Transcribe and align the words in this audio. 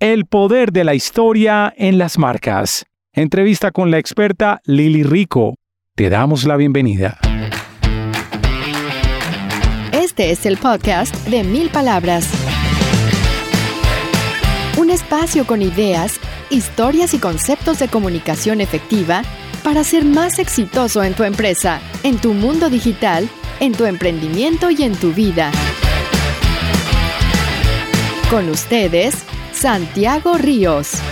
El 0.00 0.26
poder 0.26 0.70
de 0.70 0.84
la 0.84 0.94
historia 0.94 1.74
en 1.76 1.98
las 1.98 2.18
marcas. 2.18 2.86
Entrevista 3.12 3.72
con 3.72 3.90
la 3.90 3.98
experta 3.98 4.60
Lili 4.64 5.02
Rico. 5.02 5.56
Te 5.96 6.08
damos 6.08 6.44
la 6.44 6.56
bienvenida. 6.56 7.18
Este 9.90 10.30
es 10.30 10.46
el 10.46 10.56
podcast 10.56 11.12
de 11.26 11.42
Mil 11.42 11.68
Palabras. 11.70 12.30
Un 14.78 14.90
espacio 14.90 15.44
con 15.48 15.62
ideas, 15.62 16.20
historias 16.48 17.12
y 17.12 17.18
conceptos 17.18 17.80
de 17.80 17.88
comunicación 17.88 18.60
efectiva 18.60 19.22
para 19.64 19.82
ser 19.82 20.04
más 20.04 20.38
exitoso 20.38 21.02
en 21.02 21.14
tu 21.14 21.24
empresa, 21.24 21.80
en 22.04 22.18
tu 22.18 22.34
mundo 22.34 22.70
digital, 22.70 23.28
en 23.58 23.72
tu 23.72 23.84
emprendimiento 23.84 24.70
y 24.70 24.84
en 24.84 24.94
tu 24.94 25.12
vida. 25.12 25.50
Con 28.30 28.48
ustedes, 28.48 29.24
Santiago 29.60 30.38
Ríos. 30.38 31.02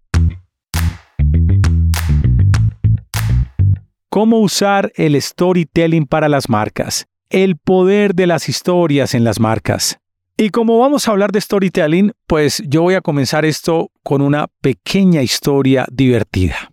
¿Cómo 4.13 4.38
usar 4.42 4.92
el 4.95 5.19
storytelling 5.19 6.06
para 6.06 6.30
las 6.30 6.48
marcas? 6.48 7.07
el 7.33 7.57
poder 7.57 8.13
de 8.13 8.27
las 8.27 8.48
historias 8.48 9.15
en 9.15 9.24
las 9.24 9.39
marcas. 9.39 9.98
Y 10.38 10.51
como 10.51 10.77
vamos 10.77 11.07
a 11.07 11.12
hablar 11.12 11.31
de 11.31 11.42
storytelling, 11.42 12.12
pues 12.27 12.62
yo 12.68 12.83
voy 12.83 12.94
a 12.94 13.01
comenzar 13.01 13.44
esto 13.44 13.89
con 14.04 14.21
una 14.21 14.45
pequeña 14.62 15.24
historia 15.24 15.88
divertida. 15.92 16.71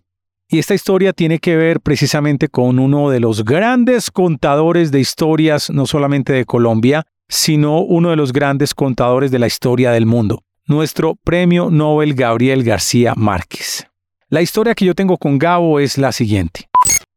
Y 0.49 0.59
esta 0.59 0.75
historia 0.75 1.13
tiene 1.13 1.39
que 1.39 1.55
ver 1.55 1.81
precisamente 1.81 2.47
con 2.47 2.77
uno 2.77 3.09
de 3.09 3.19
los 3.19 3.43
grandes 3.43 4.11
contadores 4.11 4.91
de 4.91 4.99
historias, 4.99 5.71
no 5.71 5.87
solamente 5.87 6.31
de 6.31 6.45
Colombia, 6.45 7.07
sino 7.27 7.81
uno 7.81 8.11
de 8.11 8.17
los 8.17 8.33
grandes 8.33 8.75
contadores 8.75 9.31
de 9.31 9.39
la 9.39 9.47
historia 9.47 9.91
del 9.91 10.05
mundo, 10.05 10.43
nuestro 10.67 11.15
premio 11.15 11.71
Nobel 11.71 12.13
Gabriel 12.13 12.63
García 12.63 13.15
Márquez. 13.17 13.87
La 14.29 14.43
historia 14.43 14.75
que 14.75 14.85
yo 14.85 14.93
tengo 14.93 15.17
con 15.17 15.39
Gabo 15.39 15.79
es 15.79 15.97
la 15.97 16.11
siguiente. 16.11 16.70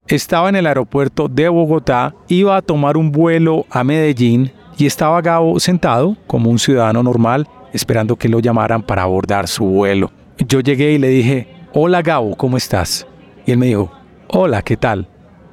Estaba 0.06 0.50
en 0.50 0.56
el 0.56 0.66
aeropuerto 0.66 1.28
de 1.28 1.48
Bogotá, 1.48 2.14
iba 2.28 2.58
a 2.58 2.60
tomar 2.60 2.98
un 2.98 3.10
vuelo 3.10 3.64
a 3.70 3.82
Medellín 3.84 4.52
y 4.76 4.84
estaba 4.84 5.22
Gabo 5.22 5.58
sentado 5.58 6.14
como 6.26 6.50
un 6.50 6.58
ciudadano 6.58 7.02
normal 7.02 7.48
esperando 7.72 8.16
que 8.16 8.28
lo 8.28 8.40
llamaran 8.40 8.82
para 8.82 9.02
abordar 9.02 9.48
su 9.48 9.64
vuelo. 9.64 10.12
Yo 10.36 10.60
llegué 10.60 10.92
y 10.92 10.98
le 10.98 11.08
dije, 11.08 11.48
hola 11.72 12.02
Gabo, 12.02 12.36
¿cómo 12.36 12.58
estás? 12.58 13.06
Y 13.46 13.52
él 13.52 13.56
me 13.56 13.66
dijo, 13.66 13.90
hola, 14.28 14.60
¿qué 14.60 14.76
tal? 14.76 15.08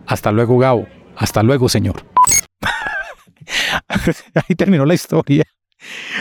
Hasta 0.05 0.33
luego 0.33 0.57
Gabo, 0.57 0.85
hasta 1.15 1.43
luego 1.43 1.69
señor. 1.69 2.03
Ahí 4.35 4.55
terminó 4.57 4.85
la 4.85 4.95
historia. 4.95 5.45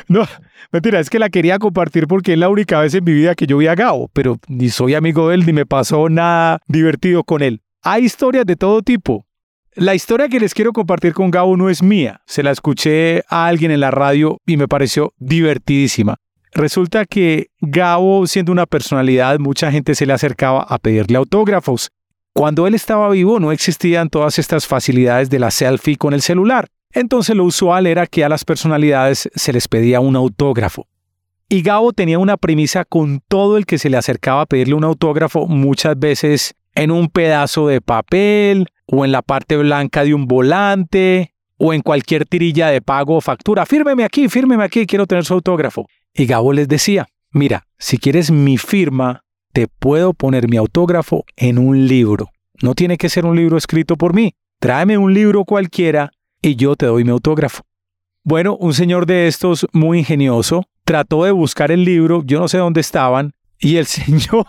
No, 0.06 0.24
mentira, 0.70 1.00
es 1.00 1.10
que 1.10 1.18
la 1.18 1.30
quería 1.30 1.58
compartir 1.58 2.06
porque 2.06 2.34
es 2.34 2.38
la 2.38 2.48
única 2.48 2.78
vez 2.78 2.94
en 2.94 3.02
mi 3.02 3.12
vida 3.12 3.34
que 3.34 3.48
yo 3.48 3.56
vi 3.56 3.66
a 3.66 3.74
Gabo, 3.74 4.08
pero 4.12 4.38
ni 4.46 4.68
soy 4.68 4.94
amigo 4.94 5.28
de 5.28 5.34
él 5.34 5.46
ni 5.46 5.52
me 5.52 5.66
pasó 5.66 6.08
nada 6.08 6.60
divertido 6.68 7.24
con 7.24 7.42
él. 7.42 7.60
Hay 7.82 8.04
historias 8.04 8.44
de 8.44 8.56
todo 8.56 8.82
tipo. 8.82 9.26
La 9.74 9.94
historia 9.94 10.28
que 10.28 10.38
les 10.38 10.52
quiero 10.52 10.72
compartir 10.72 11.14
con 11.14 11.30
Gabo 11.30 11.56
no 11.56 11.70
es 11.70 11.82
mía, 11.82 12.20
se 12.26 12.42
la 12.42 12.50
escuché 12.50 13.22
a 13.28 13.46
alguien 13.46 13.70
en 13.70 13.80
la 13.80 13.90
radio 13.90 14.38
y 14.44 14.58
me 14.58 14.68
pareció 14.68 15.14
divertidísima. 15.18 16.16
Resulta 16.52 17.06
que 17.06 17.46
Gabo, 17.60 18.26
siendo 18.26 18.52
una 18.52 18.66
personalidad, 18.66 19.38
mucha 19.38 19.72
gente 19.72 19.94
se 19.94 20.04
le 20.04 20.12
acercaba 20.12 20.62
a 20.62 20.78
pedirle 20.78 21.16
autógrafos. 21.16 21.90
Cuando 22.34 22.66
él 22.66 22.74
estaba 22.74 23.08
vivo 23.08 23.40
no 23.40 23.50
existían 23.50 24.10
todas 24.10 24.38
estas 24.38 24.66
facilidades 24.66 25.30
de 25.30 25.38
la 25.38 25.50
selfie 25.50 25.96
con 25.96 26.12
el 26.12 26.20
celular. 26.20 26.68
Entonces 26.92 27.34
lo 27.34 27.44
usual 27.44 27.86
era 27.86 28.06
que 28.06 28.24
a 28.24 28.28
las 28.28 28.44
personalidades 28.44 29.30
se 29.34 29.52
les 29.54 29.68
pedía 29.68 30.00
un 30.00 30.16
autógrafo. 30.16 30.86
Y 31.48 31.62
Gabo 31.62 31.94
tenía 31.94 32.18
una 32.18 32.36
premisa 32.36 32.84
con 32.84 33.22
todo 33.26 33.56
el 33.56 33.64
que 33.64 33.78
se 33.78 33.88
le 33.88 33.96
acercaba 33.96 34.42
a 34.42 34.46
pedirle 34.46 34.74
un 34.74 34.84
autógrafo, 34.84 35.46
muchas 35.46 35.98
veces 35.98 36.54
en 36.75 36.90
un 36.90 37.08
pedazo 37.08 37.69
de 37.69 37.81
papel 37.81 38.67
o 38.87 39.05
en 39.05 39.12
la 39.12 39.22
parte 39.22 39.56
blanca 39.56 40.05
de 40.05 40.14
un 40.14 40.26
volante 40.26 41.34
o 41.58 41.75
en 41.75 41.82
cualquier 41.82 42.26
tirilla 42.26 42.69
de 42.69 42.81
pago 42.81 43.17
o 43.17 43.20
factura. 43.20 43.67
Fírmeme 43.67 44.05
aquí, 44.05 44.28
fírmeme 44.28 44.64
aquí, 44.64 44.87
quiero 44.87 45.06
tener 45.06 45.25
su 45.25 45.34
autógrafo. 45.34 45.87
Y 46.14 46.26
Gabo 46.26 46.52
les 46.52 46.69
decía, 46.69 47.06
mira, 47.32 47.67
si 47.78 47.99
quieres 47.99 48.31
mi 48.31 48.56
firma, 48.56 49.25
te 49.52 49.69
puedo 49.69 50.14
poner 50.14 50.49
mi 50.49 50.56
autógrafo 50.56 51.25
en 51.37 51.58
un 51.58 51.87
libro. 51.87 52.31
No 52.62 52.75
tiene 52.75 52.96
que 52.96 53.08
ser 53.08 53.26
un 53.26 53.37
libro 53.37 53.56
escrito 53.56 53.96
por 53.96 54.14
mí. 54.14 54.34
Tráeme 54.58 54.99
un 54.99 55.14
libro 55.14 55.44
cualquiera 55.44 56.12
y 56.43 56.56
yo 56.56 56.76
te 56.76 56.87
doy 56.87 57.05
mi 57.05 57.11
autógrafo. 57.11 57.62
Bueno, 58.23 58.56
un 58.56 58.75
señor 58.75 59.06
de 59.06 59.28
estos 59.28 59.66
muy 59.73 60.00
ingenioso 60.00 60.66
trató 60.84 61.25
de 61.25 61.31
buscar 61.31 61.70
el 61.70 61.84
libro, 61.84 62.23
yo 62.25 62.38
no 62.40 62.49
sé 62.49 62.58
dónde 62.58 62.81
estaban, 62.81 63.32
y 63.58 63.76
el 63.76 63.87
señor 63.87 64.46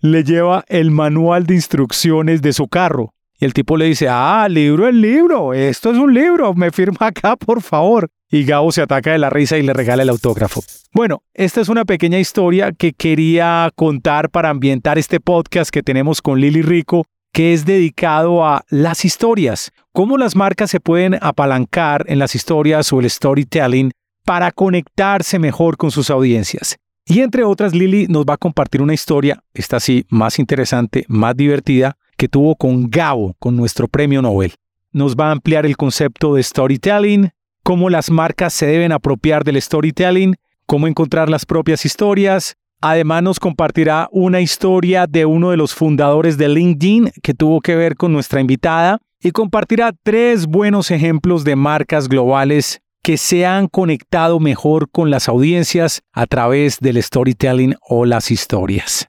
le 0.00 0.24
lleva 0.24 0.64
el 0.68 0.90
manual 0.90 1.46
de 1.46 1.54
instrucciones 1.54 2.42
de 2.42 2.52
su 2.52 2.68
carro. 2.68 3.14
Y 3.38 3.44
el 3.44 3.54
tipo 3.54 3.76
le 3.76 3.86
dice, 3.86 4.08
ah, 4.08 4.46
libro 4.48 4.86
el 4.86 5.00
libro, 5.00 5.52
esto 5.52 5.90
es 5.90 5.98
un 5.98 6.14
libro, 6.14 6.54
me 6.54 6.70
firma 6.70 7.08
acá, 7.08 7.36
por 7.36 7.60
favor. 7.60 8.08
Y 8.30 8.44
Gabo 8.44 8.72
se 8.72 8.82
ataca 8.82 9.12
de 9.12 9.18
la 9.18 9.30
risa 9.30 9.58
y 9.58 9.62
le 9.62 9.72
regala 9.72 10.02
el 10.04 10.08
autógrafo. 10.08 10.62
Bueno, 10.92 11.22
esta 11.34 11.60
es 11.60 11.68
una 11.68 11.84
pequeña 11.84 12.18
historia 12.18 12.72
que 12.72 12.92
quería 12.92 13.70
contar 13.74 14.30
para 14.30 14.48
ambientar 14.48 14.98
este 14.98 15.20
podcast 15.20 15.70
que 15.70 15.82
tenemos 15.82 16.22
con 16.22 16.40
Lili 16.40 16.62
Rico 16.62 17.04
que 17.32 17.54
es 17.54 17.64
dedicado 17.64 18.44
a 18.44 18.64
las 18.68 19.04
historias, 19.04 19.72
cómo 19.92 20.18
las 20.18 20.36
marcas 20.36 20.70
se 20.70 20.80
pueden 20.80 21.18
apalancar 21.20 22.04
en 22.08 22.18
las 22.18 22.34
historias 22.34 22.92
o 22.92 23.00
el 23.00 23.08
storytelling 23.08 23.90
para 24.24 24.52
conectarse 24.52 25.38
mejor 25.38 25.76
con 25.76 25.90
sus 25.90 26.10
audiencias. 26.10 26.76
Y 27.04 27.20
entre 27.20 27.44
otras, 27.44 27.74
Lili 27.74 28.06
nos 28.08 28.24
va 28.24 28.34
a 28.34 28.38
compartir 28.38 28.80
una 28.80 28.94
historia, 28.94 29.42
esta 29.54 29.80
sí, 29.80 30.06
más 30.08 30.38
interesante, 30.38 31.04
más 31.08 31.36
divertida, 31.36 31.96
que 32.16 32.28
tuvo 32.28 32.54
con 32.54 32.88
Gabo, 32.88 33.34
con 33.38 33.56
nuestro 33.56 33.88
premio 33.88 34.22
Nobel. 34.22 34.54
Nos 34.92 35.16
va 35.16 35.28
a 35.28 35.32
ampliar 35.32 35.66
el 35.66 35.76
concepto 35.76 36.34
de 36.34 36.42
storytelling, 36.42 37.30
cómo 37.62 37.90
las 37.90 38.10
marcas 38.10 38.52
se 38.52 38.66
deben 38.66 38.92
apropiar 38.92 39.44
del 39.44 39.60
storytelling, 39.60 40.36
cómo 40.66 40.86
encontrar 40.86 41.28
las 41.28 41.44
propias 41.44 41.84
historias, 41.84 42.56
Además 42.84 43.22
nos 43.22 43.38
compartirá 43.38 44.08
una 44.10 44.40
historia 44.40 45.06
de 45.06 45.24
uno 45.24 45.50
de 45.50 45.56
los 45.56 45.72
fundadores 45.72 46.36
de 46.36 46.48
LinkedIn 46.48 47.12
que 47.22 47.32
tuvo 47.32 47.60
que 47.60 47.76
ver 47.76 47.94
con 47.94 48.12
nuestra 48.12 48.40
invitada 48.40 48.98
y 49.20 49.30
compartirá 49.30 49.92
tres 50.02 50.46
buenos 50.46 50.90
ejemplos 50.90 51.44
de 51.44 51.54
marcas 51.54 52.08
globales 52.08 52.82
que 53.02 53.16
se 53.16 53.44
han 53.44 53.66
conectado 53.66 54.38
mejor 54.38 54.88
con 54.88 55.10
las 55.10 55.28
audiencias 55.28 56.02
a 56.12 56.26
través 56.26 56.78
del 56.78 57.02
storytelling 57.02 57.74
o 57.88 58.04
las 58.04 58.30
historias. 58.30 59.06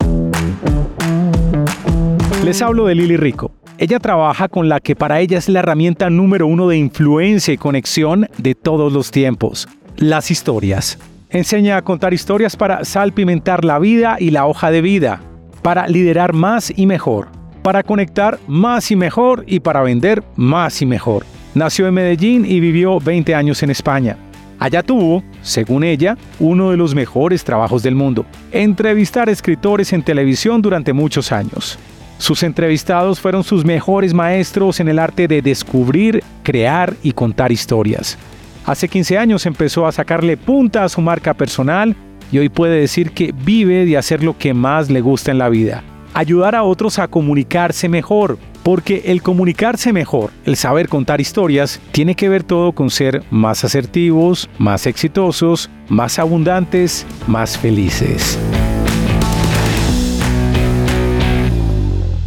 Les 2.44 2.62
hablo 2.64 2.88
de 2.88 2.96
Lili 2.96 3.18
Rico. 3.18 3.52
Ella 3.78 4.00
trabaja 4.00 4.50
con 4.50 4.68
la 4.68 4.80
que 4.80 4.96
para 4.96 5.20
ella 5.20 5.38
es 5.38 5.48
la 5.48 5.60
herramienta 5.60 6.10
número 6.10 6.48
uno 6.48 6.68
de 6.68 6.78
influencia 6.78 7.54
y 7.54 7.58
conexión 7.58 8.28
de 8.38 8.56
todos 8.56 8.92
los 8.92 9.12
tiempos, 9.12 9.68
las 9.98 10.32
historias. 10.32 10.98
Enseña 11.30 11.78
a 11.78 11.84
contar 11.84 12.16
historias 12.16 12.56
para 12.56 12.86
salpimentar 12.86 13.64
la 13.64 13.78
vida 13.78 14.18
y 14.20 14.32
la 14.32 14.48
hoja 14.48 14.72
de 14.72 14.82
vida, 14.82 15.22
para 15.62 15.88
liderar 15.88 16.34
más 16.34 16.74
y 16.76 16.88
mejor, 16.88 17.28
para 17.62 17.84
conectar 17.84 18.40
más 18.48 18.90
y 18.90 18.96
mejor 18.96 19.44
y 19.48 19.60
para 19.60 19.84
vender 19.84 20.24
más 20.36 20.82
y 20.82 20.88
mejor. 20.88 21.26
Nació 21.56 21.88
en 21.88 21.94
Medellín 21.94 22.46
y 22.46 22.60
vivió 22.60 23.00
20 23.00 23.36
años 23.36 23.62
en 23.62 23.70
España. 23.70 24.18
Allá 24.60 24.82
tuvo, 24.82 25.24
según 25.42 25.84
ella, 25.84 26.18
uno 26.40 26.72
de 26.72 26.78
los 26.78 26.96
mejores 26.96 27.44
trabajos 27.44 27.84
del 27.84 27.96
mundo, 27.96 28.26
entrevistar 28.52 29.30
escritores 29.30 29.94
en 29.94 30.04
televisión 30.04 30.62
durante 30.62 30.94
muchos 30.94 31.32
años. 31.32 31.78
Sus 32.18 32.42
entrevistados 32.44 33.20
fueron 33.20 33.44
sus 33.44 33.66
mejores 33.66 34.14
maestros 34.14 34.80
en 34.80 34.88
el 34.88 34.98
arte 34.98 35.28
de 35.28 35.42
descubrir, 35.42 36.24
crear 36.42 36.96
y 37.04 37.12
contar 37.12 37.52
historias. 37.52 38.18
Hace 38.66 38.88
15 38.88 39.18
años 39.18 39.46
empezó 39.46 39.86
a 39.86 39.92
sacarle 39.92 40.38
punta 40.38 40.84
a 40.84 40.90
su 40.90 41.02
marca 41.02 41.34
personal 41.34 41.96
y 42.32 42.40
hoy 42.40 42.50
puede 42.50 42.80
decir 42.80 43.12
que 43.12 43.32
vive 43.32 43.86
de 43.86 43.98
hacer 43.98 44.24
lo 44.24 44.38
que 44.38 44.54
más 44.54 44.90
le 44.90 45.02
gusta 45.02 45.32
en 45.32 45.38
la 45.38 45.50
vida. 45.50 45.84
Ayudar 46.14 46.56
a 46.56 46.64
otros 46.64 46.98
a 46.98 47.08
comunicarse 47.08 47.90
mejor, 47.90 48.38
porque 48.64 49.04
el 49.06 49.22
comunicarse 49.22 49.94
mejor, 49.94 50.32
el 50.46 50.56
saber 50.56 50.88
contar 50.88 51.22
historias, 51.22 51.80
tiene 51.92 52.16
que 52.16 52.30
ver 52.30 52.44
todo 52.44 52.72
con 52.72 52.90
ser 52.90 53.24
más 53.30 53.64
asertivos, 53.64 54.50
más 54.58 54.88
exitosos, 54.88 55.70
más 55.90 56.18
abundantes, 56.18 57.06
más 57.28 57.58
felices. 57.58 58.40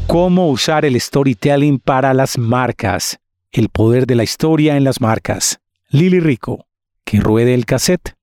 ¿Cómo 0.06 0.50
usar 0.50 0.84
el 0.84 1.00
storytelling 1.00 1.78
para 1.78 2.14
las 2.14 2.38
marcas? 2.38 3.18
El 3.50 3.70
poder 3.70 4.06
de 4.06 4.14
la 4.14 4.22
historia 4.22 4.76
en 4.76 4.84
las 4.84 5.00
marcas. 5.00 5.58
Lili 5.88 6.20
Rico, 6.20 6.66
que 7.04 7.20
ruede 7.20 7.54
el 7.54 7.64
cassette. 7.64 8.14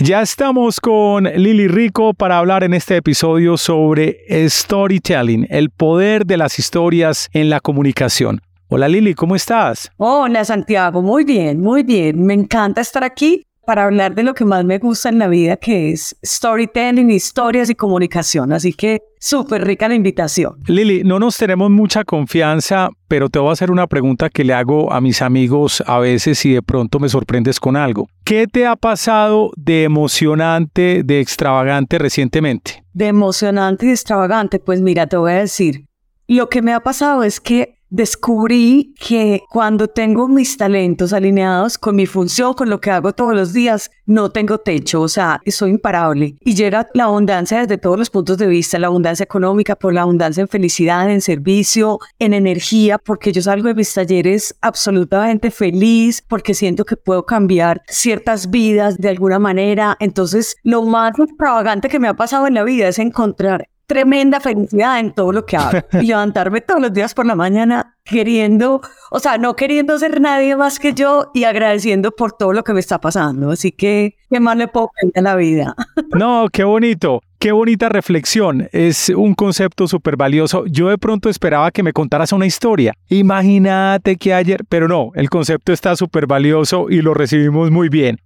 Ya 0.00 0.22
estamos 0.22 0.78
con 0.78 1.24
Lili 1.24 1.66
Rico 1.66 2.14
para 2.14 2.38
hablar 2.38 2.62
en 2.62 2.72
este 2.72 2.94
episodio 2.94 3.56
sobre 3.56 4.20
storytelling, 4.48 5.48
el 5.50 5.70
poder 5.70 6.24
de 6.24 6.36
las 6.36 6.60
historias 6.60 7.28
en 7.32 7.50
la 7.50 7.58
comunicación. 7.58 8.40
Hola 8.68 8.86
Lili, 8.86 9.14
¿cómo 9.14 9.34
estás? 9.34 9.90
Hola 9.96 10.44
Santiago, 10.44 11.02
muy 11.02 11.24
bien, 11.24 11.60
muy 11.60 11.82
bien. 11.82 12.24
Me 12.24 12.34
encanta 12.34 12.80
estar 12.80 13.02
aquí 13.02 13.42
para 13.68 13.84
hablar 13.84 14.14
de 14.14 14.22
lo 14.22 14.32
que 14.32 14.46
más 14.46 14.64
me 14.64 14.78
gusta 14.78 15.10
en 15.10 15.18
la 15.18 15.28
vida, 15.28 15.58
que 15.58 15.90
es 15.90 16.16
storytelling, 16.24 17.10
historias 17.10 17.68
y 17.68 17.74
comunicación. 17.74 18.50
Así 18.54 18.72
que 18.72 19.02
súper 19.20 19.62
rica 19.66 19.86
la 19.88 19.94
invitación. 19.94 20.54
Lili, 20.68 21.04
no 21.04 21.18
nos 21.18 21.36
tenemos 21.36 21.68
mucha 21.68 22.02
confianza, 22.02 22.88
pero 23.08 23.28
te 23.28 23.38
voy 23.38 23.50
a 23.50 23.52
hacer 23.52 23.70
una 23.70 23.86
pregunta 23.86 24.30
que 24.30 24.42
le 24.42 24.54
hago 24.54 24.90
a 24.90 25.02
mis 25.02 25.20
amigos 25.20 25.82
a 25.86 25.98
veces 25.98 26.46
y 26.46 26.54
de 26.54 26.62
pronto 26.62 26.98
me 26.98 27.10
sorprendes 27.10 27.60
con 27.60 27.76
algo. 27.76 28.08
¿Qué 28.24 28.46
te 28.46 28.66
ha 28.66 28.74
pasado 28.74 29.50
de 29.54 29.84
emocionante, 29.84 31.02
de 31.04 31.20
extravagante 31.20 31.98
recientemente? 31.98 32.82
De 32.94 33.08
emocionante 33.08 33.84
y 33.84 33.90
extravagante, 33.90 34.60
pues 34.60 34.80
mira, 34.80 35.06
te 35.08 35.18
voy 35.18 35.32
a 35.32 35.40
decir, 35.40 35.84
lo 36.26 36.48
que 36.48 36.62
me 36.62 36.72
ha 36.72 36.80
pasado 36.80 37.22
es 37.22 37.38
que 37.38 37.77
descubrí 37.90 38.94
que 38.98 39.42
cuando 39.50 39.88
tengo 39.88 40.28
mis 40.28 40.56
talentos 40.56 41.12
alineados 41.12 41.78
con 41.78 41.96
mi 41.96 42.06
función, 42.06 42.54
con 42.54 42.68
lo 42.68 42.80
que 42.80 42.90
hago 42.90 43.12
todos 43.12 43.34
los 43.34 43.52
días, 43.52 43.90
no 44.06 44.30
tengo 44.30 44.58
techo, 44.58 45.02
o 45.02 45.08
sea, 45.08 45.40
soy 45.46 45.70
imparable. 45.70 46.36
Y 46.40 46.54
llega 46.54 46.88
la 46.94 47.04
abundancia 47.04 47.60
desde 47.60 47.78
todos 47.78 47.98
los 47.98 48.10
puntos 48.10 48.38
de 48.38 48.46
vista, 48.46 48.78
la 48.78 48.88
abundancia 48.88 49.24
económica, 49.24 49.76
por 49.76 49.92
la 49.92 50.02
abundancia 50.02 50.40
en 50.40 50.48
felicidad, 50.48 51.10
en 51.10 51.20
servicio, 51.20 51.98
en 52.18 52.34
energía, 52.34 52.98
porque 52.98 53.32
yo 53.32 53.42
salgo 53.42 53.68
de 53.68 53.74
mis 53.74 53.92
talleres 53.92 54.56
absolutamente 54.60 55.50
feliz, 55.50 56.22
porque 56.26 56.54
siento 56.54 56.84
que 56.84 56.96
puedo 56.96 57.26
cambiar 57.26 57.82
ciertas 57.88 58.50
vidas 58.50 58.98
de 58.98 59.08
alguna 59.08 59.38
manera. 59.38 59.96
Entonces, 60.00 60.56
lo 60.62 60.82
más 60.82 61.18
extravagante 61.18 61.88
que 61.88 61.98
me 61.98 62.08
ha 62.08 62.14
pasado 62.14 62.46
en 62.46 62.54
la 62.54 62.64
vida 62.64 62.88
es 62.88 62.98
encontrar 62.98 63.68
tremenda 63.88 64.38
felicidad 64.38 65.00
en 65.00 65.12
todo 65.12 65.32
lo 65.32 65.44
que 65.44 65.56
hago. 65.56 65.78
Y 66.00 66.06
levantarme 66.06 66.60
todos 66.60 66.80
los 66.80 66.92
días 66.92 67.14
por 67.14 67.26
la 67.26 67.34
mañana 67.34 67.96
queriendo, 68.04 68.80
o 69.10 69.18
sea, 69.18 69.38
no 69.38 69.56
queriendo 69.56 69.98
ser 69.98 70.20
nadie 70.20 70.54
más 70.54 70.78
que 70.78 70.92
yo 70.94 71.30
y 71.34 71.44
agradeciendo 71.44 72.12
por 72.12 72.32
todo 72.32 72.52
lo 72.52 72.62
que 72.62 72.74
me 72.74 72.80
está 72.80 73.00
pasando. 73.00 73.50
Así 73.50 73.72
que, 73.72 74.16
¿qué 74.30 74.40
más 74.40 74.56
le 74.56 74.68
puedo 74.68 74.90
pedir 74.94 75.12
en 75.16 75.24
la 75.24 75.34
vida? 75.34 75.74
No, 76.14 76.46
qué 76.52 76.64
bonito. 76.64 77.20
Qué 77.38 77.52
bonita 77.52 77.88
reflexión, 77.88 78.68
es 78.72 79.10
un 79.10 79.34
concepto 79.34 79.86
súper 79.86 80.16
valioso. 80.16 80.66
Yo 80.66 80.88
de 80.88 80.98
pronto 80.98 81.28
esperaba 81.28 81.70
que 81.70 81.84
me 81.84 81.92
contaras 81.92 82.32
una 82.32 82.46
historia. 82.46 82.94
Imagínate 83.10 84.16
que 84.16 84.34
ayer, 84.34 84.64
pero 84.68 84.88
no, 84.88 85.12
el 85.14 85.30
concepto 85.30 85.72
está 85.72 85.94
súper 85.94 86.26
valioso 86.26 86.90
y 86.90 87.00
lo 87.00 87.14
recibimos 87.14 87.70
muy 87.70 87.88
bien. 87.88 88.18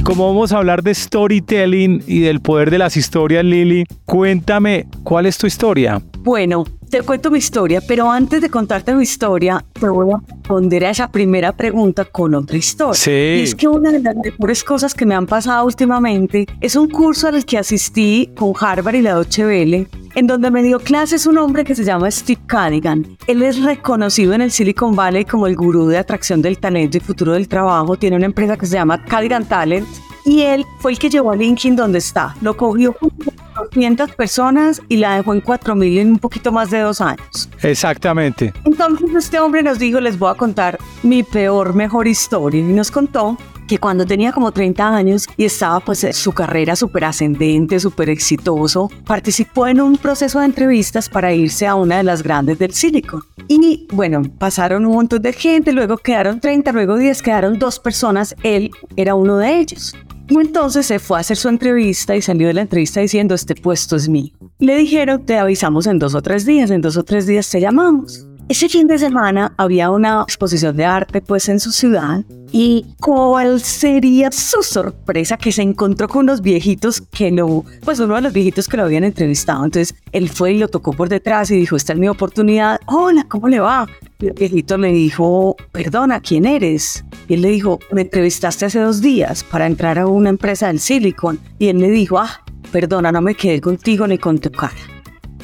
Y 0.00 0.02
como 0.02 0.28
vamos 0.28 0.50
a 0.50 0.56
hablar 0.56 0.82
de 0.82 0.94
storytelling 0.94 2.02
y 2.06 2.20
del 2.20 2.40
poder 2.40 2.70
de 2.70 2.78
las 2.78 2.96
historias, 2.96 3.44
Lili, 3.44 3.84
cuéntame, 4.06 4.86
¿cuál 5.04 5.26
es 5.26 5.36
tu 5.36 5.46
historia? 5.46 6.00
Bueno, 6.20 6.64
te 6.90 7.02
cuento 7.02 7.30
mi 7.30 7.38
historia, 7.38 7.80
pero 7.86 8.10
antes 8.10 8.42
de 8.42 8.50
contarte 8.50 8.92
mi 8.94 9.04
historia, 9.04 9.64
te 9.72 9.88
voy 9.88 10.12
a 10.12 10.18
responder 10.18 10.84
a 10.84 10.90
esa 10.90 11.10
primera 11.10 11.52
pregunta 11.52 12.04
con 12.04 12.34
otra 12.34 12.56
historia. 12.56 12.94
Sí. 12.94 13.10
Y 13.10 13.42
es 13.42 13.54
que 13.54 13.68
una 13.68 13.92
de 13.92 14.00
las 14.00 14.16
mejores 14.16 14.64
cosas 14.64 14.92
que 14.92 15.06
me 15.06 15.14
han 15.14 15.26
pasado 15.26 15.64
últimamente 15.64 16.46
es 16.60 16.74
un 16.74 16.88
curso 16.88 17.28
al 17.28 17.44
que 17.44 17.58
asistí 17.58 18.30
con 18.36 18.52
Harvard 18.58 18.96
y 18.96 19.02
la 19.02 19.14
Deutsche 19.14 19.46
Welle, 19.46 19.86
en 20.16 20.26
donde 20.26 20.50
me 20.50 20.64
dio 20.64 20.80
clases 20.80 21.26
un 21.26 21.38
hombre 21.38 21.64
que 21.64 21.76
se 21.76 21.84
llama 21.84 22.10
Steve 22.10 22.40
Cadigan. 22.46 23.16
Él 23.28 23.42
es 23.42 23.62
reconocido 23.62 24.34
en 24.34 24.40
el 24.40 24.50
Silicon 24.50 24.96
Valley 24.96 25.24
como 25.24 25.46
el 25.46 25.54
gurú 25.54 25.86
de 25.86 25.98
atracción 25.98 26.42
del 26.42 26.58
talento 26.58 26.96
y 26.96 27.00
futuro 27.00 27.34
del 27.34 27.46
trabajo. 27.46 27.96
Tiene 27.96 28.16
una 28.16 28.26
empresa 28.26 28.56
que 28.56 28.66
se 28.66 28.74
llama 28.74 29.04
Cadigan 29.04 29.44
Talent 29.44 29.86
y 30.24 30.42
él 30.42 30.64
fue 30.78 30.92
el 30.92 30.98
que 30.98 31.10
llevó 31.10 31.32
a 31.32 31.36
LinkedIn 31.36 31.76
donde 31.76 31.98
está. 31.98 32.34
Lo 32.40 32.56
cogió 32.56 32.92
con 32.92 33.10
200 33.54 34.14
personas 34.14 34.80
y 34.88 34.96
la 34.96 35.16
dejó 35.16 35.34
en 35.34 35.40
4000 35.40 35.98
en 35.98 36.10
un 36.12 36.18
poquito 36.18 36.52
más 36.52 36.70
de 36.70 36.80
dos 36.80 37.00
años. 37.00 37.48
Exactamente. 37.62 38.52
Entonces 38.64 39.08
este 39.14 39.38
hombre 39.38 39.62
nos 39.62 39.78
dijo, 39.78 40.00
les 40.00 40.18
voy 40.18 40.30
a 40.30 40.34
contar 40.34 40.78
mi 41.02 41.22
peor, 41.22 41.74
mejor 41.74 42.08
historia. 42.08 42.60
Y 42.60 42.64
nos 42.64 42.90
contó 42.90 43.36
que 43.70 43.78
cuando 43.78 44.04
tenía 44.04 44.32
como 44.32 44.50
30 44.50 44.96
años 44.96 45.28
y 45.36 45.44
estaba 45.44 45.78
pues 45.78 46.02
en 46.02 46.12
su 46.12 46.32
carrera 46.32 46.74
súper 46.74 47.04
ascendente, 47.04 47.78
súper 47.78 48.10
exitoso, 48.10 48.90
participó 49.06 49.68
en 49.68 49.80
un 49.80 49.96
proceso 49.96 50.40
de 50.40 50.46
entrevistas 50.46 51.08
para 51.08 51.32
irse 51.32 51.68
a 51.68 51.76
una 51.76 51.98
de 51.98 52.02
las 52.02 52.24
grandes 52.24 52.58
del 52.58 52.74
Silicon. 52.74 53.22
Y 53.46 53.86
bueno, 53.92 54.22
pasaron 54.38 54.86
un 54.86 54.94
montón 54.94 55.22
de 55.22 55.32
gente, 55.32 55.70
luego 55.70 55.98
quedaron 55.98 56.40
30, 56.40 56.72
luego 56.72 56.96
10, 56.96 57.22
quedaron 57.22 57.60
dos 57.60 57.78
personas, 57.78 58.34
él 58.42 58.72
era 58.96 59.14
uno 59.14 59.36
de 59.36 59.60
ellos. 59.60 59.94
Entonces 60.30 60.86
se 60.86 60.98
fue 60.98 61.18
a 61.18 61.20
hacer 61.20 61.36
su 61.36 61.48
entrevista 61.48 62.14
y 62.14 62.22
salió 62.22 62.46
de 62.46 62.54
la 62.54 62.62
entrevista 62.62 63.00
diciendo, 63.00 63.34
este 63.34 63.54
puesto 63.54 63.96
es 63.96 64.08
mío. 64.08 64.32
Le 64.58 64.76
dijeron, 64.76 65.24
te 65.24 65.38
avisamos 65.38 65.86
en 65.86 65.98
dos 65.98 66.14
o 66.14 66.22
tres 66.22 66.46
días, 66.46 66.70
en 66.70 66.80
dos 66.80 66.96
o 66.96 67.02
tres 67.02 67.26
días 67.26 67.50
te 67.50 67.60
llamamos. 67.60 68.26
Ese 68.48 68.68
fin 68.68 68.88
de 68.88 68.98
semana 68.98 69.54
había 69.58 69.90
una 69.90 70.22
exposición 70.22 70.76
de 70.76 70.84
arte 70.84 71.20
pues 71.20 71.48
en 71.48 71.60
su 71.60 71.70
ciudad 71.70 72.24
y 72.50 72.84
cuál 73.00 73.60
sería 73.60 74.32
su 74.32 74.64
sorpresa 74.64 75.36
que 75.36 75.52
se 75.52 75.62
encontró 75.62 76.08
con 76.08 76.24
unos 76.24 76.40
viejitos 76.40 77.00
que 77.00 77.30
lo, 77.30 77.64
pues 77.84 78.00
uno 78.00 78.16
de 78.16 78.22
los 78.22 78.32
viejitos 78.32 78.66
que 78.66 78.76
lo 78.76 78.82
habían 78.82 79.04
entrevistado. 79.04 79.64
Entonces 79.64 79.94
él 80.10 80.28
fue 80.28 80.54
y 80.54 80.58
lo 80.58 80.66
tocó 80.66 80.92
por 80.92 81.08
detrás 81.08 81.52
y 81.52 81.56
dijo, 81.56 81.76
esta 81.76 81.92
es 81.92 82.00
mi 82.00 82.08
oportunidad. 82.08 82.80
Hola, 82.86 83.24
¿cómo 83.28 83.46
le 83.46 83.60
va? 83.60 83.86
El 84.20 84.34
viejito 84.34 84.76
le 84.76 84.92
dijo, 84.92 85.56
perdona, 85.72 86.20
¿quién 86.20 86.44
eres? 86.44 87.04
Y 87.26 87.34
él 87.34 87.42
le 87.42 87.48
dijo, 87.48 87.78
me 87.90 88.02
entrevistaste 88.02 88.66
hace 88.66 88.78
dos 88.78 89.00
días 89.00 89.44
para 89.44 89.66
entrar 89.66 89.98
a 89.98 90.06
una 90.06 90.28
empresa 90.28 90.66
del 90.66 90.78
Silicon. 90.78 91.40
Y 91.58 91.68
él 91.68 91.78
le 91.78 91.88
dijo, 91.90 92.18
ah, 92.18 92.42
perdona, 92.70 93.12
no 93.12 93.22
me 93.22 93.34
quedé 93.34 93.62
contigo 93.62 94.06
ni 94.06 94.18
con 94.18 94.38
tu 94.38 94.50
cara. 94.50 94.74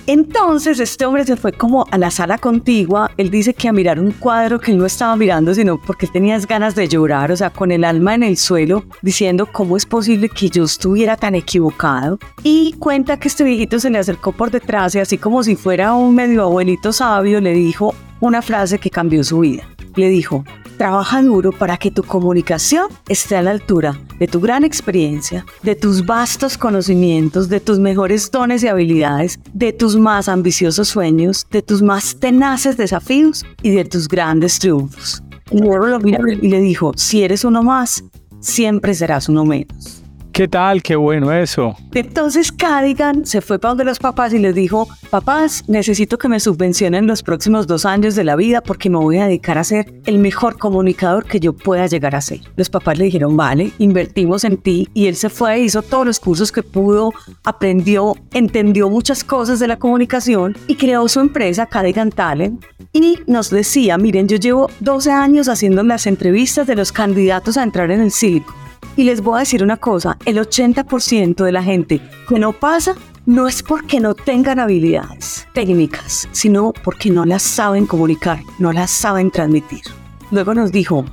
Entonces 0.09 0.78
este 0.78 1.04
hombre 1.04 1.25
se 1.25 1.37
fue 1.37 1.52
como 1.52 1.85
a 1.90 1.99
la 1.99 2.12
sala 2.12 2.38
contigua, 2.38 3.11
él 3.16 3.28
dice 3.28 3.54
que 3.54 3.66
a 3.66 3.73
mirar 3.73 3.99
un 3.99 4.12
cuadro 4.12 4.61
que 4.61 4.71
él 4.71 4.78
no 4.78 4.87
estaba 4.87 5.16
mirando, 5.16 5.52
sino 5.52 5.80
porque 5.83 6.06
tenía 6.06 6.38
ganas 6.38 6.76
de 6.76 6.87
llorar, 6.87 7.33
o 7.33 7.37
sea, 7.37 7.50
con 7.50 7.73
el 7.73 7.83
alma 7.83 8.14
en 8.14 8.23
el 8.23 8.37
suelo, 8.37 8.85
diciendo 9.02 9.49
cómo 9.50 9.76
es 9.76 9.85
posible 9.85 10.28
que 10.28 10.49
yo 10.49 10.62
estuviera 10.62 11.16
tan 11.16 11.35
equivocado. 11.35 12.21
Y 12.45 12.75
cuenta 12.78 13.18
que 13.18 13.26
este 13.26 13.42
viejito 13.42 13.80
se 13.80 13.90
le 13.90 13.99
acercó 13.99 14.30
por 14.30 14.52
detrás 14.52 14.95
y 14.95 15.00
así 15.00 15.18
como 15.18 15.42
si 15.42 15.56
fuera 15.56 15.95
un 15.95 16.14
medio 16.14 16.45
abuelito 16.45 16.92
sabio, 16.92 17.40
le 17.40 17.52
dijo 17.52 17.92
una 18.20 18.42
frase 18.42 18.78
que 18.78 18.90
cambió 18.90 19.23
su 19.25 19.40
vida. 19.40 19.68
Le 19.94 20.08
dijo, 20.08 20.44
Trabaja 20.76 21.23
duro 21.23 21.52
para 21.52 21.78
que 21.78 21.90
tu 21.90 22.02
comunicación 22.02 22.88
esté 23.08 23.37
a 23.37 23.42
la 23.42 23.50
altura 23.50 23.99
de 24.18 24.26
tu 24.26 24.40
gran 24.40 24.62
experiencia, 24.62 25.46
de 25.62 25.75
tus 25.75 26.04
vastos 26.04 26.58
conocimientos, 26.58 27.49
de 27.49 27.61
tus 27.61 27.78
mejores 27.78 28.30
dones 28.30 28.62
y 28.62 28.68
habilidades, 28.68 29.40
de 29.54 29.73
tus 29.73 29.96
más 29.96 30.28
ambiciosos 30.28 30.88
sueños, 30.88 31.46
de 31.50 31.62
tus 31.62 31.80
más 31.80 32.16
tenaces 32.16 32.76
desafíos 32.76 33.46
y 33.62 33.70
de 33.70 33.87
tus 33.87 34.06
grandes 34.06 34.58
triunfos. 34.58 35.23
Y 35.50 36.46
le 36.46 36.61
dijo, 36.61 36.92
si 36.96 37.23
eres 37.23 37.44
uno 37.44 37.62
más, 37.62 38.04
siempre 38.40 38.92
serás 38.92 39.30
uno 39.30 39.46
menos. 39.46 40.02
¿Qué 40.37 40.49
tal? 40.49 40.83
Qué 40.83 40.97
bueno 40.97 41.33
eso. 41.33 41.75
Entonces 41.95 42.52
Cadigan 42.52 43.25
se 43.25 43.40
fue 43.40 43.59
para 43.59 43.71
donde 43.71 43.85
los 43.87 43.99
papás 43.99 44.35
y 44.35 44.38
les 44.38 44.55
dijo, 44.55 44.87
papás, 45.09 45.64
necesito 45.66 46.19
que 46.19 46.28
me 46.28 46.40
subvencionen 46.40 47.07
los 47.07 47.23
próximos 47.23 47.66
dos 47.66 47.87
años 47.87 48.14
de 48.16 48.25
la 48.25 48.37
vida 48.37 48.61
porque 48.61 48.90
me 48.90 48.99
voy 48.99 49.16
a 49.16 49.28
dedicar 49.28 49.57
a 49.57 49.64
ser 49.64 49.95
el 50.05 50.19
mejor 50.19 50.59
comunicador 50.59 51.25
que 51.25 51.40
yo 51.40 51.55
pueda 51.55 51.87
llegar 51.87 52.14
a 52.14 52.21
ser. 52.21 52.43
Los 52.55 52.69
papás 52.69 52.99
le 52.99 53.07
dijeron, 53.07 53.35
vale, 53.35 53.73
invertimos 53.78 54.45
en 54.45 54.59
ti 54.59 54.90
y 54.93 55.07
él 55.07 55.16
se 55.16 55.31
fue, 55.31 55.61
hizo 55.61 55.81
todos 55.81 56.05
los 56.05 56.21
cursos 56.21 56.52
que 56.52 56.62
pudo, 56.62 57.14
aprendió, 57.43 58.14
entendió 58.35 58.90
muchas 58.90 59.25
cosas 59.25 59.59
de 59.59 59.69
la 59.69 59.78
comunicación 59.78 60.55
y 60.66 60.75
creó 60.75 61.09
su 61.09 61.21
empresa 61.21 61.64
Cadigan 61.64 62.11
Talent 62.11 62.62
y 62.93 63.21
nos 63.26 63.49
decía, 63.49 63.97
miren, 63.97 64.28
yo 64.28 64.37
llevo 64.37 64.69
12 64.81 65.11
años 65.12 65.49
haciendo 65.49 65.83
las 65.83 66.07
entrevistas 66.07 66.66
de 66.66 66.76
los 66.76 66.93
candidatos 66.93 67.57
a 67.57 67.62
entrar 67.62 67.90
en 67.90 68.02
el 68.02 68.11
Silicon 68.11 68.65
y 68.97 69.05
les 69.05 69.21
voy 69.21 69.37
a 69.37 69.41
decir 69.41 69.62
una 69.62 69.76
cosa, 69.76 70.17
el 70.25 70.38
80% 70.38 71.45
de 71.45 71.53
la 71.53 71.62
gente 71.62 72.00
que 72.29 72.38
no 72.38 72.53
pasa 72.53 72.95
no 73.26 73.49
es 73.49 73.62
porque 73.62 74.00
no 74.00 74.15
tengan 74.15 74.59
habilidades 74.59 75.47
técnicas, 75.53 76.29
sino 76.33 76.73
porque 76.85 77.11
no 77.11 77.25
las 77.25 77.43
saben 77.43 77.87
comunicar, 77.87 78.41
no 78.59 78.73
las 78.73 78.91
saben 78.91 79.31
transmitir. 79.31 79.83
Luego 80.31 80.55
nos 80.55 80.73
dijo, 80.73 81.05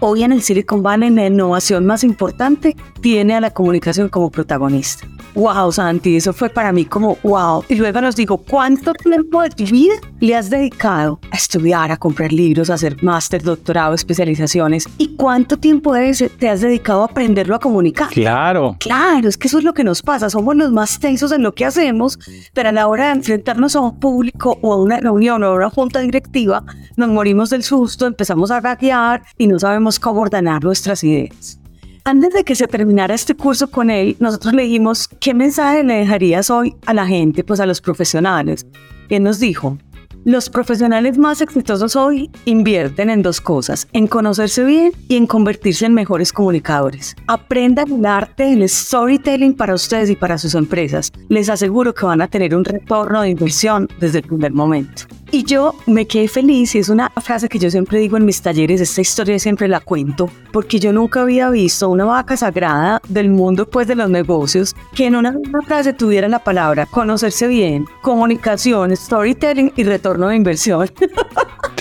hoy 0.00 0.24
en 0.24 0.32
el 0.32 0.42
Silicon 0.42 0.82
Valley 0.82 1.10
la 1.10 1.26
innovación 1.26 1.86
más 1.86 2.04
importante 2.04 2.76
tiene 3.00 3.34
a 3.34 3.40
la 3.40 3.50
comunicación 3.50 4.08
como 4.08 4.30
protagonista. 4.30 5.06
Wow, 5.34 5.70
Santi, 5.70 6.16
eso 6.16 6.32
fue 6.32 6.48
para 6.48 6.72
mí 6.72 6.84
como 6.84 7.16
wow. 7.22 7.64
Y 7.68 7.76
luego 7.76 8.00
nos 8.00 8.16
dijo, 8.16 8.38
¿cuánto 8.38 8.92
tiempo 8.92 9.42
de 9.42 9.50
tu 9.50 9.64
vida 9.64 9.94
le 10.18 10.34
has 10.34 10.50
dedicado 10.50 11.20
a 11.30 11.36
estudiar, 11.36 11.92
a 11.92 11.96
comprar 11.96 12.32
libros, 12.32 12.68
a 12.68 12.74
hacer 12.74 13.02
máster, 13.02 13.42
doctorado, 13.42 13.94
especializaciones? 13.94 14.88
¿Y 14.98 15.14
cuánto 15.16 15.56
tiempo 15.56 15.94
te 16.38 16.48
has 16.48 16.60
dedicado 16.60 17.02
a 17.02 17.04
aprenderlo 17.06 17.54
a 17.54 17.60
comunicar? 17.60 18.08
Claro. 18.08 18.76
Claro, 18.80 19.28
es 19.28 19.36
que 19.36 19.46
eso 19.46 19.58
es 19.58 19.64
lo 19.64 19.72
que 19.72 19.84
nos 19.84 20.02
pasa. 20.02 20.30
Somos 20.30 20.56
los 20.56 20.72
más 20.72 20.98
tensos 20.98 21.30
en 21.32 21.42
lo 21.42 21.54
que 21.54 21.64
hacemos, 21.64 22.18
pero 22.52 22.70
a 22.70 22.72
la 22.72 22.88
hora 22.88 23.06
de 23.06 23.12
enfrentarnos 23.12 23.76
a 23.76 23.80
un 23.80 24.00
público 24.00 24.58
o 24.62 24.72
a 24.72 24.76
una 24.82 24.98
reunión 24.98 25.42
o 25.44 25.46
a 25.46 25.54
una 25.54 25.70
junta 25.70 26.00
directiva, 26.00 26.64
nos 26.96 27.08
morimos 27.08 27.50
del 27.50 27.62
susto, 27.62 28.06
empezamos 28.06 28.50
a 28.50 28.60
gaguear 28.60 29.22
y 29.38 29.46
no 29.46 29.58
sabemos 29.58 30.00
cómo 30.00 30.22
ordenar 30.22 30.64
nuestras 30.64 31.04
ideas. 31.04 31.59
Antes 32.10 32.34
de 32.34 32.42
que 32.42 32.56
se 32.56 32.66
terminara 32.66 33.14
este 33.14 33.36
curso 33.36 33.70
con 33.70 33.88
él, 33.88 34.16
nosotros 34.18 34.52
le 34.52 34.64
dijimos, 34.64 35.06
¿qué 35.20 35.32
mensaje 35.32 35.84
le 35.84 35.94
dejarías 35.94 36.50
hoy 36.50 36.74
a 36.84 36.92
la 36.92 37.06
gente, 37.06 37.44
pues 37.44 37.60
a 37.60 37.66
los 37.66 37.80
profesionales? 37.80 38.66
Él 39.10 39.22
nos 39.22 39.38
dijo, 39.38 39.78
los 40.24 40.50
profesionales 40.50 41.16
más 41.16 41.40
exitosos 41.40 41.96
hoy 41.96 42.30
invierten 42.44 43.08
en 43.08 43.22
dos 43.22 43.40
cosas, 43.40 43.88
en 43.92 44.06
conocerse 44.06 44.64
bien 44.64 44.92
y 45.08 45.16
en 45.16 45.26
convertirse 45.26 45.86
en 45.86 45.94
mejores 45.94 46.32
comunicadores. 46.32 47.16
Aprendan 47.26 47.90
el 47.90 48.04
arte 48.04 48.44
del 48.44 48.68
storytelling 48.68 49.54
para 49.54 49.74
ustedes 49.74 50.10
y 50.10 50.16
para 50.16 50.36
sus 50.36 50.54
empresas. 50.54 51.10
Les 51.28 51.48
aseguro 51.48 51.94
que 51.94 52.04
van 52.04 52.20
a 52.20 52.28
tener 52.28 52.54
un 52.54 52.64
retorno 52.64 53.22
de 53.22 53.30
inversión 53.30 53.88
desde 53.98 54.18
el 54.18 54.26
primer 54.26 54.52
momento. 54.52 55.04
Y 55.32 55.44
yo 55.44 55.74
me 55.86 56.06
quedé 56.06 56.26
feliz 56.26 56.74
y 56.74 56.78
es 56.78 56.88
una 56.88 57.08
frase 57.10 57.48
que 57.48 57.60
yo 57.60 57.70
siempre 57.70 58.00
digo 58.00 58.16
en 58.16 58.24
mis 58.24 58.42
talleres, 58.42 58.80
esta 58.80 59.00
historia 59.00 59.38
siempre 59.38 59.68
la 59.68 59.78
cuento, 59.78 60.28
porque 60.52 60.80
yo 60.80 60.92
nunca 60.92 61.20
había 61.22 61.48
visto 61.50 61.88
una 61.88 62.04
vaca 62.04 62.36
sagrada 62.36 63.00
del 63.08 63.30
mundo 63.30 63.70
pues 63.70 63.86
de 63.86 63.94
los 63.94 64.10
negocios 64.10 64.74
que 64.92 65.06
en 65.06 65.14
una 65.14 65.30
misma 65.30 65.62
frase 65.62 65.92
tuviera 65.92 66.28
la 66.28 66.40
palabra 66.40 66.84
conocerse 66.86 67.46
bien, 67.46 67.86
comunicación, 68.02 68.96
storytelling 68.96 69.72
y 69.76 69.84
retorno 69.84 70.09
de 70.18 70.36
inversión. 70.36 70.88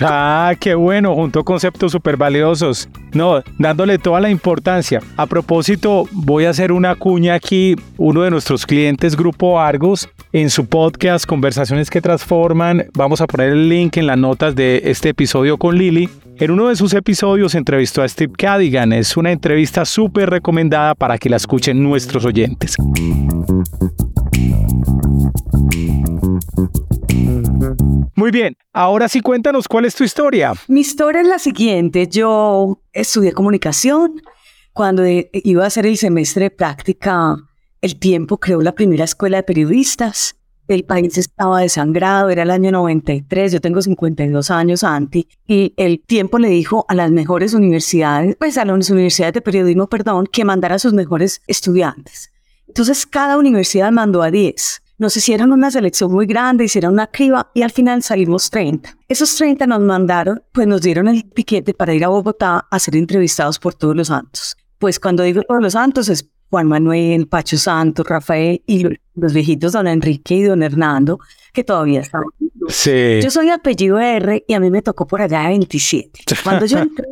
Ah, 0.01 0.53
qué 0.57 0.75
bueno, 0.75 1.13
junto 1.13 1.43
conceptos 1.43 1.91
súper 1.91 2.15
valiosos. 2.15 2.87
No, 3.13 3.43
dándole 3.57 3.97
toda 3.97 4.21
la 4.21 4.29
importancia. 4.29 5.01
A 5.17 5.25
propósito, 5.25 6.07
voy 6.11 6.45
a 6.45 6.51
hacer 6.51 6.71
una 6.71 6.95
cuña 6.95 7.33
aquí. 7.33 7.75
Uno 7.97 8.21
de 8.21 8.31
nuestros 8.31 8.65
clientes, 8.65 9.17
Grupo 9.17 9.59
Argos, 9.59 10.07
en 10.31 10.49
su 10.49 10.67
podcast 10.67 11.25
Conversaciones 11.25 11.89
que 11.89 12.01
Transforman, 12.01 12.85
vamos 12.93 13.19
a 13.19 13.27
poner 13.27 13.49
el 13.49 13.67
link 13.67 13.97
en 13.97 14.07
las 14.07 14.17
notas 14.17 14.55
de 14.55 14.81
este 14.85 15.09
episodio 15.09 15.57
con 15.57 15.77
Lili. 15.77 16.09
En 16.37 16.51
uno 16.51 16.69
de 16.69 16.77
sus 16.77 16.93
episodios 16.93 17.53
entrevistó 17.53 18.01
a 18.01 18.07
Steve 18.07 18.31
Cadigan. 18.37 18.93
Es 18.93 19.17
una 19.17 19.31
entrevista 19.31 19.83
súper 19.83 20.29
recomendada 20.29 20.95
para 20.95 21.17
que 21.17 21.29
la 21.29 21.35
escuchen 21.35 21.83
nuestros 21.83 22.23
oyentes. 22.23 22.77
Muy 28.19 28.31
bien, 28.31 28.57
ahora 28.73 29.07
sí 29.07 29.21
cuéntanos 29.21 29.69
cuál 29.69 29.85
es 29.85 29.95
tu 29.95 30.03
historia. 30.03 30.51
Mi 30.67 30.81
historia 30.81 31.21
es 31.21 31.27
la 31.29 31.39
siguiente. 31.39 32.05
Yo 32.09 32.81
estudié 32.91 33.31
comunicación, 33.31 34.21
cuando 34.73 35.05
eh, 35.05 35.29
iba 35.31 35.63
a 35.63 35.67
hacer 35.67 35.85
el 35.85 35.95
semestre 35.95 36.43
de 36.43 36.51
práctica, 36.51 37.37
el 37.79 37.97
tiempo 37.97 38.37
creó 38.37 38.59
la 38.59 38.75
primera 38.75 39.05
escuela 39.05 39.37
de 39.37 39.43
periodistas. 39.43 40.35
El 40.67 40.83
país 40.83 41.17
estaba 41.17 41.61
desangrado, 41.61 42.29
era 42.29 42.43
el 42.43 42.51
año 42.51 42.73
93, 42.73 43.53
yo 43.53 43.61
tengo 43.61 43.81
52 43.81 44.51
años, 44.51 44.83
Anti, 44.83 45.29
y 45.47 45.73
el 45.77 46.01
tiempo 46.05 46.39
le 46.39 46.49
dijo 46.49 46.85
a 46.89 46.95
las 46.95 47.11
mejores 47.11 47.53
universidades, 47.53 48.35
pues 48.35 48.57
a 48.57 48.65
las 48.65 48.89
universidades 48.89 49.35
de 49.35 49.41
periodismo, 49.41 49.87
perdón, 49.87 50.27
que 50.29 50.43
mandara 50.43 50.75
a 50.75 50.79
sus 50.79 50.91
mejores 50.91 51.41
estudiantes. 51.47 52.33
Entonces 52.67 53.05
cada 53.05 53.37
universidad 53.37 53.93
mandó 53.93 54.21
a 54.21 54.29
10. 54.29 54.81
Nos 54.99 55.15
hicieron 55.15 55.53
una 55.53 55.71
selección 55.71 56.11
muy 56.11 56.25
grande, 56.25 56.65
hicieron 56.65 56.93
una 56.93 57.07
criba 57.07 57.49
y 57.53 57.61
al 57.61 57.71
final 57.71 58.03
salimos 58.03 58.49
30. 58.49 58.97
Esos 59.07 59.33
30 59.35 59.65
nos 59.65 59.79
mandaron, 59.79 60.43
pues 60.51 60.67
nos 60.67 60.81
dieron 60.81 61.07
el 61.07 61.23
piquete 61.23 61.73
para 61.73 61.93
ir 61.93 62.03
a 62.03 62.09
Bogotá 62.09 62.67
a 62.69 62.79
ser 62.79 62.97
entrevistados 62.97 63.59
por 63.59 63.73
todos 63.73 63.95
los 63.95 64.07
santos. 64.07 64.57
Pues 64.77 64.99
cuando 64.99 65.23
digo 65.23 65.41
todos 65.43 65.61
los 65.61 65.71
santos 65.73 66.09
es 66.09 66.29
Juan 66.49 66.67
Manuel, 66.67 67.27
Pacho 67.27 67.57
Santos, 67.57 68.05
Rafael 68.05 68.61
y 68.65 68.87
los 69.15 69.33
viejitos 69.33 69.71
don 69.71 69.87
Enrique 69.87 70.35
y 70.35 70.43
don 70.43 70.63
Hernando, 70.63 71.19
que 71.53 71.63
todavía 71.63 72.01
están. 72.01 72.23
Sí. 72.67 73.21
Yo 73.23 73.31
soy 73.31 73.49
apellido 73.51 73.99
R 73.99 74.43
y 74.45 74.53
a 74.53 74.59
mí 74.59 74.69
me 74.69 74.81
tocó 74.81 75.07
por 75.07 75.21
allá 75.21 75.43
de 75.43 75.47
27. 75.49 76.23
Cuando 76.43 76.65
yo 76.65 76.79
entré, 76.79 77.05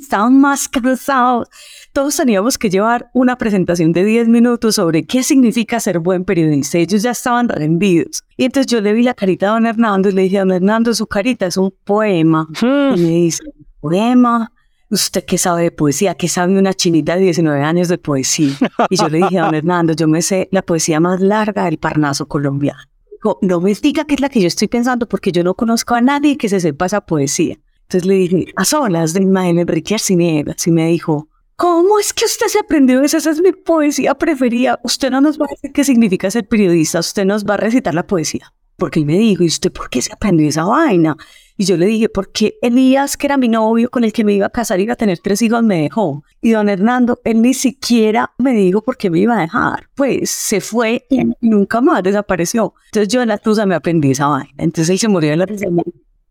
estaban 0.00 0.38
más 0.38 0.68
cansados. 0.68 1.48
Todos 1.92 2.16
teníamos 2.16 2.56
que 2.56 2.70
llevar 2.70 3.10
una 3.12 3.36
presentación 3.36 3.92
de 3.92 4.02
10 4.02 4.28
minutos 4.28 4.76
sobre 4.76 5.04
qué 5.04 5.22
significa 5.22 5.78
ser 5.78 5.98
buen 5.98 6.24
periodista. 6.24 6.78
Ellos 6.78 7.02
ya 7.02 7.10
estaban 7.10 7.50
rendidos. 7.50 8.24
Y 8.38 8.44
entonces 8.44 8.72
yo 8.72 8.80
le 8.80 8.94
vi 8.94 9.02
la 9.02 9.12
carita 9.12 9.48
a 9.48 9.50
don 9.50 9.66
Hernando 9.66 10.08
y 10.08 10.12
le 10.12 10.22
dije, 10.22 10.38
don 10.38 10.52
Hernando, 10.52 10.94
su 10.94 11.06
carita 11.06 11.44
es 11.44 11.58
un 11.58 11.74
poema. 11.84 12.48
Y 12.62 12.98
me 12.98 13.10
dice, 13.10 13.44
¿poema? 13.80 14.50
¿Usted 14.88 15.22
qué 15.26 15.36
sabe 15.36 15.64
de 15.64 15.70
poesía? 15.70 16.14
¿Qué 16.14 16.28
sabe 16.28 16.58
una 16.58 16.72
chinita 16.72 17.16
de 17.16 17.24
19 17.24 17.62
años 17.62 17.88
de 17.88 17.98
poesía? 17.98 18.54
Y 18.88 18.96
yo 18.96 19.10
le 19.10 19.18
dije 19.18 19.38
a 19.38 19.44
don 19.44 19.54
Hernando, 19.54 19.92
yo 19.92 20.08
me 20.08 20.22
sé 20.22 20.48
la 20.50 20.62
poesía 20.62 20.98
más 20.98 21.20
larga 21.20 21.66
del 21.66 21.76
Parnaso 21.76 22.26
colombiano. 22.26 22.80
Dijo, 23.10 23.38
no 23.42 23.60
me 23.60 23.74
diga 23.74 24.06
que 24.06 24.14
es 24.14 24.20
la 24.20 24.30
que 24.30 24.40
yo 24.40 24.48
estoy 24.48 24.68
pensando 24.68 25.06
porque 25.06 25.30
yo 25.30 25.44
no 25.44 25.52
conozco 25.52 25.94
a 25.94 26.00
nadie 26.00 26.38
que 26.38 26.48
se 26.48 26.58
sepa 26.58 26.86
esa 26.86 27.02
poesía. 27.02 27.58
Entonces 27.82 28.06
le 28.06 28.14
dije, 28.14 28.46
a 28.56 28.64
solas 28.64 29.12
de 29.12 29.22
Imagen 29.22 29.58
Enrique 29.58 29.94
Arciniegas. 29.94 30.66
Y 30.66 30.70
me 30.70 30.86
dijo, 30.86 31.28
¿cómo 31.56 31.98
es 31.98 32.12
que 32.12 32.24
usted 32.24 32.46
se 32.46 32.58
aprendió 32.58 33.02
esa? 33.02 33.18
Esa 33.18 33.30
es 33.30 33.40
mi 33.40 33.52
poesía 33.52 34.14
preferida. 34.14 34.80
Usted 34.82 35.10
no 35.10 35.20
nos 35.20 35.38
va 35.38 35.46
a 35.46 35.54
decir 35.54 35.72
qué 35.72 35.84
significa 35.84 36.30
ser 36.30 36.46
periodista, 36.48 37.00
usted 37.00 37.24
nos 37.24 37.44
va 37.44 37.54
a 37.54 37.58
recitar 37.58 37.94
la 37.94 38.06
poesía. 38.06 38.52
Porque 38.76 39.00
él 39.00 39.06
me 39.06 39.18
dijo, 39.18 39.44
¿y 39.44 39.46
usted 39.46 39.70
por 39.70 39.88
qué 39.90 40.02
se 40.02 40.12
aprendió 40.12 40.48
esa 40.48 40.64
vaina? 40.64 41.16
Y 41.56 41.64
yo 41.64 41.76
le 41.76 41.86
dije, 41.86 42.08
porque 42.08 42.54
Elías, 42.62 43.16
que 43.16 43.26
era 43.26 43.36
mi 43.36 43.48
novio 43.48 43.90
con 43.90 44.02
el 44.02 44.12
que 44.12 44.24
me 44.24 44.32
iba 44.32 44.46
a 44.46 44.50
casar 44.50 44.80
y 44.80 44.84
iba 44.84 44.94
a 44.94 44.96
tener 44.96 45.18
tres 45.18 45.42
hijos, 45.42 45.62
me 45.62 45.82
dejó. 45.82 46.24
Y 46.40 46.50
don 46.50 46.68
Hernando, 46.68 47.20
él 47.24 47.42
ni 47.42 47.54
siquiera 47.54 48.32
me 48.38 48.52
dijo 48.52 48.82
por 48.82 48.96
qué 48.96 49.10
me 49.10 49.20
iba 49.20 49.38
a 49.38 49.42
dejar. 49.42 49.88
Pues 49.94 50.30
se 50.30 50.60
fue 50.60 51.06
y 51.10 51.22
nunca 51.40 51.80
más 51.80 52.02
desapareció. 52.02 52.74
Entonces 52.86 53.12
yo 53.12 53.22
en 53.22 53.28
la 53.28 53.38
tusa 53.38 53.66
me 53.66 53.74
aprendí 53.74 54.10
esa 54.10 54.26
vaina. 54.26 54.52
Entonces 54.58 54.90
él 54.90 54.98
se 54.98 55.08
murió 55.08 55.32
en 55.32 55.38
la 55.38 55.46
tusa. 55.46 55.66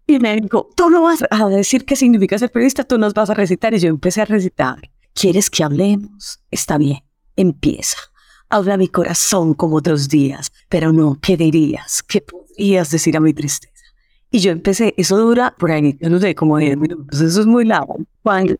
Y 0.08 0.20
me 0.20 0.36
dijo, 0.36 0.68
tú 0.76 0.90
no 0.90 1.04
vas 1.04 1.24
a 1.30 1.48
decir 1.48 1.86
qué 1.86 1.96
significa 1.96 2.38
ser 2.38 2.52
periodista, 2.52 2.84
tú 2.84 2.98
nos 2.98 3.14
vas 3.14 3.30
a 3.30 3.34
recitar. 3.34 3.74
Y 3.74 3.80
yo 3.80 3.88
empecé 3.88 4.22
a 4.22 4.26
recitar. 4.26 4.82
¿Quieres 5.14 5.50
que 5.50 5.64
hablemos? 5.64 6.40
Está 6.52 6.78
bien, 6.78 7.00
empieza. 7.36 7.98
Habla 8.50 8.78
mi 8.78 8.88
corazón 8.88 9.54
como 9.54 9.78
otros 9.78 10.10
días, 10.10 10.52
pero 10.70 10.92
no, 10.92 11.18
¿qué 11.22 11.38
dirías? 11.38 12.04
¿Qué 12.04 12.22
podrías 12.22 12.92
decir 12.92 13.16
a 13.18 13.20
mi 13.20 13.34
tristeza? 13.34 13.72
Y 14.30 14.40
yo 14.40 14.52
empecé, 14.52 14.94
eso 14.98 15.18
dura 15.18 15.54
por 15.58 15.72
ahí, 15.72 15.98
yo 16.00 16.10
no 16.10 16.20
sé, 16.20 16.36
como 16.36 16.58
10 16.58 16.78
minutos, 16.78 17.20
eso 17.20 17.42
es 17.42 17.46
muy 17.46 17.66
largo. 17.66 17.98
Cuando 18.24 18.56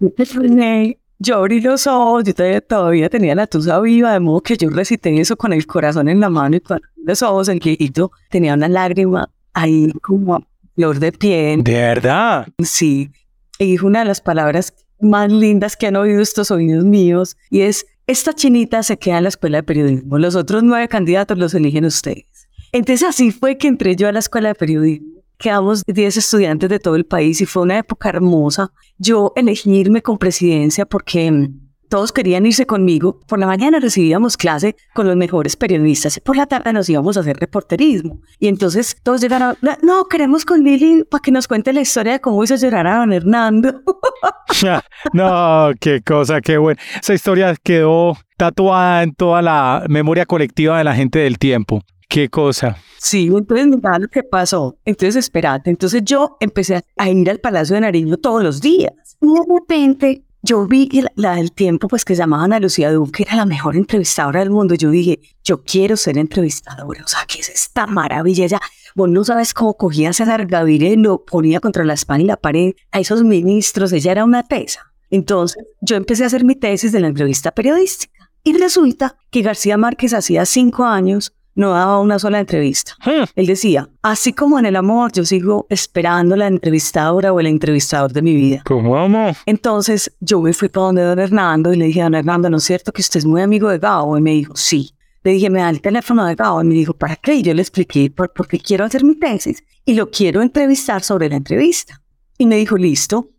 yo 1.20 1.38
abrí 1.38 1.62
los 1.62 1.88
ojos, 1.88 2.24
yo 2.26 2.34
todavía, 2.34 2.62
todavía 2.62 3.10
tenía 3.10 3.36
la 3.36 3.48
tusa 3.48 3.80
viva, 3.80 4.12
de 4.12 4.20
modo 4.20 4.42
que 4.42 4.58
yo 4.58 4.70
recité 4.70 5.18
eso 5.20 5.38
con 5.38 5.54
el 5.54 5.66
corazón 5.66 6.10
en 6.10 6.20
la 6.20 6.30
mano 6.30 6.58
y 6.58 6.60
con 6.60 6.82
los 6.98 7.22
ojos, 7.22 7.48
el 7.48 7.60
viejito 7.60 8.12
tenía 8.30 8.54
una 8.54 8.68
lágrima 8.68 9.30
ahí 9.54 9.92
como 10.02 10.36
a 10.36 10.42
flor 10.76 11.00
de 11.00 11.12
piel. 11.12 11.64
¿De 11.64 11.74
verdad? 11.74 12.48
Sí, 12.64 13.12
y 13.60 13.66
dijo 13.72 13.88
una 13.88 14.00
de 14.00 14.06
las 14.06 14.20
palabras 14.20 14.74
más 15.02 15.32
lindas 15.32 15.76
que 15.76 15.88
han 15.88 15.96
oído 15.96 16.22
estos 16.22 16.52
oídos 16.52 16.84
míos, 16.86 17.38
y 17.50 17.62
es, 17.62 17.86
esta 18.08 18.34
chinita 18.34 18.84
se 18.84 18.98
queda 18.98 19.18
en 19.18 19.24
la 19.24 19.30
escuela 19.30 19.58
de 19.58 19.64
periodismo, 19.64 20.18
los 20.18 20.36
otros 20.36 20.64
nueve 20.64 20.88
candidatos 20.88 21.38
los 21.38 21.54
eligen 21.54 21.86
ustedes. 21.86 22.48
Entonces 22.72 23.08
así 23.08 23.32
fue 23.32 23.58
que 23.58 23.68
entré 23.68 23.96
yo 23.96 24.08
a 24.08 24.12
la 24.12 24.20
escuela 24.20 24.50
de 24.50 24.56
periodismo 24.56 25.22
quedamos 25.42 25.84
10 25.88 26.18
estudiantes 26.18 26.70
de 26.70 26.80
todo 26.80 26.96
el 26.96 27.06
país 27.06 27.42
y 27.42 27.46
fue 27.46 27.64
una 27.64 27.80
época 27.80 28.10
hermosa. 28.10 28.72
Yo 28.98 29.34
elegí 29.36 29.76
irme 29.76 30.02
con 30.02 30.18
presidencia 30.18 30.86
porque 30.86 31.30
mm, 31.30 31.71
todos 31.92 32.14
querían 32.14 32.46
irse 32.46 32.66
conmigo. 32.66 33.20
Por 33.28 33.38
la 33.38 33.46
mañana 33.46 33.82
recibíamos 33.82 34.38
clase 34.38 34.78
con 34.94 35.08
los 35.08 35.18
mejores 35.18 35.58
periodistas 35.58 36.16
y 36.16 36.22
por 36.22 36.38
la 36.38 36.48
tarde 36.48 36.72
nos 36.72 36.88
íbamos 36.88 37.18
a 37.18 37.20
hacer 37.20 37.36
reporterismo. 37.36 38.22
Y 38.40 38.48
entonces 38.48 38.96
todos 39.04 39.20
llegaron, 39.20 39.58
no, 39.84 40.06
queremos 40.06 40.46
con 40.46 40.64
Lili 40.64 41.04
para 41.04 41.22
que 41.22 41.32
nos 41.32 41.50
cuente 41.50 41.74
la 41.74 41.82
historia 41.82 42.14
de 42.14 42.22
cómo 42.22 42.42
hizo 42.46 42.56
llorar 42.56 42.88
a 42.88 43.00
don 43.00 43.12
Hernando. 43.12 43.82
no, 45.14 45.72
qué 45.82 46.02
cosa, 46.02 46.40
qué 46.40 46.58
bueno. 46.58 46.80
Esa 47.02 47.14
historia 47.14 47.54
quedó 47.62 48.18
tatuada 48.38 49.04
en 49.04 49.14
toda 49.14 49.42
la 49.42 49.84
memoria 49.90 50.26
colectiva 50.26 50.78
de 50.78 50.86
la 50.86 50.96
gente 50.96 51.20
del 51.20 51.38
tiempo. 51.38 51.82
Qué 52.08 52.30
cosa. 52.30 52.78
Sí, 53.00 53.28
entonces 53.28 53.68
mira 53.68 54.00
lo 54.00 54.08
que 54.08 54.24
pasó. 54.24 54.78
Entonces, 54.86 55.18
espérate. 55.18 55.70
Entonces 55.70 56.04
yo 56.06 56.38
empecé 56.40 56.86
a 56.98 57.10
ir 57.10 57.30
al 57.30 57.40
Palacio 57.40 57.76
de 57.76 57.82
Nariño 57.82 58.16
todos 58.16 58.44
los 58.44 58.62
días. 58.62 59.18
Y 59.22 59.28
de 59.28 59.42
repente 59.60 60.24
yo 60.42 60.66
vi 60.66 60.88
que 60.88 61.06
la, 61.16 61.36
del 61.36 61.52
tiempo, 61.52 61.88
pues 61.88 62.04
que 62.04 62.16
llamaban 62.16 62.52
a 62.54 62.60
Lucía 62.60 62.92
Duque, 62.92 63.24
era 63.24 63.36
la 63.36 63.46
mejor 63.46 63.76
entrevistadora 63.76 64.40
del 64.40 64.50
mundo. 64.50 64.74
Yo 64.76 64.90
dije, 64.90 65.20
yo 65.44 65.64
quiero 65.64 65.98
ser 65.98 66.18
entrevistadora. 66.18 67.04
O 67.04 67.08
sea, 67.08 67.22
¿qué 67.28 67.42
es 67.42 67.50
esta 67.50 67.86
maravilla? 67.86 68.48
Ya, 68.48 68.60
vos 68.96 69.08
no 69.08 69.24
sabes 69.24 69.54
cómo 69.54 69.76
cogía 69.76 70.10
a 70.10 70.14
César 70.14 70.48
y 70.68 70.96
lo 70.96 71.26
ponía 71.26 71.60
contra 71.60 71.84
la 71.84 71.94
espalda 71.94 72.24
y 72.24 72.28
la 72.28 72.38
pared 72.38 72.74
a 72.92 73.00
esos 73.00 73.24
ministros. 73.24 73.92
Ella 73.94 74.12
era 74.12 74.26
una 74.26 74.44
tesa. 74.44 74.92
Entonces 75.12 75.64
yo 75.82 75.96
empecé 75.96 76.24
a 76.24 76.28
hacer 76.28 76.44
mi 76.44 76.56
tesis 76.56 76.92
de 76.92 77.02
la 77.02 77.08
entrevista 77.08 77.52
periodística. 77.52 78.32
Y 78.44 78.58
resulta 78.58 79.18
que 79.30 79.44
García 79.44 79.78
Márquez 79.78 80.14
hacía 80.14 80.46
cinco 80.48 80.86
años 80.86 81.34
no 81.56 81.72
daba 81.72 82.00
una 82.00 82.20
sola 82.20 82.40
entrevista. 82.40 82.94
Hmm. 83.04 83.26
Él 83.36 83.46
decía, 83.46 83.90
así 84.02 84.34
como 84.34 84.60
en 84.60 84.66
el 84.66 84.76
amor, 84.76 85.12
yo 85.12 85.26
sigo 85.26 85.68
esperando 85.70 86.36
la 86.36 86.48
entrevistadora 86.48 87.34
o 87.34 87.40
el 87.40 87.48
entrevistador 87.48 88.14
de 88.14 88.22
mi 88.22 88.36
vida. 88.36 88.64
¿Cómo 88.66 88.98
amo? 88.98 89.34
Entonces 89.46 90.12
yo 90.20 90.42
me 90.42 90.54
fui 90.54 90.70
para 90.70 90.88
donde 90.88 91.04
don 91.04 91.20
Hernando 91.20 91.74
y 91.74 91.78
le 91.78 91.86
dije, 91.86 92.02
don 92.02 92.16
Hernando, 92.16 92.50
¿no 92.50 92.58
es 92.58 92.64
cierto 92.64 92.92
que 92.92 93.02
usted 93.02 93.20
es 93.20 93.26
muy 93.26 93.42
amigo 93.42 93.70
de 93.70 93.80
Gabo? 93.80 94.18
Y 94.18 94.22
me 94.22 94.32
dijo, 94.32 94.56
sí. 94.56 94.92
Le 95.24 95.34
dije, 95.34 95.52
me 95.52 95.60
da 95.60 95.70
el 95.70 95.82
teléfono 95.82 96.26
de 96.26 96.36
Gabo. 96.36 96.62
Y 96.62 96.66
me 96.66 96.74
dijo, 96.74 96.94
¿para 96.94 97.16
qué? 97.16 97.36
Y 97.36 97.44
yo 97.44 97.54
le 97.54 97.62
expliqué, 97.62 98.10
por, 98.10 98.34
porque 98.34 98.60
quiero 98.60 98.86
hacer 98.86 99.04
mi 99.04 99.16
tesis 99.16 99.64
y 99.86 99.94
lo 99.94 100.10
quiero 100.10 100.42
entrevistar 100.42 101.04
sobre 101.04 101.30
la 101.30 101.36
entrevista. 101.36 102.02
Y 102.38 102.48
me 102.48 102.56
dijo, 102.56 102.78
listo, 102.78 103.30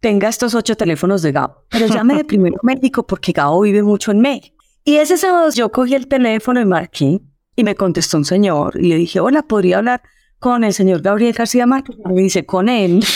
tenga 0.00 0.28
estos 0.28 0.54
ocho 0.54 0.76
teléfonos 0.76 1.22
de 1.22 1.32
Gabo, 1.32 1.64
pero 1.68 1.86
llame 1.86 2.14
de 2.14 2.24
primero 2.32 2.56
a 2.62 2.66
México 2.66 3.06
porque 3.06 3.32
Gabo 3.32 3.62
vive 3.62 3.82
mucho 3.82 4.12
en 4.12 4.20
México. 4.20 4.56
Y 4.84 4.96
ese 4.96 5.16
sábado 5.16 5.48
yo 5.50 5.70
cogí 5.70 5.94
el 5.94 6.08
teléfono 6.08 6.60
y 6.60 6.64
marqué 6.64 7.20
y 7.56 7.64
me 7.64 7.74
contestó 7.74 8.16
un 8.16 8.24
señor 8.24 8.76
y 8.78 8.88
le 8.88 8.96
dije, 8.96 9.20
hola, 9.20 9.42
¿podría 9.42 9.78
hablar 9.78 10.02
con 10.38 10.64
el 10.64 10.72
señor 10.72 11.02
Gabriel 11.02 11.32
García 11.32 11.66
Márquez? 11.66 11.96
Y 12.04 12.12
me 12.12 12.22
dice, 12.22 12.44
con 12.44 12.68
él. 12.68 13.04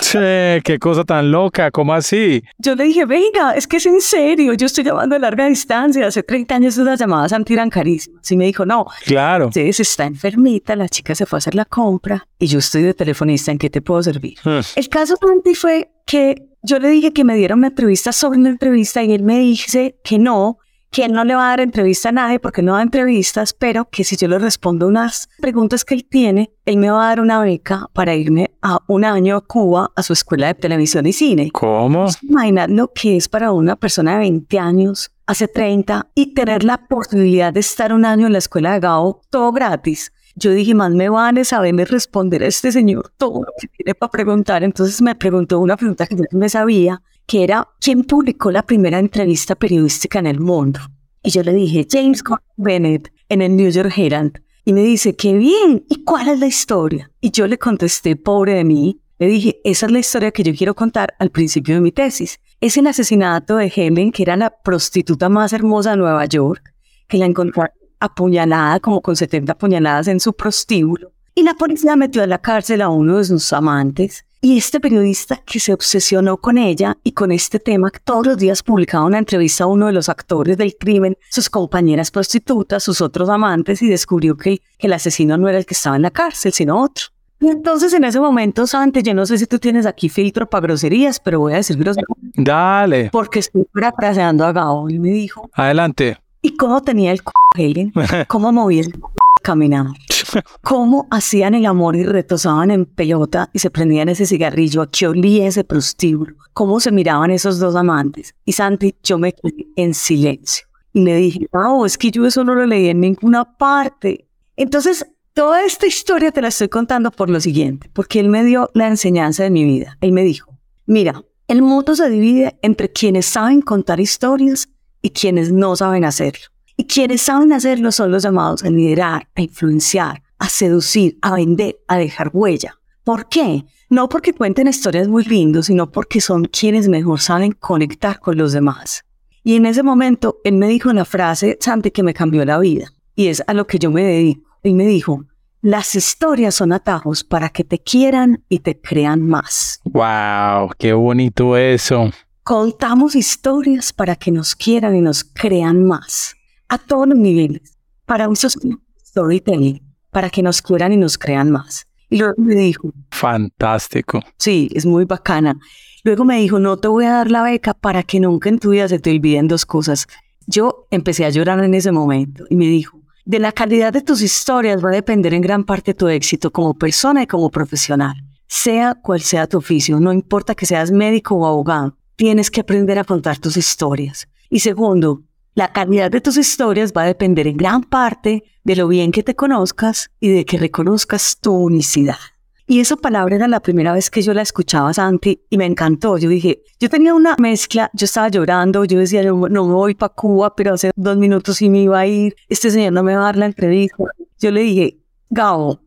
Che, 0.00 0.60
qué 0.62 0.78
cosa 0.78 1.04
tan 1.04 1.32
loca, 1.32 1.70
¿cómo 1.70 1.94
así? 1.94 2.42
Yo 2.58 2.74
le 2.74 2.84
dije, 2.84 3.06
venga, 3.06 3.52
es 3.52 3.66
que 3.66 3.78
es 3.78 3.86
en 3.86 4.00
serio, 4.00 4.52
yo 4.52 4.66
estoy 4.66 4.84
llamando 4.84 5.16
a 5.16 5.18
larga 5.18 5.46
distancia, 5.46 6.06
hace 6.06 6.22
30 6.22 6.54
años 6.54 6.76
las 6.76 7.00
llamadas 7.00 7.32
eran 7.32 7.70
carísimas. 7.70 8.30
Y 8.30 8.36
me 8.36 8.44
dijo, 8.44 8.66
no, 8.66 8.86
claro. 9.04 9.46
Entonces 9.46 9.80
está 9.80 10.04
enfermita, 10.04 10.76
la 10.76 10.88
chica 10.88 11.14
se 11.14 11.26
fue 11.26 11.38
a 11.38 11.38
hacer 11.38 11.54
la 11.54 11.64
compra 11.64 12.26
y 12.38 12.46
yo 12.46 12.58
estoy 12.58 12.82
de 12.82 12.94
telefonista, 12.94 13.50
¿en 13.50 13.58
qué 13.58 13.70
te 13.70 13.80
puedo 13.80 14.02
servir? 14.02 14.38
Hmm. 14.44 14.60
El 14.76 14.88
caso 14.88 15.16
Santi 15.16 15.54
fue 15.54 15.90
que 16.04 16.46
yo 16.62 16.78
le 16.78 16.88
dije 16.88 17.12
que 17.12 17.24
me 17.24 17.34
diera 17.36 17.54
una 17.54 17.68
entrevista 17.68 18.12
sobre 18.12 18.38
una 18.38 18.50
entrevista 18.50 19.02
y 19.02 19.12
él 19.12 19.22
me 19.22 19.38
dice 19.38 19.96
que 20.04 20.18
no, 20.18 20.58
que 20.96 21.04
él 21.04 21.12
no 21.12 21.24
le 21.24 21.34
va 21.34 21.48
a 21.48 21.50
dar 21.50 21.60
entrevista 21.60 22.08
a 22.08 22.12
nadie 22.12 22.40
porque 22.40 22.62
no 22.62 22.72
da 22.72 22.80
entrevistas, 22.80 23.52
pero 23.52 23.86
que 23.90 24.02
si 24.02 24.16
yo 24.16 24.28
le 24.28 24.38
respondo 24.38 24.88
unas 24.88 25.28
preguntas 25.42 25.84
que 25.84 25.92
él 25.92 26.06
tiene, 26.06 26.54
él 26.64 26.78
me 26.78 26.88
va 26.88 27.04
a 27.04 27.08
dar 27.08 27.20
una 27.20 27.38
beca 27.42 27.90
para 27.92 28.14
irme 28.14 28.52
a 28.62 28.78
un 28.88 29.04
año 29.04 29.36
a 29.36 29.42
Cuba 29.42 29.92
a 29.94 30.02
su 30.02 30.14
escuela 30.14 30.46
de 30.46 30.54
televisión 30.54 31.04
y 31.04 31.12
cine. 31.12 31.50
¿Cómo? 31.52 32.06
Imagina 32.22 32.66
lo 32.66 32.94
que 32.94 33.18
es 33.18 33.28
para 33.28 33.52
una 33.52 33.76
persona 33.76 34.14
de 34.14 34.20
20 34.20 34.58
años, 34.58 35.10
hace 35.26 35.48
30, 35.48 36.08
y 36.14 36.32
tener 36.32 36.64
la 36.64 36.78
posibilidad 36.86 37.52
de 37.52 37.60
estar 37.60 37.92
un 37.92 38.06
año 38.06 38.26
en 38.26 38.32
la 38.32 38.38
escuela 38.38 38.72
de 38.72 38.80
Gao, 38.80 39.20
todo 39.28 39.52
gratis. 39.52 40.14
Yo 40.34 40.52
dije, 40.52 40.74
más 40.74 40.92
me 40.92 41.10
vale 41.10 41.44
saberme 41.44 41.84
responder 41.84 42.42
a 42.42 42.46
este 42.46 42.72
señor 42.72 43.12
todo 43.18 43.40
lo 43.40 43.52
que 43.60 43.68
tiene 43.68 43.94
para 43.94 44.10
preguntar. 44.10 44.64
Entonces 44.64 45.02
me 45.02 45.14
preguntó 45.14 45.60
una 45.60 45.76
pregunta 45.76 46.06
que 46.06 46.16
yo 46.16 46.24
no 46.30 46.38
me 46.38 46.48
sabía 46.48 47.02
que 47.26 47.44
era 47.44 47.68
quién 47.80 48.04
publicó 48.04 48.50
la 48.50 48.62
primera 48.62 48.98
entrevista 48.98 49.54
periodística 49.54 50.18
en 50.18 50.26
el 50.26 50.40
mundo. 50.40 50.80
Y 51.22 51.30
yo 51.30 51.42
le 51.42 51.52
dije, 51.52 51.86
James 51.90 52.22
Bennett, 52.56 53.12
en 53.28 53.42
el 53.42 53.56
New 53.56 53.70
York 53.70 53.92
Herald. 53.96 54.40
Y 54.64 54.72
me 54.72 54.82
dice, 54.82 55.14
qué 55.14 55.34
bien, 55.34 55.84
¿y 55.88 56.04
cuál 56.04 56.28
es 56.28 56.40
la 56.40 56.46
historia? 56.46 57.10
Y 57.20 57.30
yo 57.30 57.46
le 57.46 57.58
contesté, 57.58 58.16
pobre 58.16 58.54
de 58.54 58.64
mí, 58.64 59.00
Le 59.18 59.28
dije, 59.28 59.60
esa 59.64 59.86
es 59.86 59.92
la 59.92 59.98
historia 60.00 60.30
que 60.30 60.42
yo 60.42 60.54
quiero 60.54 60.74
contar 60.74 61.14
al 61.18 61.30
principio 61.30 61.74
de 61.74 61.80
mi 61.80 61.90
tesis. 61.90 62.38
Es 62.60 62.76
el 62.76 62.86
asesinato 62.86 63.56
de 63.56 63.72
Helen, 63.74 64.12
que 64.12 64.22
era 64.22 64.36
la 64.36 64.50
prostituta 64.50 65.30
más 65.30 65.54
hermosa 65.54 65.92
de 65.92 65.96
Nueva 65.96 66.26
York, 66.26 66.74
que 67.08 67.16
la 67.16 67.24
encontró 67.24 67.64
apuñalada, 67.98 68.78
como 68.80 69.00
con 69.00 69.16
70 69.16 69.52
apuñaladas 69.52 70.08
en 70.08 70.20
su 70.20 70.34
prostíbulo. 70.34 71.12
Y 71.34 71.44
la 71.44 71.54
policía 71.54 71.96
metió 71.96 72.22
a 72.22 72.26
la 72.26 72.42
cárcel 72.42 72.82
a 72.82 72.90
uno 72.90 73.16
de 73.16 73.24
sus 73.24 73.52
amantes. 73.54 74.25
Y 74.40 74.58
este 74.58 74.80
periodista 74.80 75.42
que 75.44 75.58
se 75.58 75.72
obsesionó 75.72 76.36
con 76.36 76.58
ella 76.58 76.98
y 77.02 77.12
con 77.12 77.32
este 77.32 77.58
tema, 77.58 77.90
todos 78.04 78.26
los 78.26 78.36
días 78.36 78.62
publicaba 78.62 79.06
una 79.06 79.18
entrevista 79.18 79.64
a 79.64 79.66
uno 79.66 79.86
de 79.86 79.92
los 79.92 80.08
actores 80.08 80.56
del 80.58 80.76
crimen, 80.76 81.16
sus 81.30 81.48
compañeras 81.48 82.10
prostitutas, 82.10 82.82
sus 82.84 83.00
otros 83.00 83.28
amantes, 83.28 83.80
y 83.82 83.88
descubrió 83.88 84.36
que, 84.36 84.60
que 84.78 84.86
el 84.86 84.92
asesino 84.92 85.36
no 85.38 85.48
era 85.48 85.58
el 85.58 85.66
que 85.66 85.74
estaba 85.74 85.96
en 85.96 86.02
la 86.02 86.10
cárcel, 86.10 86.52
sino 86.52 86.80
otro. 86.80 87.06
Y 87.40 87.48
entonces 87.48 87.92
en 87.92 88.04
ese 88.04 88.20
momento, 88.20 88.66
Santi, 88.66 89.02
yo 89.02 89.14
no 89.14 89.26
sé 89.26 89.36
si 89.38 89.46
tú 89.46 89.58
tienes 89.58 89.84
aquí 89.84 90.08
filtro 90.08 90.48
para 90.48 90.62
groserías, 90.62 91.20
pero 91.20 91.40
voy 91.40 91.52
a 91.52 91.56
decir 91.56 91.76
groserías. 91.76 92.06
Dale. 92.34 93.10
Porque 93.10 93.40
estoy 93.40 93.66
parafraseando 93.72 94.44
a 94.44 94.52
Gabo 94.52 94.88
y 94.88 94.98
me 94.98 95.10
dijo, 95.10 95.50
Adelante. 95.54 96.18
¿y 96.40 96.56
cómo 96.56 96.80
tenía 96.82 97.12
el 97.12 97.18
c 97.18 97.24
Helen? 97.56 97.92
¿Cómo 98.28 98.52
movía 98.52 98.80
el 98.80 98.92
c 98.92 99.00
caminaba? 99.46 99.94
¿Cómo 100.62 101.06
hacían 101.08 101.54
el 101.54 101.66
amor 101.66 101.94
y 101.94 102.02
retosaban 102.02 102.72
en 102.72 102.84
pelota 102.84 103.48
y 103.52 103.60
se 103.60 103.70
prendían 103.70 104.08
ese 104.08 104.26
cigarrillo? 104.26 104.82
¿A 104.82 104.90
qué 104.90 105.06
olía 105.06 105.46
ese 105.46 105.62
prostíbulo? 105.62 106.34
¿Cómo 106.52 106.80
se 106.80 106.90
miraban 106.90 107.30
esos 107.30 107.60
dos 107.60 107.76
amantes? 107.76 108.34
Y 108.44 108.52
Santi, 108.52 108.96
yo 109.04 109.18
me 109.18 109.32
quedé 109.32 109.68
en 109.76 109.94
silencio. 109.94 110.66
Y 110.92 111.04
le 111.04 111.14
dije, 111.14 111.46
Gabo, 111.52 111.86
es 111.86 111.96
que 111.96 112.10
yo 112.10 112.26
eso 112.26 112.42
no 112.42 112.56
lo 112.56 112.66
leí 112.66 112.88
en 112.88 113.00
ninguna 113.00 113.56
parte. 113.56 114.26
Entonces, 114.56 115.06
Toda 115.36 115.66
esta 115.66 115.86
historia 115.86 116.32
te 116.32 116.40
la 116.40 116.48
estoy 116.48 116.70
contando 116.70 117.10
por 117.10 117.28
lo 117.28 117.40
siguiente, 117.40 117.90
porque 117.92 118.20
él 118.20 118.30
me 118.30 118.42
dio 118.42 118.70
la 118.72 118.88
enseñanza 118.88 119.42
de 119.42 119.50
mi 119.50 119.64
vida. 119.64 119.98
Él 120.00 120.12
me 120.12 120.22
dijo, 120.22 120.56
mira, 120.86 121.22
el 121.46 121.60
mundo 121.60 121.94
se 121.94 122.08
divide 122.08 122.58
entre 122.62 122.90
quienes 122.90 123.26
saben 123.26 123.60
contar 123.60 124.00
historias 124.00 124.70
y 125.02 125.10
quienes 125.10 125.52
no 125.52 125.76
saben 125.76 126.06
hacerlo. 126.06 126.46
Y 126.76 126.84
quienes 126.84 127.22
saben 127.22 127.52
hacerlo 127.52 127.90
son 127.90 128.10
los 128.10 128.22
llamados 128.22 128.62
a 128.62 128.70
liderar, 128.70 129.28
a 129.34 129.40
influenciar, 129.40 130.22
a 130.38 130.48
seducir, 130.48 131.18
a 131.22 131.34
vender, 131.34 131.78
a 131.88 131.96
dejar 131.96 132.30
huella. 132.32 132.78
¿Por 133.02 133.28
qué? 133.28 133.64
No 133.88 134.08
porque 134.08 134.34
cuenten 134.34 134.68
historias 134.68 135.08
muy 135.08 135.24
lindas, 135.24 135.66
sino 135.66 135.90
porque 135.90 136.20
son 136.20 136.44
quienes 136.46 136.88
mejor 136.88 137.20
saben 137.20 137.52
conectar 137.52 138.18
con 138.18 138.36
los 138.36 138.52
demás. 138.52 139.04
Y 139.44 139.54
en 139.54 139.64
ese 139.64 139.84
momento, 139.84 140.38
él 140.42 140.54
me 140.54 140.66
dijo 140.66 140.90
una 140.90 141.04
frase, 141.04 141.56
Santi, 141.60 141.92
que 141.92 142.02
me 142.02 142.12
cambió 142.12 142.44
la 142.44 142.58
vida. 142.58 142.92
Y 143.14 143.28
es 143.28 143.44
a 143.46 143.54
lo 143.54 143.66
que 143.66 143.78
yo 143.78 143.90
me 143.90 144.02
dedico. 144.02 144.58
Él 144.64 144.74
me 144.74 144.86
dijo, 144.86 145.24
las 145.62 145.94
historias 145.94 146.56
son 146.56 146.72
atajos 146.72 147.24
para 147.24 147.48
que 147.48 147.64
te 147.64 147.78
quieran 147.78 148.44
y 148.48 148.58
te 148.58 148.80
crean 148.80 149.22
más. 149.22 149.80
Wow, 149.84 150.70
qué 150.76 150.92
bonito 150.92 151.56
eso. 151.56 152.10
Contamos 152.42 153.14
historias 153.14 153.92
para 153.92 154.16
que 154.16 154.32
nos 154.32 154.54
quieran 154.54 154.94
y 154.96 155.00
nos 155.00 155.24
crean 155.24 155.84
más. 155.84 156.36
A 156.68 156.78
todos 156.78 157.08
los 157.08 157.18
niveles. 157.18 157.76
Para 158.04 158.28
es 158.32 158.58
storytelling. 159.06 159.82
Para 160.10 160.30
que 160.30 160.42
nos 160.42 160.62
quieran 160.62 160.92
y 160.92 160.96
nos 160.96 161.18
crean 161.18 161.50
más. 161.50 161.86
Y 162.08 162.18
luego 162.18 162.34
me 162.38 162.54
dijo, 162.54 162.92
Fantástico. 163.10 164.20
sí, 164.38 164.68
es 164.74 164.86
muy 164.86 165.04
bacana. 165.04 165.58
Luego 166.04 166.24
me 166.24 166.38
dijo, 166.38 166.60
no 166.60 166.76
te 166.76 166.86
voy 166.86 167.04
a 167.04 167.10
dar 167.10 167.30
la 167.30 167.42
beca 167.42 167.74
para 167.74 168.04
que 168.04 168.20
nunca 168.20 168.48
en 168.48 168.60
tu 168.60 168.70
vida 168.70 168.86
se 168.88 169.00
te 169.00 169.10
olviden 169.10 169.48
dos 169.48 169.66
cosas. 169.66 170.06
Yo 170.46 170.86
empecé 170.92 171.24
a 171.24 171.30
llorar 171.30 171.62
en 171.64 171.74
ese 171.74 171.90
momento 171.90 172.44
y 172.48 172.54
me 172.54 172.66
dijo, 172.66 173.00
de 173.24 173.40
la 173.40 173.50
calidad 173.50 173.92
de 173.92 174.02
tus 174.02 174.22
historias 174.22 174.84
va 174.84 174.90
a 174.90 174.94
depender 174.94 175.34
en 175.34 175.42
gran 175.42 175.64
parte 175.64 175.94
tu 175.94 176.06
éxito 176.06 176.52
como 176.52 176.74
persona 176.74 177.24
y 177.24 177.26
como 177.26 177.50
profesional. 177.50 178.14
Sea 178.46 178.94
cual 178.94 179.20
sea 179.20 179.48
tu 179.48 179.58
oficio, 179.58 179.98
no 179.98 180.12
importa 180.12 180.54
que 180.54 180.64
seas 180.64 180.92
médico 180.92 181.34
o 181.34 181.44
abogado, 181.44 181.96
tienes 182.14 182.52
que 182.52 182.60
aprender 182.60 183.00
a 183.00 183.04
contar 183.04 183.38
tus 183.38 183.56
historias. 183.56 184.28
Y 184.48 184.60
segundo, 184.60 185.24
la 185.56 185.72
calidad 185.72 186.10
de 186.10 186.20
tus 186.20 186.36
historias 186.36 186.92
va 186.94 187.02
a 187.02 187.06
depender 187.06 187.46
en 187.46 187.56
gran 187.56 187.82
parte 187.82 188.44
de 188.62 188.76
lo 188.76 188.88
bien 188.88 189.10
que 189.10 189.22
te 189.22 189.34
conozcas 189.34 190.10
y 190.20 190.28
de 190.28 190.44
que 190.44 190.58
reconozcas 190.58 191.38
tu 191.40 191.54
unicidad. 191.54 192.18
Y 192.66 192.80
esa 192.80 192.96
palabra 192.96 193.36
era 193.36 193.48
la 193.48 193.60
primera 193.60 193.94
vez 193.94 194.10
que 194.10 194.20
yo 194.20 194.34
la 194.34 194.42
escuchaba, 194.42 194.92
Santi, 194.92 195.40
y 195.48 195.56
me 195.56 195.64
encantó. 195.64 196.18
Yo 196.18 196.28
dije, 196.28 196.62
yo 196.78 196.90
tenía 196.90 197.14
una 197.14 197.36
mezcla, 197.38 197.90
yo 197.94 198.04
estaba 198.04 198.28
llorando, 198.28 198.84
yo 198.84 198.98
decía, 198.98 199.22
no, 199.22 199.48
no 199.48 199.66
me 199.66 199.72
voy 199.72 199.94
para 199.94 200.12
Cuba, 200.12 200.54
pero 200.54 200.74
hace 200.74 200.90
dos 200.94 201.16
minutos 201.16 201.56
sí 201.56 201.70
me 201.70 201.78
iba 201.78 202.00
a 202.00 202.06
ir, 202.06 202.36
este 202.50 202.70
señor 202.70 202.92
no 202.92 203.02
me 203.02 203.14
va 203.14 203.22
a 203.22 203.24
dar 203.26 203.36
la 203.36 203.46
entrevista. 203.46 203.96
Yo 204.38 204.50
le 204.50 204.60
dije, 204.60 204.98
Gabo, 205.30 205.80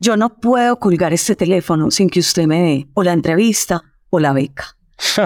yo 0.00 0.16
no 0.16 0.40
puedo 0.40 0.80
colgar 0.80 1.12
este 1.12 1.36
teléfono 1.36 1.92
sin 1.92 2.10
que 2.10 2.18
usted 2.18 2.46
me 2.46 2.60
dé 2.60 2.88
o 2.94 3.04
la 3.04 3.12
entrevista 3.12 3.84
o 4.10 4.18
la 4.18 4.32
beca. 4.32 4.76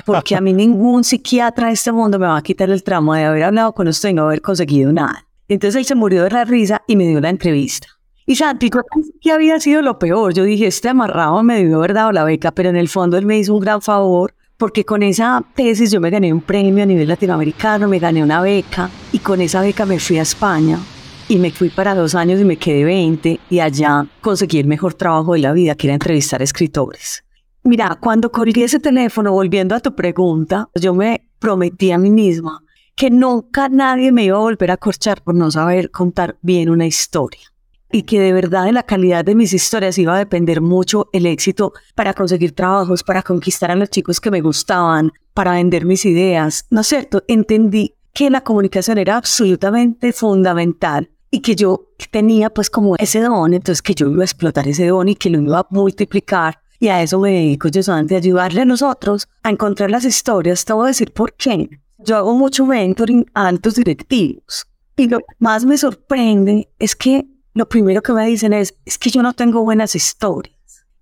Porque 0.05 0.37
a 0.37 0.41
mí 0.41 0.53
ningún 0.53 1.05
psiquiatra 1.05 1.69
de 1.69 1.75
este 1.75 1.93
mundo 1.93 2.19
me 2.19 2.27
va 2.27 2.37
a 2.37 2.43
quitar 2.43 2.71
el 2.71 2.83
tramo 2.83 3.15
de 3.15 3.25
haber 3.25 3.45
hablado 3.45 3.73
con 3.73 3.89
usted 3.89 4.11
y 4.11 4.15
no 4.15 4.25
haber 4.25 4.41
conseguido 4.41 4.93
nada. 4.93 5.27
Entonces 5.49 5.79
él 5.79 5.85
se 5.85 5.95
murió 5.95 6.25
de 6.25 6.31
la 6.31 6.45
risa 6.45 6.83
y 6.87 6.97
me 6.97 7.07
dio 7.07 7.21
la 7.21 7.31
entrevista. 7.31 7.89
Y 8.29 8.35
Santi, 8.35 8.71
yo 8.71 8.83
pensé 8.93 9.13
que 9.21 9.31
había 9.31 9.61
sido 9.61 9.83
lo 9.83 9.99
peor. 9.99 10.35
Yo 10.35 10.43
dije, 10.43 10.67
este 10.67 10.89
amarrado 10.89 11.43
me 11.45 11.59
debió 11.59 11.77
haber 11.77 11.95
dado 11.95 12.11
la 12.11 12.25
beca, 12.25 12.51
pero 12.51 12.71
en 12.71 12.77
el 12.77 12.89
fondo 12.89 13.17
él 13.17 13.25
me 13.25 13.39
hizo 13.39 13.55
un 13.55 13.61
gran 13.61 13.81
favor 13.81 14.35
porque 14.57 14.85
con 14.85 15.03
esa 15.03 15.45
tesis 15.55 15.93
yo 15.93 16.01
me 16.01 16.11
gané 16.11 16.33
un 16.33 16.41
premio 16.41 16.83
a 16.83 16.87
nivel 16.87 17.09
latinoamericano, 17.09 17.89
me 17.89 17.99
gané 17.99 18.23
una 18.23 18.41
beca 18.41 18.91
y 19.13 19.19
con 19.19 19.41
esa 19.41 19.61
beca 19.61 19.85
me 19.85 20.01
fui 20.01 20.19
a 20.19 20.23
España 20.23 20.79
y 21.29 21.37
me 21.37 21.51
fui 21.51 21.69
para 21.69 21.95
dos 21.95 22.15
años 22.15 22.41
y 22.41 22.45
me 22.45 22.57
quedé 22.57 22.85
20 22.85 23.41
y 23.51 23.61
allá 23.61 24.07
conseguí 24.21 24.59
el 24.59 24.67
mejor 24.67 24.95
trabajo 24.95 25.35
de 25.35 25.41
la 25.41 25.53
vida, 25.53 25.75
que 25.75 25.89
era 25.89 25.95
entrevistar 25.95 26.41
escritores. 26.43 27.26
Mira, 27.67 27.99
cuando 28.01 28.31
colgué 28.31 28.63
ese 28.63 28.79
teléfono, 28.79 29.33
volviendo 29.33 29.75
a 29.75 29.81
tu 29.81 29.93
pregunta, 29.93 30.69
yo 30.77 30.95
me 30.95 31.29
prometí 31.41 31.91
a 31.91 31.99
mí 31.99 32.11
misma 32.11 32.63
que 32.95 33.11
nunca 33.11 33.69
nadie 33.69 34.13
me 34.13 34.23
iba 34.23 34.37
a 34.37 34.41
volver 34.41 34.71
a 34.71 34.77
corchar 34.77 35.21
por 35.25 35.35
no 35.35 35.51
saber 35.51 35.91
contar 35.91 36.39
bien 36.43 36.71
una 36.71 36.87
historia 36.87 37.43
y 37.91 38.03
que 38.03 38.21
de 38.21 38.33
verdad 38.33 38.67
de 38.67 38.73
la 38.73 38.85
calidad 38.85 39.25
de 39.25 39.35
mis 39.35 39.53
historias 39.53 39.99
iba 39.99 40.15
a 40.15 40.19
depender 40.19 40.61
mucho 40.61 41.09
el 41.13 41.27
éxito 41.27 41.73
para 41.97 42.15
conseguir 42.15 42.53
trabajos, 42.53 43.03
para 43.03 43.25
conquistar 43.25 43.73
a 43.73 43.75
los 43.75 43.91
chicos 43.91 44.21
que 44.21 44.31
me 44.31 44.43
gustaban, 44.43 45.11
para 45.35 45.53
vender 45.53 45.87
mis 45.87 46.05
ideas. 46.05 46.67
¿No 46.71 46.83
es 46.83 46.87
cierto? 46.87 47.25
Entendí 47.27 47.97
que 48.15 48.31
la 48.31 48.43
comunicación 48.43 48.99
era 48.99 49.17
absolutamente 49.17 50.13
fundamental 50.13 51.11
y 51.33 51.41
que 51.41 51.57
yo 51.57 51.89
tenía 52.13 52.51
pues 52.51 52.71
como 52.71 52.95
ese 52.97 53.21
don, 53.21 53.55
entonces 53.55 53.83
que 53.83 53.97
yo 53.97 54.09
iba 54.09 54.23
a 54.23 54.25
explotar 54.25 54.69
ese 54.69 54.87
don 54.87 55.09
y 55.09 55.17
que 55.17 55.31
lo 55.31 55.41
iba 55.41 55.59
a 55.59 55.67
multiplicar. 55.71 56.61
Y 56.79 56.89
a 56.89 57.03
eso 57.03 57.19
me 57.19 57.33
dedico 57.33 57.69
yo 57.69 57.83
solamente 57.83 58.15
a 58.15 58.19
ayudarle 58.19 58.63
a 58.63 58.65
nosotros 58.65 59.29
a 59.43 59.51
encontrar 59.51 59.91
las 59.91 60.05
historias. 60.05 60.65
Te 60.65 60.73
voy 60.73 60.85
a 60.85 60.89
decir 60.89 61.13
por 61.13 61.35
qué. 61.35 61.69
Yo 61.99 62.17
hago 62.17 62.35
mucho 62.35 62.67
mentoring 62.67 63.27
a 63.35 63.49
altos 63.49 63.75
directivos. 63.77 64.67
Y 64.97 65.09
lo 65.09 65.21
más 65.39 65.65
me 65.65 65.77
sorprende 65.77 66.69
es 66.79 66.97
que 66.97 67.27
lo 67.57 67.69
primero 67.69 68.03
que 68.03 68.13
me 68.13 68.27
dicen 68.27 68.53
es, 68.53 68.77
es 68.85 68.99
que 68.99 69.09
yo 69.09 69.23
no 69.23 69.33
tengo 69.33 69.63
buenas 69.65 69.95
historias, 69.95 70.55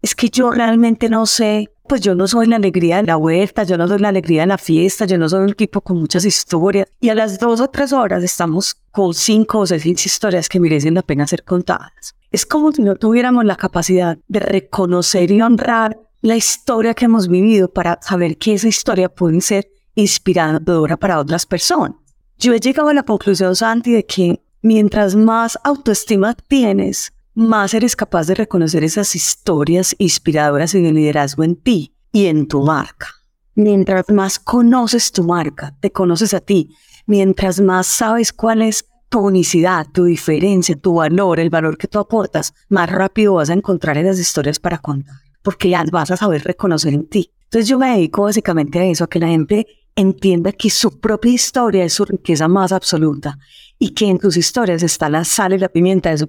es 0.02 0.14
que 0.14 0.28
yo 0.30 0.52
realmente 0.52 1.08
no 1.08 1.26
sé, 1.26 1.73
pues 1.86 2.00
yo 2.00 2.14
no 2.14 2.26
soy 2.26 2.46
la 2.46 2.56
alegría 2.56 2.96
de 2.96 3.04
la 3.04 3.16
vuelta, 3.16 3.64
yo 3.64 3.76
no 3.76 3.86
soy 3.86 3.98
la 3.98 4.08
alegría 4.08 4.42
de 4.42 4.46
la 4.46 4.58
fiesta, 4.58 5.04
yo 5.04 5.18
no 5.18 5.28
soy 5.28 5.44
un 5.44 5.54
tipo 5.54 5.80
con 5.80 5.98
muchas 5.98 6.24
historias. 6.24 6.88
Y 7.00 7.10
a 7.10 7.14
las 7.14 7.38
dos 7.38 7.60
o 7.60 7.68
tres 7.68 7.92
horas 7.92 8.22
estamos 8.22 8.76
con 8.90 9.12
cinco 9.12 9.60
o 9.60 9.66
seis 9.66 9.84
historias 9.84 10.48
que 10.48 10.60
merecen 10.60 10.94
la 10.94 11.02
pena 11.02 11.26
ser 11.26 11.44
contadas. 11.44 12.14
Es 12.30 12.46
como 12.46 12.72
si 12.72 12.82
no 12.82 12.96
tuviéramos 12.96 13.44
la 13.44 13.56
capacidad 13.56 14.18
de 14.28 14.40
reconocer 14.40 15.30
y 15.30 15.42
honrar 15.42 16.00
la 16.22 16.36
historia 16.36 16.94
que 16.94 17.04
hemos 17.04 17.28
vivido 17.28 17.68
para 17.68 17.98
saber 18.00 18.38
que 18.38 18.54
esa 18.54 18.68
historia 18.68 19.10
puede 19.10 19.40
ser 19.42 19.68
inspiradora 19.94 20.96
para 20.96 21.18
otras 21.18 21.44
personas. 21.44 21.96
Yo 22.38 22.54
he 22.54 22.60
llegado 22.60 22.88
a 22.88 22.94
la 22.94 23.02
conclusión, 23.02 23.54
Santi, 23.54 23.92
de 23.92 24.06
que 24.06 24.40
mientras 24.62 25.14
más 25.14 25.58
autoestima 25.62 26.34
tienes, 26.34 27.12
más 27.34 27.74
eres 27.74 27.96
capaz 27.96 28.26
de 28.26 28.34
reconocer 28.34 28.84
esas 28.84 29.16
historias 29.16 29.94
inspiradoras 29.98 30.74
y 30.74 30.82
de 30.82 30.92
liderazgo 30.92 31.42
en 31.42 31.56
ti 31.56 31.94
y 32.12 32.26
en 32.26 32.46
tu 32.46 32.62
marca. 32.62 33.08
Mientras 33.56 34.08
más 34.10 34.38
conoces 34.38 35.12
tu 35.12 35.24
marca, 35.24 35.76
te 35.80 35.90
conoces 35.90 36.34
a 36.34 36.40
ti, 36.40 36.74
mientras 37.06 37.60
más 37.60 37.86
sabes 37.86 38.32
cuál 38.32 38.62
es 38.62 38.86
tu 39.08 39.20
unicidad, 39.20 39.86
tu 39.92 40.04
diferencia, 40.04 40.76
tu 40.76 40.94
valor, 40.94 41.38
el 41.38 41.50
valor 41.50 41.76
que 41.76 41.88
tú 41.88 41.98
aportas, 41.98 42.54
más 42.68 42.90
rápido 42.90 43.34
vas 43.34 43.50
a 43.50 43.54
encontrar 43.54 43.98
esas 43.98 44.18
historias 44.18 44.58
para 44.58 44.78
contar, 44.78 45.16
porque 45.42 45.68
las 45.68 45.90
vas 45.90 46.10
a 46.10 46.16
saber 46.16 46.42
reconocer 46.42 46.94
en 46.94 47.08
ti. 47.08 47.32
Entonces 47.44 47.68
yo 47.68 47.78
me 47.78 47.90
dedico 47.90 48.22
básicamente 48.22 48.78
a 48.80 48.84
eso, 48.84 49.04
a 49.04 49.08
que 49.08 49.20
la 49.20 49.28
gente 49.28 49.66
entienda 49.96 50.50
que 50.50 50.70
su 50.70 50.98
propia 50.98 51.32
historia 51.32 51.84
es 51.84 51.92
su 51.92 52.04
riqueza 52.04 52.48
más 52.48 52.72
absoluta 52.72 53.38
y 53.78 53.90
que 53.90 54.06
en 54.06 54.18
tus 54.18 54.36
historias 54.36 54.82
está 54.82 55.08
la 55.08 55.24
sal 55.24 55.52
y 55.52 55.58
la 55.58 55.68
pimienta 55.68 56.10
de 56.10 56.18
su 56.18 56.28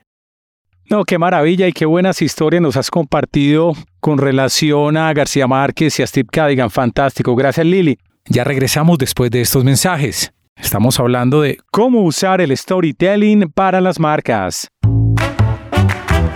No, 0.91 1.05
qué 1.05 1.17
maravilla 1.17 1.69
y 1.69 1.71
qué 1.71 1.85
buenas 1.85 2.21
historias 2.21 2.61
nos 2.61 2.75
has 2.75 2.91
compartido 2.91 3.71
con 4.01 4.17
relación 4.17 4.97
a 4.97 5.13
García 5.13 5.47
Márquez 5.47 5.97
y 5.97 6.03
a 6.03 6.07
Steve 6.07 6.27
Cadigan. 6.29 6.69
Fantástico. 6.69 7.33
Gracias, 7.33 7.65
Lili. 7.65 7.97
Ya 8.25 8.43
regresamos 8.43 8.97
después 8.97 9.31
de 9.31 9.39
estos 9.39 9.63
mensajes. 9.63 10.33
Estamos 10.57 10.99
hablando 10.99 11.43
de 11.43 11.59
cómo 11.71 12.01
usar 12.01 12.41
el 12.41 12.55
storytelling 12.57 13.49
para 13.53 13.79
las 13.79 14.01
marcas. 14.01 14.70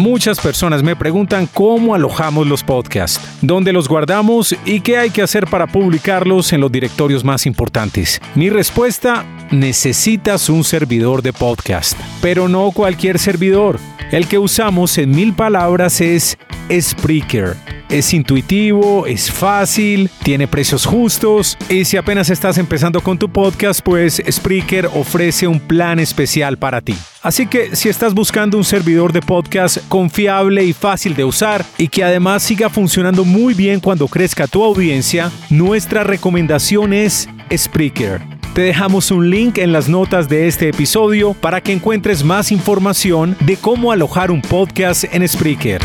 Muchas 0.00 0.40
personas 0.40 0.82
me 0.82 0.96
preguntan 0.96 1.46
cómo 1.46 1.94
alojamos 1.94 2.46
los 2.46 2.64
podcasts, 2.64 3.20
dónde 3.42 3.70
los 3.70 3.86
guardamos 3.86 4.56
y 4.64 4.80
qué 4.80 4.96
hay 4.96 5.10
que 5.10 5.20
hacer 5.20 5.46
para 5.46 5.66
publicarlos 5.66 6.54
en 6.54 6.62
los 6.62 6.72
directorios 6.72 7.22
más 7.22 7.44
importantes. 7.44 8.18
Mi 8.34 8.48
respuesta, 8.48 9.26
necesitas 9.50 10.48
un 10.48 10.64
servidor 10.64 11.20
de 11.20 11.34
podcast, 11.34 11.98
pero 12.22 12.48
no 12.48 12.70
cualquier 12.70 13.18
servidor. 13.18 13.78
El 14.10 14.26
que 14.26 14.38
usamos 14.38 14.96
en 14.96 15.10
mil 15.10 15.34
palabras 15.34 16.00
es 16.00 16.38
Spreaker. 16.80 17.79
Es 17.90 18.14
intuitivo, 18.14 19.04
es 19.04 19.32
fácil, 19.32 20.10
tiene 20.22 20.46
precios 20.46 20.86
justos 20.86 21.58
y 21.68 21.84
si 21.84 21.96
apenas 21.96 22.30
estás 22.30 22.56
empezando 22.56 23.00
con 23.00 23.18
tu 23.18 23.28
podcast, 23.28 23.80
pues 23.82 24.22
Spreaker 24.30 24.86
ofrece 24.94 25.48
un 25.48 25.58
plan 25.58 25.98
especial 25.98 26.56
para 26.56 26.80
ti. 26.80 26.94
Así 27.20 27.48
que 27.48 27.74
si 27.74 27.88
estás 27.88 28.14
buscando 28.14 28.56
un 28.56 28.62
servidor 28.62 29.12
de 29.12 29.20
podcast 29.20 29.78
confiable 29.88 30.64
y 30.64 30.72
fácil 30.72 31.16
de 31.16 31.24
usar 31.24 31.64
y 31.78 31.88
que 31.88 32.04
además 32.04 32.44
siga 32.44 32.70
funcionando 32.70 33.24
muy 33.24 33.54
bien 33.54 33.80
cuando 33.80 34.06
crezca 34.06 34.46
tu 34.46 34.62
audiencia, 34.62 35.32
nuestra 35.50 36.04
recomendación 36.04 36.92
es 36.92 37.28
Spreaker. 37.52 38.22
Te 38.54 38.62
dejamos 38.62 39.10
un 39.10 39.30
link 39.30 39.58
en 39.58 39.72
las 39.72 39.88
notas 39.88 40.28
de 40.28 40.46
este 40.46 40.68
episodio 40.68 41.34
para 41.34 41.60
que 41.60 41.72
encuentres 41.72 42.22
más 42.22 42.52
información 42.52 43.36
de 43.40 43.56
cómo 43.56 43.90
alojar 43.90 44.30
un 44.30 44.42
podcast 44.42 45.04
en 45.12 45.26
Spreaker. 45.26 45.80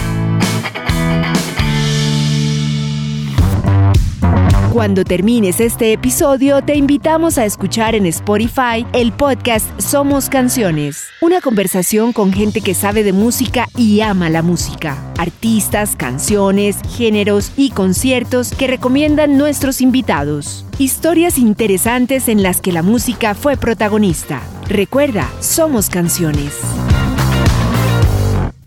Cuando 4.75 5.05
termines 5.05 5.61
este 5.61 5.93
episodio, 5.93 6.61
te 6.61 6.75
invitamos 6.75 7.37
a 7.37 7.45
escuchar 7.45 7.95
en 7.95 8.05
Spotify 8.07 8.85
el 8.91 9.13
podcast 9.13 9.65
Somos 9.79 10.27
Canciones, 10.27 11.05
una 11.21 11.39
conversación 11.39 12.11
con 12.11 12.33
gente 12.33 12.59
que 12.59 12.73
sabe 12.73 13.05
de 13.05 13.13
música 13.13 13.69
y 13.77 14.01
ama 14.01 14.29
la 14.29 14.41
música, 14.41 14.97
artistas, 15.17 15.95
canciones, 15.95 16.79
géneros 16.89 17.53
y 17.55 17.69
conciertos 17.69 18.51
que 18.51 18.67
recomiendan 18.67 19.37
nuestros 19.37 19.79
invitados. 19.79 20.65
Historias 20.77 21.37
interesantes 21.37 22.27
en 22.27 22.43
las 22.43 22.59
que 22.59 22.73
la 22.73 22.83
música 22.83 23.33
fue 23.33 23.55
protagonista. 23.55 24.41
Recuerda, 24.67 25.31
Somos 25.39 25.89
Canciones. 25.89 26.51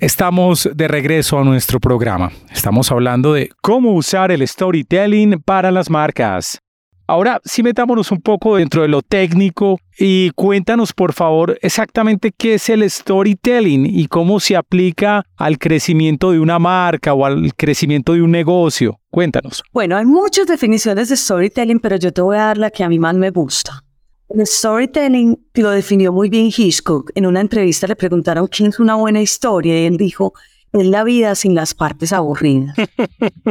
Estamos 0.01 0.71
de 0.77 0.87
regreso 0.87 1.41
a 1.41 1.45
nuestro 1.45 1.81
programa. 1.81 2.31
Estamos 2.53 2.93
hablando 2.93 3.33
de 3.33 3.51
cómo 3.61 3.95
usar 3.95 4.31
el 4.31 4.47
storytelling 4.47 5.43
para 5.45 5.73
las 5.73 5.91
marcas. 5.91 6.61
Ahora 7.09 7.41
sí 7.45 7.65
metámonos 7.65 8.13
un 8.13 8.21
poco 8.21 8.59
dentro 8.59 8.83
de 8.83 8.89
lo 8.89 9.03
técnico 9.03 9.81
y 9.99 10.31
cuéntanos 10.37 10.93
por 10.93 11.15
favor 11.15 11.59
exactamente 11.63 12.31
qué 12.31 12.55
es 12.55 12.69
el 12.69 12.89
storytelling 12.89 13.87
y 13.87 14.07
cómo 14.07 14.39
se 14.39 14.55
aplica 14.55 15.25
al 15.37 15.59
crecimiento 15.59 16.31
de 16.31 16.39
una 16.39 16.61
marca 16.61 17.13
o 17.13 17.25
al 17.27 17.53
crecimiento 17.57 18.13
de 18.13 18.23
un 18.23 18.31
negocio. 18.31 19.01
Cuéntanos. 19.11 19.65
Bueno, 19.73 19.97
hay 19.97 20.05
muchas 20.05 20.47
definiciones 20.47 21.09
de 21.09 21.17
storytelling, 21.17 21.81
pero 21.81 21.97
yo 21.97 22.13
te 22.13 22.21
voy 22.21 22.37
a 22.37 22.45
dar 22.45 22.59
la 22.59 22.71
que 22.71 22.85
a 22.85 22.89
mí 22.89 23.01
más 23.01 23.17
me 23.17 23.31
gusta. 23.31 23.83
El 24.29 24.47
storytelling 24.47 25.39
lo 25.55 25.71
definió 25.71 26.13
muy 26.13 26.29
bien 26.29 26.51
Hitchcock. 26.55 27.11
En 27.15 27.25
una 27.25 27.41
entrevista 27.41 27.87
le 27.87 27.97
preguntaron 27.97 28.47
quién 28.47 28.69
es 28.69 28.79
una 28.79 28.95
buena 28.95 29.23
historia 29.23 29.81
y 29.81 29.87
él 29.87 29.97
dijo, 29.97 30.35
es 30.73 30.87
la 30.87 31.03
vida 31.03 31.35
sin 31.35 31.55
las 31.55 31.73
partes 31.73 32.13
aburridas. 32.13 32.77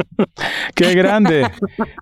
Qué 0.76 0.94
grande. 0.94 1.50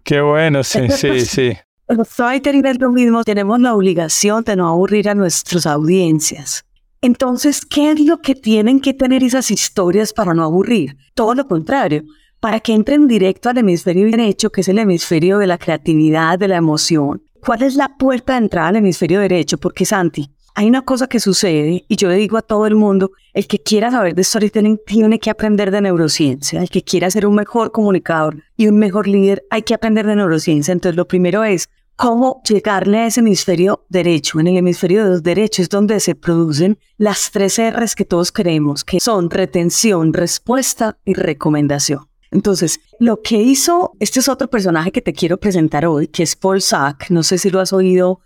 Qué 0.03 0.19
bueno, 0.19 0.61
sí, 0.63 0.89
sí, 0.89 1.21
sí. 1.21 1.53
El 1.87 2.05
storytelling 2.05 2.65
es 2.65 2.79
lo 2.79 2.91
mismo. 2.91 3.23
Tenemos 3.23 3.61
la 3.61 3.73
obligación 3.73 4.43
de 4.43 4.57
no 4.57 4.67
aburrir 4.67 5.07
a 5.07 5.15
nuestras 5.15 5.65
audiencias. 5.65 6.65
Entonces, 7.01 7.65
¿qué 7.65 7.91
es 7.91 7.99
lo 8.01 8.21
que 8.21 8.35
tienen 8.35 8.81
que 8.81 8.93
tener 8.93 9.23
esas 9.23 9.51
historias 9.51 10.11
para 10.11 10.33
no 10.33 10.43
aburrir? 10.43 10.97
Todo 11.13 11.33
lo 11.33 11.47
contrario, 11.47 12.03
para 12.41 12.59
que 12.59 12.73
entren 12.73 13.07
directo 13.07 13.47
al 13.47 13.59
hemisferio 13.59 14.05
derecho, 14.05 14.51
que 14.51 14.61
es 14.61 14.67
el 14.67 14.79
hemisferio 14.79 15.37
de 15.37 15.47
la 15.47 15.57
creatividad, 15.57 16.37
de 16.39 16.47
la 16.49 16.57
emoción 16.57 17.21
¿Cuál 17.45 17.61
es 17.61 17.75
la 17.75 17.95
puerta 17.95 18.33
de 18.33 18.39
entrada 18.39 18.69
al 18.69 18.77
hemisferio 18.77 19.19
derecho? 19.19 19.59
Porque 19.59 19.85
Santi, 19.85 20.31
hay 20.55 20.67
una 20.67 20.81
cosa 20.81 21.05
que 21.05 21.19
sucede 21.19 21.85
y 21.87 21.95
yo 21.95 22.09
le 22.09 22.15
digo 22.15 22.37
a 22.37 22.41
todo 22.41 22.65
el 22.65 22.73
mundo, 22.73 23.11
el 23.35 23.45
que 23.45 23.61
quiera 23.61 23.91
saber 23.91 24.15
de 24.15 24.23
storytelling 24.23 24.79
tiene 24.83 25.19
que 25.19 25.29
aprender 25.29 25.69
de 25.69 25.81
neurociencia, 25.81 26.63
el 26.63 26.71
que 26.71 26.81
quiera 26.81 27.11
ser 27.11 27.27
un 27.27 27.35
mejor 27.35 27.71
comunicador 27.71 28.41
y 28.57 28.67
un 28.67 28.79
mejor 28.79 29.07
líder 29.07 29.45
hay 29.51 29.61
que 29.61 29.75
aprender 29.75 30.07
de 30.07 30.15
neurociencia. 30.15 30.71
Entonces 30.71 30.97
lo 30.97 31.07
primero 31.07 31.43
es 31.43 31.69
cómo 31.95 32.41
llegarle 32.49 32.97
a 32.97 33.05
ese 33.05 33.19
hemisferio 33.19 33.85
derecho. 33.89 34.39
En 34.39 34.47
el 34.47 34.57
hemisferio 34.57 35.03
de 35.03 35.11
los 35.11 35.21
derechos 35.21 35.59
es 35.59 35.69
donde 35.69 35.99
se 35.99 36.15
producen 36.15 36.79
las 36.97 37.29
tres 37.29 37.59
R's 37.59 37.93
que 37.93 38.05
todos 38.05 38.31
queremos, 38.31 38.83
que 38.83 38.99
son 38.99 39.29
retención, 39.29 40.13
respuesta 40.13 40.97
y 41.05 41.13
recomendación. 41.13 42.07
Entonces, 42.31 42.79
lo 42.99 43.21
que 43.21 43.37
hizo, 43.37 43.93
este 43.99 44.19
es 44.19 44.29
otro 44.29 44.49
personaje 44.49 44.91
que 44.91 45.01
te 45.01 45.13
quiero 45.13 45.37
presentar 45.37 45.85
hoy, 45.85 46.07
que 46.07 46.23
es 46.23 46.35
Paul 46.35 46.61
Sack, 46.61 47.09
no 47.09 47.23
sé 47.23 47.37
si 47.37 47.49
lo 47.49 47.59
has 47.59 47.73
oído 47.73 48.21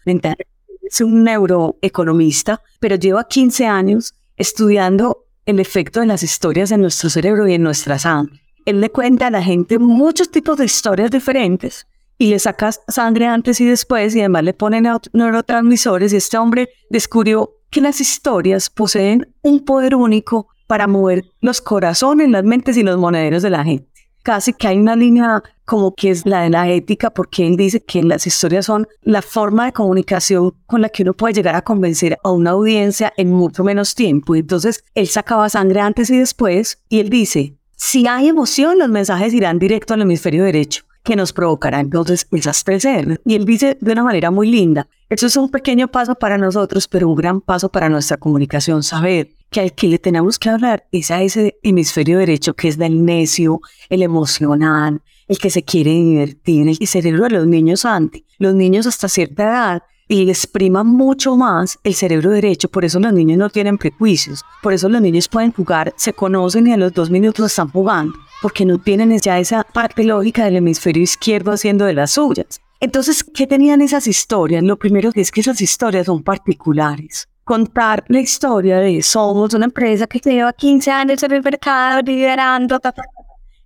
es 0.89 1.01
un 1.01 1.23
neuroeconomista, 1.23 2.62
pero 2.79 2.95
lleva 2.95 3.27
15 3.27 3.67
años 3.67 4.15
estudiando 4.38 5.25
el 5.45 5.59
efecto 5.59 5.99
de 5.99 6.07
las 6.07 6.23
historias 6.23 6.71
en 6.71 6.81
nuestro 6.81 7.09
cerebro 7.09 7.47
y 7.47 7.53
en 7.53 7.63
nuestra 7.63 7.99
sangre. 7.99 8.41
Él 8.65 8.81
le 8.81 8.89
cuenta 8.89 9.27
a 9.27 9.31
la 9.31 9.43
gente 9.43 9.79
muchos 9.79 10.31
tipos 10.31 10.57
de 10.57 10.65
historias 10.65 11.12
diferentes 11.12 11.88
y 12.17 12.29
le 12.29 12.39
saca 12.39 12.71
sangre 12.71 13.25
antes 13.25 13.62
y 13.62 13.65
después 13.65 14.15
y 14.15 14.19
además 14.19 14.43
le 14.43 14.53
pone 14.53 14.81
neurotransmisores 15.13 16.13
y 16.13 16.17
este 16.17 16.38
hombre 16.38 16.69
descubrió 16.89 17.55
que 17.69 17.81
las 17.81 18.01
historias 18.01 18.69
poseen 18.69 19.33
un 19.41 19.63
poder 19.63 19.95
único 19.95 20.47
para 20.67 20.88
mover 20.88 21.25
los 21.41 21.62
corazones, 21.62 22.29
las 22.29 22.43
mentes 22.43 22.77
y 22.77 22.83
los 22.83 22.97
monederos 22.97 23.41
de 23.41 23.49
la 23.49 23.63
gente. 23.63 23.88
Casi 24.29 24.53
que 24.53 24.67
hay 24.67 24.77
una 24.77 24.95
línea 24.95 25.41
como 25.65 25.95
que 25.95 26.11
es 26.11 26.23
la 26.23 26.43
de 26.43 26.51
la 26.51 26.69
ética, 26.69 27.09
porque 27.09 27.47
él 27.47 27.57
dice 27.57 27.83
que 27.83 28.03
las 28.03 28.27
historias 28.27 28.67
son 28.67 28.87
la 29.01 29.23
forma 29.23 29.65
de 29.65 29.73
comunicación 29.73 30.53
con 30.67 30.83
la 30.83 30.89
que 30.89 31.01
uno 31.01 31.15
puede 31.15 31.33
llegar 31.33 31.55
a 31.55 31.63
convencer 31.63 32.15
a 32.23 32.29
una 32.29 32.51
audiencia 32.51 33.11
en 33.17 33.31
mucho 33.31 33.63
menos 33.63 33.95
tiempo. 33.95 34.35
Entonces, 34.35 34.83
él 34.93 35.07
sacaba 35.07 35.49
sangre 35.49 35.79
antes 35.79 36.11
y 36.11 36.19
después, 36.19 36.79
y 36.89 36.99
él 36.99 37.09
dice, 37.09 37.57
si 37.75 38.05
hay 38.05 38.27
emoción, 38.27 38.77
los 38.77 38.89
mensajes 38.89 39.33
irán 39.33 39.57
directo 39.57 39.95
al 39.95 40.01
hemisferio 40.03 40.43
derecho 40.43 40.83
que 41.01 41.15
nos 41.15 41.33
provocará 41.33 41.79
entonces 41.79 42.27
esas 42.31 42.63
tres 42.63 42.85
Y 43.25 43.33
él 43.33 43.45
dice 43.45 43.79
de 43.81 43.93
una 43.93 44.03
manera 44.03 44.29
muy 44.29 44.51
linda, 44.51 44.87
eso 45.09 45.25
es 45.25 45.35
un 45.37 45.49
pequeño 45.49 45.87
paso 45.87 46.13
para 46.13 46.37
nosotros, 46.37 46.87
pero 46.87 47.09
un 47.09 47.15
gran 47.15 47.41
paso 47.41 47.69
para 47.69 47.89
nuestra 47.89 48.17
comunicación, 48.17 48.83
saber 48.83 49.29
que 49.49 49.62
al 49.62 49.73
que 49.73 49.88
le 49.88 49.99
tenemos 49.99 50.38
que 50.39 50.49
hablar 50.49 50.88
es 50.91 51.12
a 51.12 51.21
ese 51.21 51.57
hemisferio 51.63 52.19
derecho 52.19 52.55
que 52.55 52.67
es 52.67 52.77
del 52.77 53.03
necio, 53.03 53.62
el 53.89 54.03
emocional, 54.03 55.01
el 55.27 55.38
que 55.38 55.49
se 55.49 55.63
quiere 55.63 55.91
divertir, 55.91 56.67
el 56.67 56.88
cerebro 56.88 57.23
de 57.23 57.29
los 57.31 57.47
niños 57.47 57.85
antes. 57.85 58.23
Los 58.38 58.55
niños 58.55 58.88
hasta 58.88 59.07
cierta 59.07 59.43
edad 59.43 59.83
y 60.07 60.27
expriman 60.27 60.88
mucho 60.88 61.35
más 61.35 61.77
el 61.83 61.93
cerebro 61.93 62.31
derecho, 62.31 62.67
por 62.67 62.83
eso 62.83 62.99
los 62.99 63.13
niños 63.13 63.38
no 63.38 63.49
tienen 63.51 63.77
prejuicios, 63.77 64.43
por 64.63 64.73
eso 64.73 64.89
los 64.89 65.01
niños 65.01 65.27
pueden 65.27 65.51
jugar, 65.51 65.93
se 65.97 66.13
conocen 66.13 66.65
y 66.65 66.73
a 66.73 66.77
los 66.77 66.93
dos 66.93 67.12
minutos 67.12 67.45
están 67.45 67.69
jugando, 67.69 68.17
porque 68.41 68.65
no 68.65 68.79
tienen 68.79 69.15
ya 69.19 69.38
esa 69.38 69.63
parte 69.63 70.03
lógica 70.03 70.45
del 70.45 70.55
hemisferio 70.55 71.03
izquierdo 71.03 71.51
haciendo 71.51 71.85
de 71.85 71.93
las 71.93 72.12
suyas. 72.12 72.59
Entonces, 72.79 73.23
¿qué 73.23 73.45
tenían 73.45 73.81
esas 73.81 74.07
historias? 74.07 74.63
Lo 74.63 74.79
primero 74.79 75.12
es 75.13 75.31
que 75.31 75.41
esas 75.41 75.62
historias 75.62 76.07
son 76.07 76.23
particulares. 76.23 77.28
Contar 77.49 78.05
la 78.09 78.19
historia 78.19 78.77
de 78.77 79.01
somos 79.01 79.55
una 79.55 79.65
empresa 79.65 80.05
que 80.05 80.19
lleva 80.19 80.53
15 80.53 80.91
años 80.91 81.23
en 81.23 81.31
el 81.31 81.41
mercado 81.41 82.03
liderando, 82.03 82.79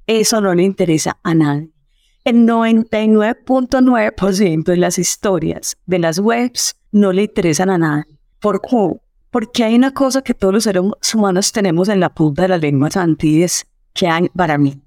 eso 0.07 0.39
no 0.39 0.55
le 0.55 0.63
interesa 0.63 1.17
a 1.21 1.33
nadie. 1.33 1.69
El 2.23 2.47
99.9% 2.47 4.63
de 4.63 4.77
las 4.77 4.97
historias 4.97 5.75
de 5.85 5.99
las 5.99 6.19
webs 6.19 6.77
no 6.93 7.11
le 7.11 7.23
interesan 7.23 7.69
a 7.69 7.77
nadie. 7.77 8.05
¿Por 8.39 8.61
qué? 8.61 9.01
Porque 9.29 9.65
hay 9.65 9.75
una 9.75 9.93
cosa 9.93 10.21
que 10.21 10.33
todos 10.33 10.53
los 10.53 10.63
seres 10.63 10.81
humanos 11.13 11.51
tenemos 11.51 11.89
en 11.89 11.99
la 11.99 12.13
punta 12.13 12.43
de 12.43 12.47
la 12.47 12.57
lengua, 12.57 12.89
Santi, 12.89 13.43
es 13.43 13.67
que 13.91 14.07
hay 14.07 14.29
para 14.29 14.57
mí. 14.57 14.81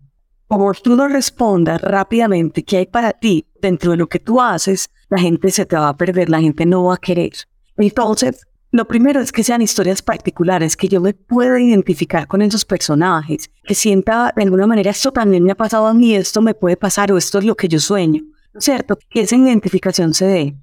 Como 0.49 0.73
tú 0.73 0.97
no 0.97 1.07
respondas 1.07 1.83
rápidamente 1.83 2.65
qué 2.65 2.79
hay 2.79 2.87
para 2.87 3.13
ti 3.13 3.47
dentro 3.61 3.91
de 3.91 3.99
lo 3.99 4.09
que 4.09 4.21
tú 4.21 4.41
haces, 4.41 4.89
la 5.11 5.19
gente 5.19 5.51
se 5.51 5.67
te 5.67 5.77
va 5.77 5.91
a 5.91 5.97
perder, 5.99 6.31
la 6.31 6.41
gente 6.41 6.65
no 6.65 6.85
va 6.85 6.95
a 6.95 6.97
querer. 6.97 7.33
Entonces, 7.77 8.47
lo 8.77 8.87
primero 8.87 9.21
es 9.21 9.33
que 9.33 9.43
sean 9.43 9.63
historias 9.63 10.03
particulares, 10.03 10.77
que 10.77 10.89
yo 10.89 11.01
me 11.01 11.15
pueda 11.15 11.59
identificar 11.59 12.29
con 12.29 12.43
esos 12.43 12.65
personajes, 12.65 13.51
que 13.65 13.75
sienta 13.75 14.33
de 14.37 14.43
alguna 14.43 14.67
manera 14.67 14.91
esto 14.91 15.13
también 15.13 15.43
me 15.45 15.53
ha 15.53 15.57
pasado 15.57 15.87
a 15.87 15.95
mí, 15.95 16.15
esto 16.15 16.43
me 16.43 16.55
puede 16.55 16.77
pasar 16.77 17.11
o 17.11 17.17
esto 17.17 17.39
es 17.39 17.45
lo 17.45 17.55
que 17.55 17.69
yo 17.69 17.81
sueño, 17.81 18.23
¿cierto? 18.59 18.99
Que 19.09 19.23
esa 19.23 19.35
identificación 19.35 20.13
se 20.13 20.27
dé. 20.27 20.57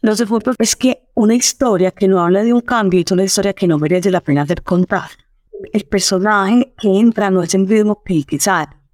Lo 0.00 0.14
segundo 0.14 0.54
es 0.58 0.76
que 0.76 1.08
una 1.14 1.34
historia 1.34 1.90
que 1.90 2.06
no 2.06 2.22
habla 2.22 2.44
de 2.44 2.52
un 2.52 2.60
cambio 2.60 3.00
es 3.04 3.10
una 3.10 3.24
historia 3.24 3.52
que 3.52 3.66
no 3.66 3.78
merece 3.78 4.10
la 4.10 4.20
pena 4.20 4.46
ser 4.46 4.62
contada. 4.62 5.10
El 5.72 5.84
personaje 5.86 6.72
que 6.80 6.88
entra 6.88 7.30
no 7.30 7.42
es 7.42 7.54
el 7.54 7.66
mismo 7.66 8.02
que 8.04 8.24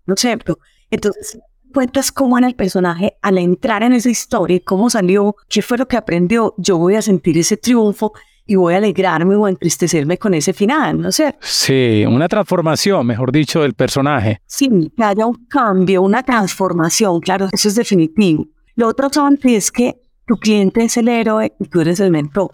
¿no 0.06 0.14
es 0.14 0.20
cierto? 0.20 0.58
Entonces, 0.90 1.38
cuentas 1.74 2.11
cómo 2.11 2.38
era 2.38 2.46
el 2.46 2.54
personaje 2.54 3.18
al 3.20 3.38
entrar 3.38 3.82
en 3.82 3.92
esa 3.92 4.08
historia, 4.08 4.61
cómo 4.64 4.88
salió, 4.88 5.37
qué 5.48 5.61
fue 5.61 5.76
lo 5.76 5.88
que 5.88 5.96
aprendió, 5.96 6.54
yo 6.56 6.78
voy 6.78 6.94
a 6.94 7.02
sentir 7.02 7.37
ese 7.37 7.56
triunfo 7.56 8.12
y 8.53 8.57
voy 8.57 8.75
a 8.75 8.77
alegrarme 8.77 9.35
o 9.35 9.47
a 9.47 9.49
entristecerme 9.49 10.19
con 10.19 10.35
ese 10.35 10.53
final, 10.53 11.01
¿no 11.01 11.11
sé? 11.11 11.37
Sí, 11.41 12.05
una 12.07 12.29
transformación, 12.29 13.07
mejor 13.07 13.33
dicho, 13.33 13.62
del 13.62 13.75
personaje. 13.75 14.41
Sí, 14.47 14.93
que 14.95 15.03
haya 15.03 15.27
un 15.27 15.47
cambio, 15.47 16.03
una 16.03 16.23
transformación, 16.23 17.21
claro, 17.21 17.49
eso 17.51 17.69
es 17.69 17.75
definitivo. 17.75 18.47
Lo 18.75 18.88
otro, 18.88 19.09
es 19.45 19.73
que 19.73 20.01
tu 20.27 20.37
cliente 20.37 20.85
es 20.85 20.97
el 20.97 21.09
héroe 21.09 21.55
y 21.59 21.65
tú 21.67 21.81
eres 21.81 22.01
el 22.01 22.11
mentor. 22.11 22.53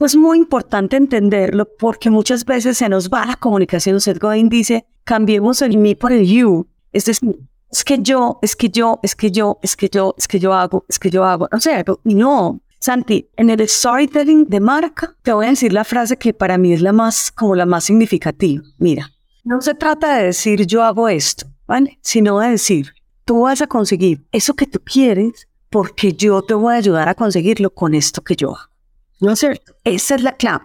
Es 0.00 0.16
muy 0.16 0.38
importante 0.38 0.96
entenderlo 0.96 1.68
porque 1.78 2.10
muchas 2.10 2.44
veces 2.44 2.78
se 2.78 2.88
nos 2.88 3.08
va 3.08 3.26
la 3.26 3.36
comunicación. 3.36 4.00
Seth 4.00 4.18
Godin 4.18 4.48
dice, 4.48 4.86
cambiemos 5.04 5.62
el 5.62 5.78
me 5.78 5.94
por 5.94 6.12
el 6.12 6.26
you. 6.26 6.66
Es 6.92 7.04
decir, 7.04 7.38
es 7.70 7.84
que 7.84 7.98
yo, 8.02 8.38
es 8.42 8.56
que 8.56 8.70
yo, 8.70 8.98
es 9.02 9.14
que 9.14 9.30
yo, 9.30 9.58
es 9.62 9.76
que 9.76 9.88
yo, 9.88 10.14
es 10.18 10.26
que 10.26 10.38
yo 10.38 10.52
hago, 10.52 10.84
es 10.88 10.98
que 10.98 11.10
yo 11.10 11.24
hago. 11.24 11.48
O 11.52 11.60
sea, 11.60 11.84
no, 12.04 12.60
Santi, 12.82 13.30
en 13.36 13.48
el 13.48 13.68
storytelling 13.68 14.48
de 14.48 14.58
marca, 14.58 15.14
te 15.22 15.32
voy 15.32 15.46
a 15.46 15.50
decir 15.50 15.72
la 15.72 15.84
frase 15.84 16.16
que 16.16 16.34
para 16.34 16.58
mí 16.58 16.72
es 16.72 16.82
la 16.82 16.92
más, 16.92 17.30
como 17.30 17.54
la 17.54 17.64
más 17.64 17.84
significativa. 17.84 18.60
Mira, 18.76 19.08
no 19.44 19.60
se 19.60 19.76
trata 19.76 20.16
de 20.16 20.24
decir 20.24 20.66
yo 20.66 20.82
hago 20.82 21.08
esto, 21.08 21.46
¿vale? 21.68 22.00
Sino 22.02 22.40
de 22.40 22.50
decir, 22.50 22.92
tú 23.24 23.42
vas 23.42 23.62
a 23.62 23.68
conseguir 23.68 24.26
eso 24.32 24.54
que 24.54 24.66
tú 24.66 24.80
quieres 24.84 25.46
porque 25.70 26.14
yo 26.14 26.42
te 26.42 26.54
voy 26.54 26.74
a 26.74 26.78
ayudar 26.78 27.08
a 27.08 27.14
conseguirlo 27.14 27.70
con 27.70 27.94
esto 27.94 28.20
que 28.20 28.34
yo 28.34 28.48
hago. 28.56 28.72
¿No 29.20 29.30
es 29.30 29.38
cierto? 29.38 29.76
Esa 29.84 30.16
es 30.16 30.24
la 30.24 30.32
clave. 30.32 30.64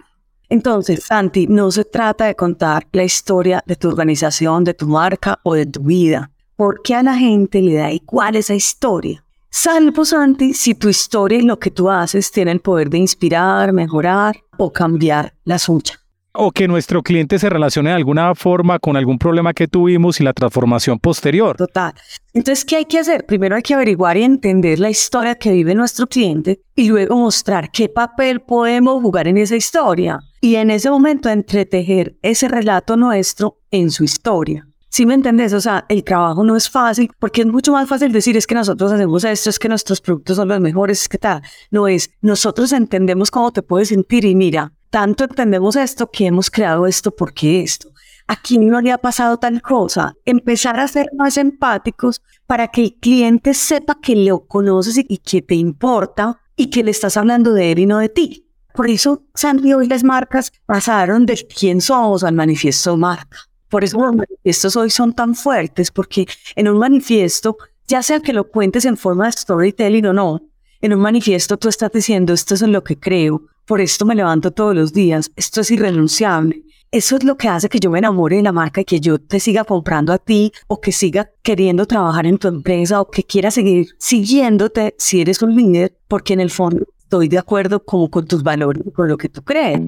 Entonces, 0.49 1.03
Santi, 1.03 1.45
no 1.45 1.69
se 1.69 1.85
trata 1.85 2.25
de 2.25 2.35
contar 2.35 2.87
la 2.93 3.03
historia 3.03 3.63
de 3.67 3.75
tu 3.75 3.89
organización, 3.89 4.63
de 4.63 4.73
tu 4.73 4.87
marca 4.87 5.39
o 5.43 5.53
de 5.53 5.67
tu 5.67 5.83
vida, 5.83 6.31
porque 6.55 6.95
a 6.95 7.03
la 7.03 7.15
gente 7.15 7.61
le 7.61 7.75
da 7.75 7.91
igual 7.91 8.35
esa 8.35 8.55
historia. 8.55 9.23
Salvo, 9.59 10.05
Santi, 10.05 10.53
si 10.53 10.75
tu 10.75 10.87
historia 10.87 11.39
y 11.39 11.41
lo 11.41 11.57
que 11.57 11.71
tú 11.71 11.89
haces 11.89 12.31
tiene 12.31 12.51
el 12.51 12.59
poder 12.59 12.91
de 12.91 12.99
inspirar, 12.99 13.73
mejorar 13.73 14.37
o 14.59 14.71
cambiar 14.71 15.33
la 15.45 15.57
suya. 15.57 15.99
O 16.31 16.51
que 16.51 16.67
nuestro 16.67 17.01
cliente 17.01 17.39
se 17.39 17.49
relacione 17.49 17.89
de 17.89 17.95
alguna 17.95 18.35
forma 18.35 18.77
con 18.77 18.95
algún 18.95 19.17
problema 19.17 19.55
que 19.55 19.67
tuvimos 19.67 20.21
y 20.21 20.23
la 20.23 20.33
transformación 20.33 20.99
posterior. 20.99 21.57
Total. 21.57 21.91
Entonces, 22.35 22.65
¿qué 22.65 22.75
hay 22.75 22.85
que 22.85 22.99
hacer? 22.99 23.25
Primero 23.25 23.55
hay 23.55 23.63
que 23.63 23.73
averiguar 23.73 24.15
y 24.17 24.23
entender 24.25 24.77
la 24.77 24.91
historia 24.91 25.33
que 25.33 25.51
vive 25.51 25.73
nuestro 25.73 26.05
cliente 26.05 26.61
y 26.75 26.89
luego 26.89 27.17
mostrar 27.17 27.71
qué 27.71 27.89
papel 27.89 28.41
podemos 28.41 29.01
jugar 29.01 29.27
en 29.27 29.37
esa 29.37 29.55
historia. 29.55 30.19
Y 30.39 30.57
en 30.57 30.69
ese 30.69 30.91
momento 30.91 31.29
entretejer 31.29 32.15
ese 32.21 32.47
relato 32.47 32.95
nuestro 32.95 33.57
en 33.71 33.89
su 33.89 34.03
historia. 34.03 34.66
¿Sí 34.89 35.05
me 35.05 35.13
entendés? 35.13 35.53
O 35.53 35.61
sea, 35.61 35.85
el 35.89 36.03
trabajo 36.03 36.43
no 36.43 36.55
es 36.55 36.69
fácil 36.69 37.11
porque 37.19 37.41
es 37.41 37.47
mucho 37.47 37.71
más 37.73 37.87
fácil 37.87 38.11
decir 38.11 38.37
es 38.37 38.47
que 38.47 38.55
nosotros 38.55 38.91
hacemos 38.91 39.23
esto, 39.23 39.49
es 39.49 39.59
que 39.59 39.69
nuestros 39.69 40.01
productos 40.01 40.37
son 40.37 40.47
los 40.47 40.59
mejores, 40.59 41.01
es 41.01 41.09
que 41.09 41.17
tal. 41.17 41.41
No 41.71 41.87
es, 41.87 42.09
nosotros 42.21 42.71
entendemos 42.71 43.29
cómo 43.29 43.51
te 43.51 43.61
puedes 43.61 43.89
sentir 43.89 44.25
y 44.25 44.35
mira, 44.35 44.73
tanto 44.89 45.25
entendemos 45.25 45.75
esto 45.75 46.09
que 46.09 46.25
hemos 46.25 46.49
creado 46.49 46.87
esto 46.87 47.11
porque 47.11 47.61
esto. 47.61 47.89
Aquí 48.27 48.57
no 48.57 48.81
le 48.81 48.91
ha 48.91 48.97
pasado 48.97 49.37
tal 49.37 49.61
cosa. 49.61 50.15
Empezar 50.25 50.79
a 50.79 50.87
ser 50.87 51.09
más 51.15 51.37
empáticos 51.37 52.21
para 52.45 52.67
que 52.67 52.83
el 52.83 52.95
cliente 52.95 53.53
sepa 53.53 53.99
que 54.01 54.15
lo 54.15 54.45
conoces 54.47 54.97
y 54.97 55.17
que 55.17 55.41
te 55.41 55.55
importa 55.55 56.41
y 56.55 56.69
que 56.69 56.83
le 56.83 56.91
estás 56.91 57.15
hablando 57.15 57.53
de 57.53 57.71
él 57.71 57.79
y 57.79 57.85
no 57.85 57.99
de 57.99 58.09
ti. 58.09 58.47
Por 58.73 58.89
eso, 58.89 59.23
Sandy, 59.33 59.73
hoy 59.73 59.87
las 59.87 60.03
marcas 60.03 60.51
pasaron 60.65 61.25
de 61.25 61.47
quién 61.47 61.81
somos 61.81 62.23
al 62.23 62.35
manifiesto 62.35 62.97
marca. 62.97 63.46
Por 63.69 63.83
eso 63.83 63.99
los 63.99 64.15
manifiestos 64.15 64.75
hoy 64.75 64.89
son 64.89 65.13
tan 65.13 65.35
fuertes, 65.35 65.91
porque 65.91 66.27
en 66.55 66.67
un 66.67 66.77
manifiesto, 66.77 67.57
ya 67.87 68.01
sea 68.01 68.19
que 68.19 68.33
lo 68.33 68.49
cuentes 68.49 68.85
en 68.85 68.97
forma 68.97 69.25
de 69.25 69.33
storytelling 69.33 70.05
o 70.07 70.13
no, 70.13 70.41
en 70.81 70.93
un 70.93 70.99
manifiesto 70.99 71.57
tú 71.57 71.69
estás 71.69 71.91
diciendo, 71.91 72.33
esto 72.33 72.53
es 72.53 72.61
en 72.61 72.71
lo 72.71 72.83
que 72.83 72.97
creo, 72.97 73.41
por 73.65 73.81
esto 73.81 74.05
me 74.05 74.15
levanto 74.15 74.51
todos 74.51 74.73
los 74.75 74.93
días, 74.93 75.31
esto 75.35 75.61
es 75.61 75.71
irrenunciable. 75.71 76.63
Eso 76.89 77.17
es 77.17 77.25
lo 77.25 77.35
que 77.35 77.49
hace 77.49 77.67
que 77.67 77.81
yo 77.81 77.91
me 77.91 77.99
enamore 77.99 78.37
de 78.37 78.43
la 78.43 78.53
marca 78.53 78.79
y 78.79 78.85
que 78.85 79.01
yo 79.01 79.19
te 79.19 79.41
siga 79.41 79.65
comprando 79.65 80.13
a 80.13 80.17
ti 80.17 80.53
o 80.67 80.79
que 80.79 80.93
siga 80.93 81.29
queriendo 81.43 81.85
trabajar 81.85 82.25
en 82.25 82.37
tu 82.37 82.47
empresa 82.47 83.01
o 83.01 83.11
que 83.11 83.23
quiera 83.23 83.51
seguir 83.51 83.89
siguiéndote 83.99 84.95
si 84.97 85.19
eres 85.19 85.41
un 85.41 85.53
líder, 85.53 85.97
porque 86.07 86.31
en 86.31 86.39
el 86.39 86.49
fondo 86.49 86.85
estoy 86.97 87.27
de 87.27 87.39
acuerdo 87.39 87.83
como 87.83 88.09
con 88.09 88.25
tus 88.25 88.41
valores 88.41 88.83
con 88.95 89.09
lo 89.09 89.17
que 89.17 89.27
tú 89.27 89.43
crees. 89.43 89.81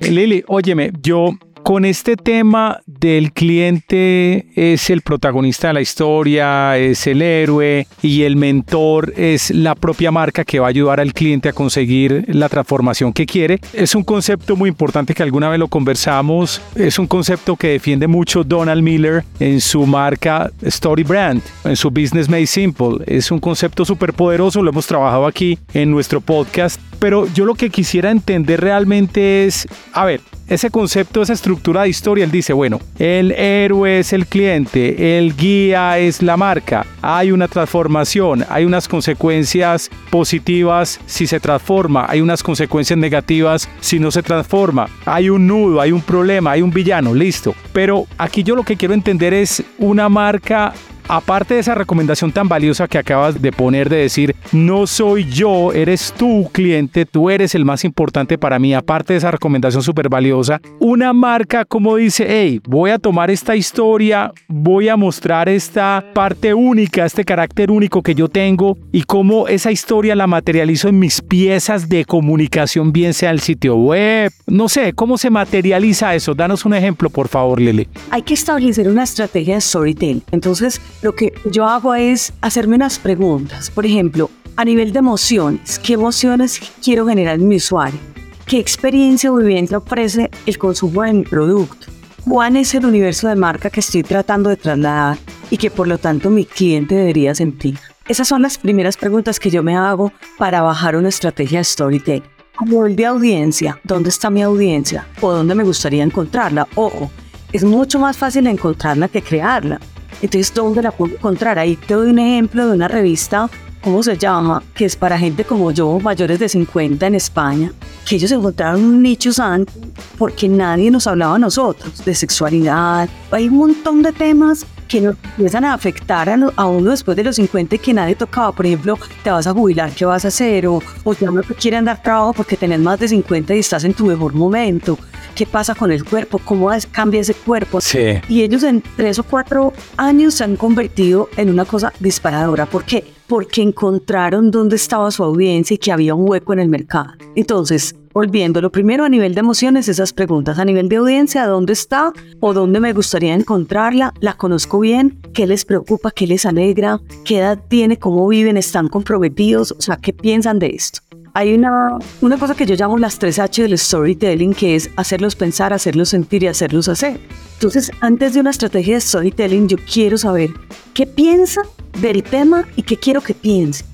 Lili, 0.00 0.44
óyeme, 0.48 0.92
yo 1.04 1.34
con 1.66 1.84
este 1.84 2.14
tema 2.14 2.78
del 2.86 3.32
cliente 3.32 4.46
es 4.54 4.88
el 4.88 5.02
protagonista 5.02 5.66
de 5.66 5.74
la 5.74 5.80
historia, 5.80 6.78
es 6.78 7.08
el 7.08 7.20
héroe 7.20 7.88
y 8.02 8.22
el 8.22 8.36
mentor 8.36 9.12
es 9.16 9.50
la 9.50 9.74
propia 9.74 10.12
marca 10.12 10.44
que 10.44 10.60
va 10.60 10.66
a 10.66 10.68
ayudar 10.68 11.00
al 11.00 11.12
cliente 11.12 11.48
a 11.48 11.52
conseguir 11.52 12.24
la 12.28 12.48
transformación 12.48 13.12
que 13.12 13.26
quiere. 13.26 13.58
Es 13.72 13.96
un 13.96 14.04
concepto 14.04 14.54
muy 14.54 14.68
importante 14.68 15.12
que 15.12 15.24
alguna 15.24 15.48
vez 15.48 15.58
lo 15.58 15.66
conversamos, 15.66 16.62
es 16.76 17.00
un 17.00 17.08
concepto 17.08 17.56
que 17.56 17.70
defiende 17.70 18.06
mucho 18.06 18.44
Donald 18.44 18.84
Miller 18.84 19.24
en 19.40 19.60
su 19.60 19.86
marca 19.86 20.52
Story 20.62 21.02
Brand, 21.02 21.42
en 21.64 21.74
su 21.74 21.90
Business 21.90 22.28
Made 22.28 22.46
Simple. 22.46 22.98
Es 23.06 23.32
un 23.32 23.40
concepto 23.40 23.84
súper 23.84 24.12
poderoso, 24.12 24.62
lo 24.62 24.70
hemos 24.70 24.86
trabajado 24.86 25.26
aquí 25.26 25.58
en 25.74 25.90
nuestro 25.90 26.20
podcast, 26.20 26.80
pero 27.00 27.26
yo 27.34 27.44
lo 27.44 27.56
que 27.56 27.70
quisiera 27.70 28.12
entender 28.12 28.60
realmente 28.60 29.46
es, 29.46 29.66
a 29.92 30.04
ver, 30.04 30.20
ese 30.48 30.70
concepto, 30.70 31.22
esa 31.22 31.32
estructura 31.32 31.82
de 31.82 31.88
historia, 31.88 32.24
él 32.24 32.30
dice, 32.30 32.52
bueno, 32.52 32.80
el 32.98 33.32
héroe 33.32 33.98
es 33.98 34.12
el 34.12 34.26
cliente, 34.26 35.18
el 35.18 35.36
guía 35.36 35.98
es 35.98 36.22
la 36.22 36.36
marca, 36.36 36.86
hay 37.02 37.32
una 37.32 37.48
transformación, 37.48 38.44
hay 38.48 38.64
unas 38.64 38.86
consecuencias 38.86 39.90
positivas 40.10 41.00
si 41.06 41.26
se 41.26 41.40
transforma, 41.40 42.06
hay 42.08 42.20
unas 42.20 42.42
consecuencias 42.42 42.98
negativas 42.98 43.68
si 43.80 43.98
no 43.98 44.10
se 44.10 44.22
transforma, 44.22 44.88
hay 45.04 45.30
un 45.30 45.46
nudo, 45.46 45.80
hay 45.80 45.92
un 45.92 46.00
problema, 46.00 46.52
hay 46.52 46.62
un 46.62 46.70
villano, 46.70 47.12
listo. 47.12 47.54
Pero 47.72 48.06
aquí 48.16 48.42
yo 48.42 48.54
lo 48.54 48.62
que 48.62 48.76
quiero 48.76 48.94
entender 48.94 49.34
es 49.34 49.62
una 49.78 50.08
marca 50.08 50.72
aparte 51.08 51.54
de 51.54 51.60
esa 51.60 51.74
recomendación 51.74 52.32
tan 52.32 52.48
valiosa 52.48 52.88
que 52.88 52.98
acabas 52.98 53.40
de 53.40 53.52
poner 53.52 53.88
de 53.88 53.96
decir, 53.96 54.34
no 54.52 54.86
soy 54.86 55.24
yo, 55.24 55.72
eres 55.72 56.12
tú 56.16 56.48
cliente, 56.52 57.06
tú 57.06 57.30
eres 57.30 57.54
el 57.54 57.64
más 57.64 57.84
importante 57.84 58.38
para 58.38 58.58
mí, 58.58 58.74
aparte 58.74 59.12
de 59.12 59.18
esa 59.18 59.30
recomendación 59.30 59.82
súper 59.82 60.08
valiosa, 60.08 60.60
una 60.80 61.12
marca 61.12 61.64
como 61.64 61.96
dice, 61.96 62.26
hey, 62.28 62.60
voy 62.66 62.90
a 62.90 62.98
tomar 62.98 63.30
esta 63.30 63.56
historia, 63.56 64.32
voy 64.48 64.88
a 64.88 64.96
mostrar 64.96 65.48
esta 65.48 66.04
parte 66.14 66.54
única, 66.54 67.04
este 67.04 67.24
carácter 67.24 67.70
único 67.70 68.02
que 68.02 68.14
yo 68.14 68.28
tengo 68.28 68.76
y 68.92 69.02
cómo 69.02 69.48
esa 69.48 69.70
historia 69.70 70.14
la 70.14 70.26
materializo 70.26 70.88
en 70.88 70.98
mis 70.98 71.20
piezas 71.20 71.88
de 71.88 72.04
comunicación, 72.04 72.92
bien 72.92 73.14
sea 73.14 73.30
el 73.30 73.40
sitio 73.40 73.76
web, 73.76 74.32
no 74.46 74.68
sé, 74.68 74.92
cómo 74.92 75.18
se 75.18 75.30
materializa 75.30 76.14
eso. 76.14 76.34
Danos 76.34 76.64
un 76.64 76.74
ejemplo, 76.74 77.10
por 77.10 77.28
favor, 77.28 77.60
Lili. 77.60 77.88
Hay 78.10 78.22
que 78.22 78.34
establecer 78.34 78.88
una 78.88 79.04
estrategia 79.04 79.54
de 79.54 79.60
storytelling. 79.60 80.22
Entonces, 80.32 80.80
lo 81.06 81.14
que 81.14 81.32
yo 81.44 81.68
hago 81.68 81.94
es 81.94 82.32
hacerme 82.40 82.74
unas 82.74 82.98
preguntas. 82.98 83.70
Por 83.70 83.86
ejemplo, 83.86 84.28
a 84.56 84.64
nivel 84.64 84.92
de 84.92 84.98
emociones, 84.98 85.78
¿qué 85.78 85.92
emociones 85.92 86.60
quiero 86.82 87.06
generar 87.06 87.36
en 87.36 87.46
mi 87.46 87.58
usuario? 87.58 88.00
¿Qué 88.44 88.58
experiencia 88.58 89.30
o 89.30 89.36
vivencia 89.36 89.78
ofrece 89.78 90.32
el 90.46 90.58
consumo 90.58 91.02
de 91.02 91.12
mi 91.12 91.22
producto? 91.22 91.86
¿Cuál 92.28 92.56
es 92.56 92.74
el 92.74 92.86
universo 92.86 93.28
de 93.28 93.36
marca 93.36 93.70
que 93.70 93.78
estoy 93.78 94.02
tratando 94.02 94.50
de 94.50 94.56
trasladar 94.56 95.16
y 95.48 95.58
que 95.58 95.70
por 95.70 95.86
lo 95.86 95.96
tanto 95.98 96.28
mi 96.28 96.44
cliente 96.44 96.96
debería 96.96 97.36
sentir? 97.36 97.78
Esas 98.08 98.26
son 98.26 98.42
las 98.42 98.58
primeras 98.58 98.96
preguntas 98.96 99.38
que 99.38 99.50
yo 99.50 99.62
me 99.62 99.76
hago 99.76 100.12
para 100.38 100.62
bajar 100.62 100.96
una 100.96 101.10
estrategia 101.10 101.58
de 101.58 101.64
storytelling. 101.64 102.24
Como 102.56 102.84
el 102.84 102.96
de 102.96 103.06
audiencia, 103.06 103.78
¿dónde 103.84 104.08
está 104.08 104.28
mi 104.28 104.42
audiencia? 104.42 105.06
¿O 105.20 105.30
dónde 105.30 105.54
me 105.54 105.62
gustaría 105.62 106.02
encontrarla? 106.02 106.66
Ojo, 106.74 107.12
es 107.52 107.62
mucho 107.62 108.00
más 108.00 108.16
fácil 108.16 108.48
encontrarla 108.48 109.06
que 109.06 109.22
crearla. 109.22 109.78
Entonces, 110.22 110.52
¿dónde 110.54 110.82
la 110.82 110.90
puedo 110.90 111.14
encontrar? 111.14 111.58
Ahí 111.58 111.76
te 111.76 111.94
doy 111.94 112.10
un 112.10 112.18
ejemplo 112.18 112.66
de 112.66 112.72
una 112.74 112.88
revista, 112.88 113.48
¿cómo 113.82 114.02
se 114.02 114.16
llama? 114.16 114.62
Que 114.74 114.86
es 114.86 114.96
para 114.96 115.18
gente 115.18 115.44
como 115.44 115.70
yo, 115.70 116.00
mayores 116.00 116.38
de 116.38 116.48
50 116.48 117.06
en 117.06 117.14
España, 117.14 117.72
que 118.08 118.16
ellos 118.16 118.32
encontraron 118.32 118.82
un 118.82 119.02
nicho 119.02 119.32
santo 119.32 119.72
porque 120.18 120.48
nadie 120.48 120.90
nos 120.90 121.06
hablaba 121.06 121.36
a 121.36 121.38
nosotros 121.38 122.04
de 122.04 122.14
sexualidad. 122.14 123.08
Hay 123.30 123.48
un 123.48 123.56
montón 123.56 124.02
de 124.02 124.12
temas 124.12 124.66
que 124.88 125.00
nos 125.00 125.16
empiezan 125.24 125.64
a 125.64 125.74
afectar 125.74 126.28
a, 126.28 126.66
uno 126.66 126.90
después 126.90 127.16
de 127.16 127.24
los 127.24 127.36
50 127.36 127.76
y 127.76 127.78
que 127.78 127.94
nadie 127.94 128.14
tocaba. 128.14 128.52
Por 128.52 128.66
ejemplo, 128.66 128.98
te 129.22 129.30
vas 129.30 129.46
a 129.46 129.52
jubilar, 129.52 129.90
¿qué 129.92 130.04
vas 130.04 130.24
a 130.24 130.28
hacer? 130.28 130.66
O, 130.66 130.82
o 131.04 131.14
ya 131.14 131.30
no 131.30 131.42
te 131.42 131.54
quieren 131.54 131.84
dar 131.84 132.02
trabajo 132.02 132.32
porque 132.32 132.56
tenés 132.56 132.80
más 132.80 132.98
de 132.98 133.08
50 133.08 133.54
y 133.54 133.58
estás 133.58 133.84
en 133.84 133.94
tu 133.94 134.06
mejor 134.06 134.34
momento 134.34 134.98
qué 135.36 135.46
pasa 135.46 135.74
con 135.74 135.92
el 135.92 136.02
cuerpo, 136.04 136.40
cómo 136.42 136.70
cambia 136.90 137.20
ese 137.20 137.34
cuerpo. 137.34 137.80
Sí. 137.80 138.18
Y 138.28 138.42
ellos 138.42 138.62
en 138.62 138.82
tres 138.96 139.18
o 139.18 139.22
cuatro 139.22 139.72
años 139.96 140.34
se 140.34 140.44
han 140.44 140.56
convertido 140.56 141.28
en 141.36 141.50
una 141.50 141.64
cosa 141.64 141.92
disparadora. 142.00 142.66
¿Por 142.66 142.84
qué? 142.84 143.04
Porque 143.28 143.60
encontraron 143.60 144.50
dónde 144.50 144.76
estaba 144.76 145.10
su 145.10 145.22
audiencia 145.22 145.74
y 145.74 145.78
que 145.78 145.92
había 145.92 146.14
un 146.14 146.28
hueco 146.28 146.54
en 146.54 146.60
el 146.60 146.68
mercado. 146.68 147.12
Entonces, 147.36 147.94
volviendo, 148.16 148.62
lo 148.62 148.72
primero 148.72 149.04
a 149.04 149.10
nivel 149.10 149.34
de 149.34 149.40
emociones, 149.40 149.88
esas 149.88 150.14
preguntas. 150.14 150.58
A 150.58 150.64
nivel 150.64 150.88
de 150.88 150.96
audiencia, 150.96 151.46
¿dónde 151.46 151.74
está 151.74 152.14
o 152.40 152.54
dónde 152.54 152.80
me 152.80 152.94
gustaría 152.94 153.34
encontrarla? 153.34 154.14
¿La 154.20 154.32
conozco 154.32 154.80
bien? 154.80 155.20
¿Qué 155.34 155.46
les 155.46 155.66
preocupa? 155.66 156.10
¿Qué 156.12 156.26
les 156.26 156.46
alegra? 156.46 156.98
¿Qué 157.26 157.40
edad 157.40 157.58
tiene? 157.68 157.98
¿Cómo 157.98 158.26
viven? 158.26 158.56
¿Están 158.56 158.88
comprometidos? 158.88 159.72
O 159.72 159.82
sea, 159.82 159.98
¿qué 159.98 160.14
piensan 160.14 160.58
de 160.58 160.68
esto? 160.68 161.00
hay 161.34 161.52
una, 161.52 161.98
una 162.22 162.38
cosa 162.38 162.54
que 162.54 162.64
yo 162.64 162.74
llamo 162.76 162.96
las 162.96 163.20
3H 163.20 163.64
del 163.64 163.76
storytelling, 163.76 164.54
que 164.54 164.74
es 164.74 164.88
hacerlos 164.96 165.36
pensar, 165.36 165.74
hacerlos 165.74 166.08
sentir 166.08 166.42
y 166.42 166.46
hacerlos 166.46 166.88
hacer. 166.88 167.20
Entonces, 167.52 167.90
antes 168.00 168.32
de 168.32 168.40
una 168.40 168.48
estrategia 168.48 168.94
de 168.94 169.02
storytelling, 169.02 169.68
yo 169.68 169.76
quiero 169.76 170.16
saber 170.16 170.48
qué 170.94 171.06
piensa 171.06 171.60
del 172.00 172.22
tema 172.22 172.66
y 172.76 172.84
qué 172.84 172.96
quiero 172.96 173.20
que 173.20 173.34
piense. 173.34 173.84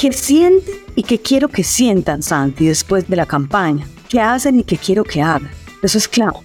¿Qué 0.00 0.12
sienten 0.12 0.74
y 0.94 1.02
qué 1.02 1.18
quiero 1.18 1.48
que 1.48 1.64
sientan, 1.64 2.22
Santi, 2.22 2.66
después 2.66 3.08
de 3.08 3.16
la 3.16 3.26
campaña? 3.26 3.86
¿Qué 4.08 4.20
hacen 4.20 4.60
y 4.60 4.64
qué 4.64 4.76
quiero 4.76 5.04
que 5.04 5.22
hagan? 5.22 5.50
Eso 5.82 5.98
es 5.98 6.08
clave. 6.08 6.38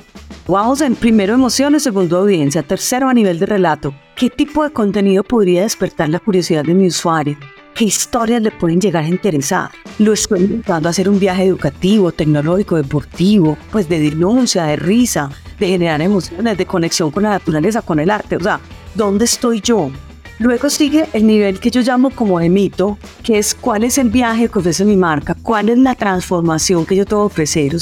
Vamos 0.48 0.82
en 0.82 0.96
primero 0.96 1.34
emociones, 1.34 1.84
segundo 1.84 2.18
audiencia, 2.18 2.64
tercero 2.64 3.10
a 3.10 3.14
nivel 3.14 3.40
de 3.40 3.46
relato. 3.46 3.94
¿Qué 4.16 4.30
tipo 4.30 4.64
de 4.64 4.72
contenido 4.72 5.24
podría 5.24 5.64
despertar 5.64 6.10
la 6.10 6.20
curiosidad 6.20 6.64
de 6.64 6.74
mi 6.74 6.88
usuario? 6.88 7.38
qué 7.80 7.86
historias 7.86 8.42
le 8.42 8.52
pueden 8.52 8.82
llegar 8.82 9.06
a 9.06 9.08
interesar. 9.08 9.72
Lo 10.00 10.12
estoy 10.12 10.42
intentando 10.42 10.90
hacer 10.90 11.08
un 11.08 11.18
viaje 11.18 11.46
educativo, 11.46 12.12
tecnológico, 12.12 12.76
deportivo, 12.76 13.58
pues 13.72 13.88
de 13.88 14.02
denuncia, 14.02 14.66
de 14.66 14.76
risa, 14.76 15.30
de 15.58 15.68
generar 15.68 16.02
emociones, 16.02 16.58
de 16.58 16.66
conexión 16.66 17.10
con 17.10 17.24
la 17.24 17.30
naturaleza, 17.30 17.82
con 17.82 18.02
el 18.02 18.10
arte. 18.10 18.36
O 18.36 18.42
sea, 18.42 18.60
¿dónde 18.96 19.24
estoy 19.24 19.62
yo? 19.62 19.92
Luego 20.40 20.70
sigue 20.70 21.06
el 21.12 21.28
nivel 21.28 21.60
que 21.60 21.70
yo 21.70 21.82
llamo 21.82 22.12
como 22.12 22.40
de 22.40 22.48
mito, 22.48 22.98
que 23.24 23.38
es 23.38 23.54
cuál 23.54 23.84
es 23.84 23.98
el 23.98 24.10
viaje 24.10 24.48
que 24.48 24.60
ofrece 24.60 24.86
mi 24.86 24.96
marca, 24.96 25.36
cuál 25.44 25.68
es 25.68 25.78
la 25.78 25.96
transformación 25.96 26.86
que 26.86 26.96
yo 26.96 27.06
tengo 27.06 27.24
que 27.24 27.34
ofrecer. 27.34 27.76
O 27.76 27.80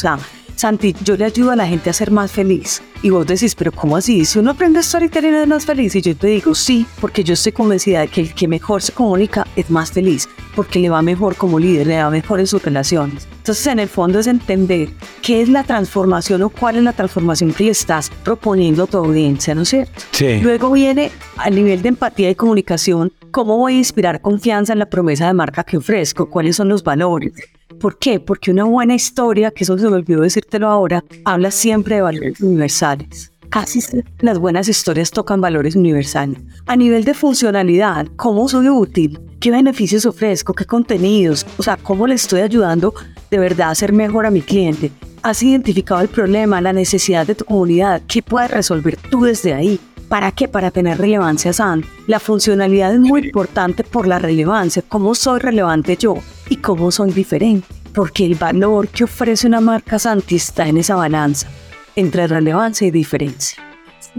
Santi, 0.58 0.96
yo 1.04 1.16
le 1.16 1.26
ayudo 1.26 1.52
a 1.52 1.56
la 1.56 1.68
gente 1.68 1.92
a 1.92 1.94
ser 1.94 2.10
más 2.10 2.32
feliz. 2.32 2.82
Y 3.04 3.12
vos 3.12 3.28
decís, 3.28 3.54
pero 3.54 3.72
¿cómo 3.72 3.96
así? 3.96 4.26
Si 4.26 4.40
uno 4.40 4.52
aprende 4.52 4.82
storytelling 4.82 5.36
es 5.36 5.48
más 5.48 5.68
feliz. 5.68 5.96
Y 5.96 6.02
yo 6.02 6.18
te 6.18 6.28
digo, 6.28 6.56
sí, 6.56 6.88
porque 7.00 7.24
yo 7.24 7.36
estoy 7.36 7.52
convencida 7.52 8.00
de 8.00 8.08
que 8.08 8.22
el 8.22 8.34
que 8.34 8.48
mejor 8.48 8.82
se 8.82 8.92
comunica 8.92 9.46
es 9.56 9.70
más 9.70 9.92
feliz, 9.92 10.28
porque 10.56 10.80
le 10.80 10.90
va 10.90 11.04
mejor 11.04 11.36
como 11.36 11.60
líder, 11.60 11.86
le 11.86 12.02
va 12.02 12.10
mejor 12.10 12.40
en 12.40 12.48
sus 12.48 12.64
relaciones. 12.64 13.28
Entonces, 13.38 13.68
en 13.68 13.78
el 13.78 13.88
fondo 13.88 14.18
es 14.18 14.26
entender 14.26 14.90
qué 15.22 15.44
es 15.44 15.50
la 15.50 15.64
transformación 15.64 16.42
o 16.42 16.50
cuál 16.50 16.78
es 16.78 16.84
la 16.84 16.94
transformación 16.94 17.54
que 17.54 17.70
estás 17.70 18.10
proponiendo 18.24 18.86
a 18.86 18.88
tu 18.88 18.98
audiencia, 18.98 19.54
¿no 19.54 19.62
es 19.62 19.70
cierto? 19.70 20.02
Sí. 20.12 20.40
Luego 20.42 20.72
viene 20.72 21.12
al 21.38 21.54
nivel 21.54 21.84
de 21.84 21.90
empatía 21.90 22.32
y 22.32 22.36
comunicación, 22.36 23.14
cómo 23.30 23.58
voy 23.58 23.76
a 23.76 23.78
inspirar 23.78 24.22
confianza 24.22 24.74
en 24.74 24.80
la 24.80 24.90
promesa 24.90 25.28
de 25.28 25.34
marca 25.36 25.64
que 25.64 25.78
ofrezco, 25.78 26.32
cuáles 26.32 26.56
son 26.56 26.68
los 26.68 26.84
valores, 26.84 27.34
¿Por 27.80 28.00
qué? 28.00 28.20
Porque 28.20 28.52
una 28.52 28.64
buena 28.64 28.96
historia, 28.96 29.52
que 29.52 29.64
eso 29.64 29.78
se 29.78 29.88
me 29.88 29.96
olvidó 29.96 30.22
decírtelo 30.22 30.68
ahora, 30.68 31.04
habla 31.26 31.52
siempre 31.52 31.96
de 31.96 32.02
valores 32.02 32.42
universales. 32.42 33.32
Casi 33.50 33.80
las 34.20 34.40
buenas 34.40 34.68
historias 34.68 35.12
tocan 35.12 35.40
valores 35.40 35.76
universales. 35.76 36.40
A 36.66 36.76
nivel 36.76 37.06
de 37.06 37.14
funcionalidad, 37.14 38.08
¿cómo 38.16 38.50
soy 38.50 38.68
útil? 38.68 39.20
¿Qué 39.40 39.52
beneficios 39.52 40.06
ofrezco? 40.06 40.54
¿Qué 40.54 40.66
contenidos? 40.66 41.46
O 41.58 41.64
sea, 41.64 41.78
¿cómo 41.78 42.08
le 42.08 42.16
estoy 42.16 42.42
ayudando 42.42 42.94
de 43.30 43.40
verdad 43.40 43.70
a 43.70 43.76
ser 43.76 43.94
mejor 43.94 44.26
a 44.26 44.32
mi 44.32 44.42
cliente? 44.42 44.92
¿Has 45.22 45.44
identificado 45.44 46.02
el 46.02 46.10
problema, 46.10 46.60
la 46.62 46.74
necesidad 46.74 47.26
de 47.26 47.36
tu 47.36 47.46
comunidad? 47.46 48.02
¿Qué 48.08 48.22
puedes 48.22 48.52
resolver 48.52 48.98
tú 49.10 49.24
desde 49.24 49.54
ahí? 49.54 49.80
¿Para 50.10 50.32
qué? 50.32 50.48
Para 50.48 50.72
tener 50.72 50.98
relevancia 50.98 51.52
SAN. 51.52 51.84
La 52.08 52.20
funcionalidad 52.20 52.94
es 52.94 53.00
muy 53.00 53.26
importante 53.26 53.84
por 53.84 54.08
la 54.08 54.20
relevancia. 54.20 54.82
¿Cómo 54.88 55.14
soy 55.14 55.40
relevante 55.40 55.98
yo? 55.98 56.16
¿Y 56.50 56.58
cómo 56.58 56.92
soy 56.92 57.12
diferente? 57.12 57.68
Porque 57.94 58.26
el 58.26 58.36
valor 58.36 58.88
que 58.88 59.04
ofrece 59.04 59.48
una 59.48 59.60
marca 59.60 60.00
Santi 60.00 60.38
está 60.38 60.68
en 60.68 60.78
esa 60.78 60.96
balanza 60.96 61.48
entre 61.96 62.28
relevancia 62.28 62.88
y 62.88 62.92
diferencia. 62.92 63.62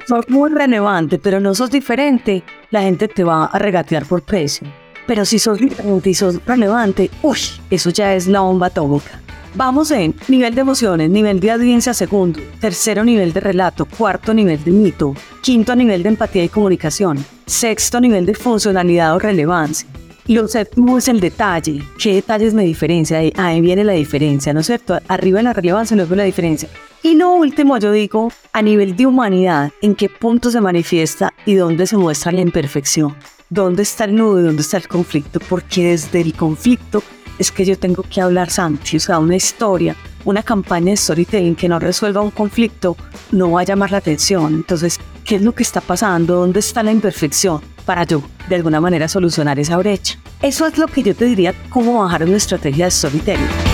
Sos 0.06 0.28
muy 0.28 0.50
relevante, 0.50 1.18
pero 1.18 1.40
no 1.40 1.54
sos 1.54 1.70
diferente, 1.70 2.42
la 2.70 2.82
gente 2.82 3.08
te 3.08 3.24
va 3.24 3.46
a 3.46 3.58
regatear 3.58 4.04
por 4.04 4.22
precio. 4.22 4.68
Pero 5.06 5.24
si 5.24 5.38
sos 5.38 5.58
diferente 5.58 6.10
y 6.10 6.14
sos 6.14 6.44
relevante, 6.44 7.10
uy, 7.22 7.38
eso 7.70 7.90
ya 7.90 8.14
es 8.14 8.26
la 8.26 8.40
bomba 8.40 8.66
atómica. 8.66 9.22
Vamos 9.54 9.90
en 9.90 10.14
nivel 10.28 10.54
de 10.54 10.60
emociones, 10.60 11.10
nivel 11.10 11.40
de 11.40 11.50
audiencia 11.50 11.94
segundo, 11.94 12.40
tercero 12.60 13.04
nivel 13.04 13.32
de 13.32 13.40
relato, 13.40 13.86
cuarto 13.86 14.34
nivel 14.34 14.62
de 14.62 14.70
mito, 14.70 15.14
quinto 15.42 15.74
nivel 15.74 16.02
de 16.02 16.10
empatía 16.10 16.44
y 16.44 16.48
comunicación, 16.48 17.24
sexto 17.46 18.00
nivel 18.00 18.26
de 18.26 18.34
funcionalidad 18.34 19.16
o 19.16 19.18
relevancia. 19.18 19.88
Lo 20.26 20.46
séptimo 20.46 20.98
es 20.98 21.08
el 21.08 21.20
detalle. 21.20 21.82
¿Qué 21.98 22.12
detalles 22.12 22.52
me 22.52 22.62
diferencia? 22.62 23.20
Ahí 23.36 23.60
viene 23.62 23.82
la 23.82 23.94
diferencia, 23.94 24.52
¿no 24.52 24.60
es 24.60 24.66
cierto? 24.66 24.98
Arriba 25.08 25.38
en 25.38 25.46
la 25.46 25.54
relevancia, 25.54 25.96
luego 25.96 26.14
la 26.14 26.24
diferencia. 26.24 26.68
Y 27.02 27.14
lo 27.14 27.30
último, 27.30 27.78
yo 27.78 27.92
digo, 27.92 28.30
a 28.52 28.60
nivel 28.60 28.94
de 28.94 29.06
humanidad, 29.06 29.72
¿en 29.80 29.94
qué 29.94 30.10
punto 30.10 30.50
se 30.50 30.60
manifiesta 30.60 31.32
y 31.46 31.54
dónde 31.54 31.86
se 31.86 31.96
muestra 31.96 32.30
la 32.30 32.42
imperfección? 32.42 33.16
¿Dónde 33.48 33.82
está 33.82 34.04
el 34.04 34.16
nudo 34.16 34.40
y 34.40 34.42
dónde 34.42 34.60
está 34.60 34.76
el 34.76 34.86
conflicto? 34.86 35.40
Porque 35.40 35.88
desde 35.92 36.20
el 36.20 36.34
conflicto 36.34 37.02
es 37.38 37.52
que 37.52 37.64
yo 37.64 37.78
tengo 37.78 38.02
que 38.02 38.20
hablar 38.20 38.50
Santi, 38.50 38.96
o 38.96 39.00
sea, 39.00 39.18
una 39.18 39.36
historia, 39.36 39.96
una 40.24 40.42
campaña 40.42 40.90
de 40.90 40.96
storytelling 40.96 41.54
que 41.54 41.68
no 41.68 41.78
resuelva 41.78 42.20
un 42.20 42.30
conflicto 42.30 42.96
no 43.32 43.52
va 43.52 43.60
a 43.60 43.64
llamar 43.64 43.90
la 43.90 43.98
atención. 43.98 44.54
Entonces, 44.54 44.98
¿qué 45.24 45.36
es 45.36 45.42
lo 45.42 45.54
que 45.54 45.62
está 45.62 45.80
pasando? 45.80 46.36
¿Dónde 46.36 46.60
está 46.60 46.82
la 46.82 46.92
imperfección? 46.92 47.60
Para 47.84 48.04
yo, 48.04 48.22
de 48.48 48.56
alguna 48.56 48.80
manera, 48.80 49.08
solucionar 49.08 49.58
esa 49.58 49.76
brecha. 49.78 50.18
Eso 50.42 50.66
es 50.66 50.76
lo 50.78 50.86
que 50.86 51.02
yo 51.02 51.14
te 51.14 51.24
diría, 51.24 51.54
cómo 51.70 52.02
bajar 52.02 52.24
una 52.24 52.36
estrategia 52.36 52.86
de 52.86 52.90
storytelling. 52.90 53.67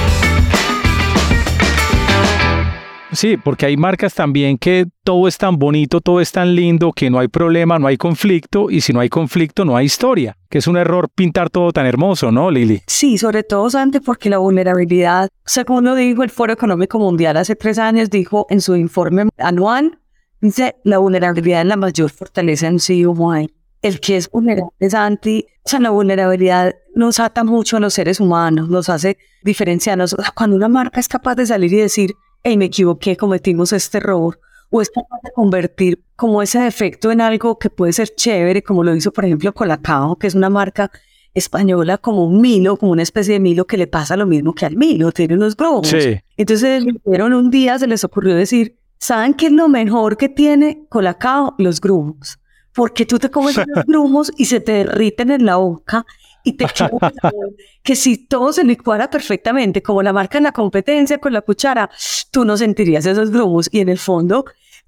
Sí, 3.14 3.36
porque 3.36 3.66
hay 3.66 3.76
marcas 3.76 4.14
también 4.14 4.58
que 4.58 4.86
todo 5.04 5.28
es 5.28 5.38
tan 5.38 5.56
bonito, 5.56 6.00
todo 6.00 6.20
es 6.20 6.32
tan 6.32 6.54
lindo, 6.54 6.92
que 6.92 7.10
no 7.10 7.20
hay 7.20 7.28
problema, 7.28 7.78
no 7.78 7.86
hay 7.86 7.96
conflicto, 7.96 8.70
y 8.70 8.80
si 8.80 8.92
no 8.92 9.00
hay 9.00 9.08
conflicto, 9.08 9.64
no 9.64 9.76
hay 9.76 9.86
historia, 9.86 10.36
que 10.50 10.58
es 10.58 10.66
un 10.66 10.76
error 10.76 11.08
pintar 11.14 11.48
todo 11.48 11.72
tan 11.72 11.86
hermoso, 11.86 12.32
¿no, 12.32 12.50
Lili? 12.50 12.82
Sí, 12.86 13.16
sobre 13.18 13.44
todo, 13.44 13.70
Santi, 13.70 14.00
porque 14.00 14.30
la 14.30 14.38
vulnerabilidad, 14.38 15.28
según 15.44 15.84
lo 15.84 15.94
dijo 15.94 16.22
el 16.22 16.30
Foro 16.30 16.52
Económico 16.52 16.98
Mundial 16.98 17.36
hace 17.36 17.54
tres 17.54 17.78
años, 17.78 18.10
dijo 18.10 18.46
en 18.50 18.60
su 18.60 18.74
informe 18.74 19.28
anual, 19.38 19.98
dice, 20.40 20.76
la 20.84 20.98
vulnerabilidad 20.98 21.60
es 21.60 21.66
la 21.66 21.76
mayor 21.76 22.10
fortaleza 22.10 22.66
en 22.66 22.80
sí 22.80 23.04
humano. 23.06 23.46
El 23.80 24.00
que 24.00 24.16
es 24.16 24.30
vulnerable, 24.30 24.70
Santi, 24.88 25.44
o 25.62 25.68
sea, 25.68 25.78
la 25.78 25.90
vulnerabilidad 25.90 26.74
nos 26.94 27.20
ata 27.20 27.44
mucho 27.44 27.76
a 27.76 27.80
los 27.80 27.94
seres 27.94 28.18
humanos, 28.18 28.68
nos 28.70 28.88
hace 28.88 29.18
diferenciarnos. 29.42 30.16
Cuando 30.34 30.56
una 30.56 30.68
marca 30.68 31.00
es 31.00 31.06
capaz 31.08 31.34
de 31.34 31.44
salir 31.44 31.72
y 31.72 31.76
decir, 31.76 32.14
hey, 32.44 32.56
me 32.58 32.66
equivoqué, 32.66 33.16
cometimos 33.16 33.72
este 33.72 33.98
error, 33.98 34.38
o 34.70 34.82
es 34.82 34.90
capaz 34.90 35.18
de 35.22 35.32
convertir 35.32 36.04
como 36.14 36.42
ese 36.42 36.60
defecto 36.60 37.10
en 37.10 37.20
algo 37.20 37.58
que 37.58 37.70
puede 37.70 37.92
ser 37.92 38.14
chévere, 38.14 38.62
como 38.62 38.84
lo 38.84 38.94
hizo, 38.94 39.12
por 39.12 39.24
ejemplo, 39.24 39.52
Colacao, 39.52 40.16
que 40.16 40.26
es 40.26 40.34
una 40.34 40.50
marca 40.50 40.90
española 41.32 41.98
como 41.98 42.24
un 42.26 42.40
Milo, 42.40 42.76
como 42.76 42.92
una 42.92 43.02
especie 43.02 43.34
de 43.34 43.40
Milo 43.40 43.66
que 43.66 43.76
le 43.76 43.86
pasa 43.86 44.16
lo 44.16 44.26
mismo 44.26 44.54
que 44.54 44.66
al 44.66 44.76
Milo, 44.76 45.10
tiene 45.10 45.34
unos 45.34 45.56
globos. 45.56 45.88
Sí. 45.88 46.20
Entonces, 46.36 46.84
un 47.04 47.50
día 47.50 47.78
se 47.78 47.86
les 47.86 48.04
ocurrió 48.04 48.36
decir, 48.36 48.76
¿saben 48.98 49.34
qué 49.34 49.46
es 49.46 49.52
lo 49.52 49.68
mejor 49.68 50.16
que 50.16 50.28
tiene 50.28 50.86
Colacao? 50.88 51.54
Los 51.58 51.80
grumos. 51.80 52.38
Porque 52.72 53.06
tú 53.06 53.18
te 53.18 53.30
comes 53.30 53.56
los 53.66 53.84
grumos 53.86 54.32
y 54.36 54.44
se 54.44 54.60
te 54.60 54.72
derriten 54.72 55.30
en 55.30 55.46
la 55.46 55.56
boca 55.56 56.04
y 56.44 56.52
te 56.52 56.66
que 57.82 57.96
si 57.96 58.18
todo 58.18 58.52
se 58.52 58.62
licuara 58.62 59.10
perfectamente, 59.10 59.82
como 59.82 60.02
la 60.02 60.12
marca 60.12 60.38
en 60.38 60.44
la 60.44 60.52
competencia 60.52 61.18
con 61.18 61.32
la 61.32 61.40
cuchara, 61.40 61.90
tú 62.30 62.44
no 62.44 62.56
sentirías 62.56 63.06
esos 63.06 63.30
grumos. 63.30 63.68
Y 63.72 63.80
en 63.80 63.88
el 63.88 63.98
fondo, 63.98 64.44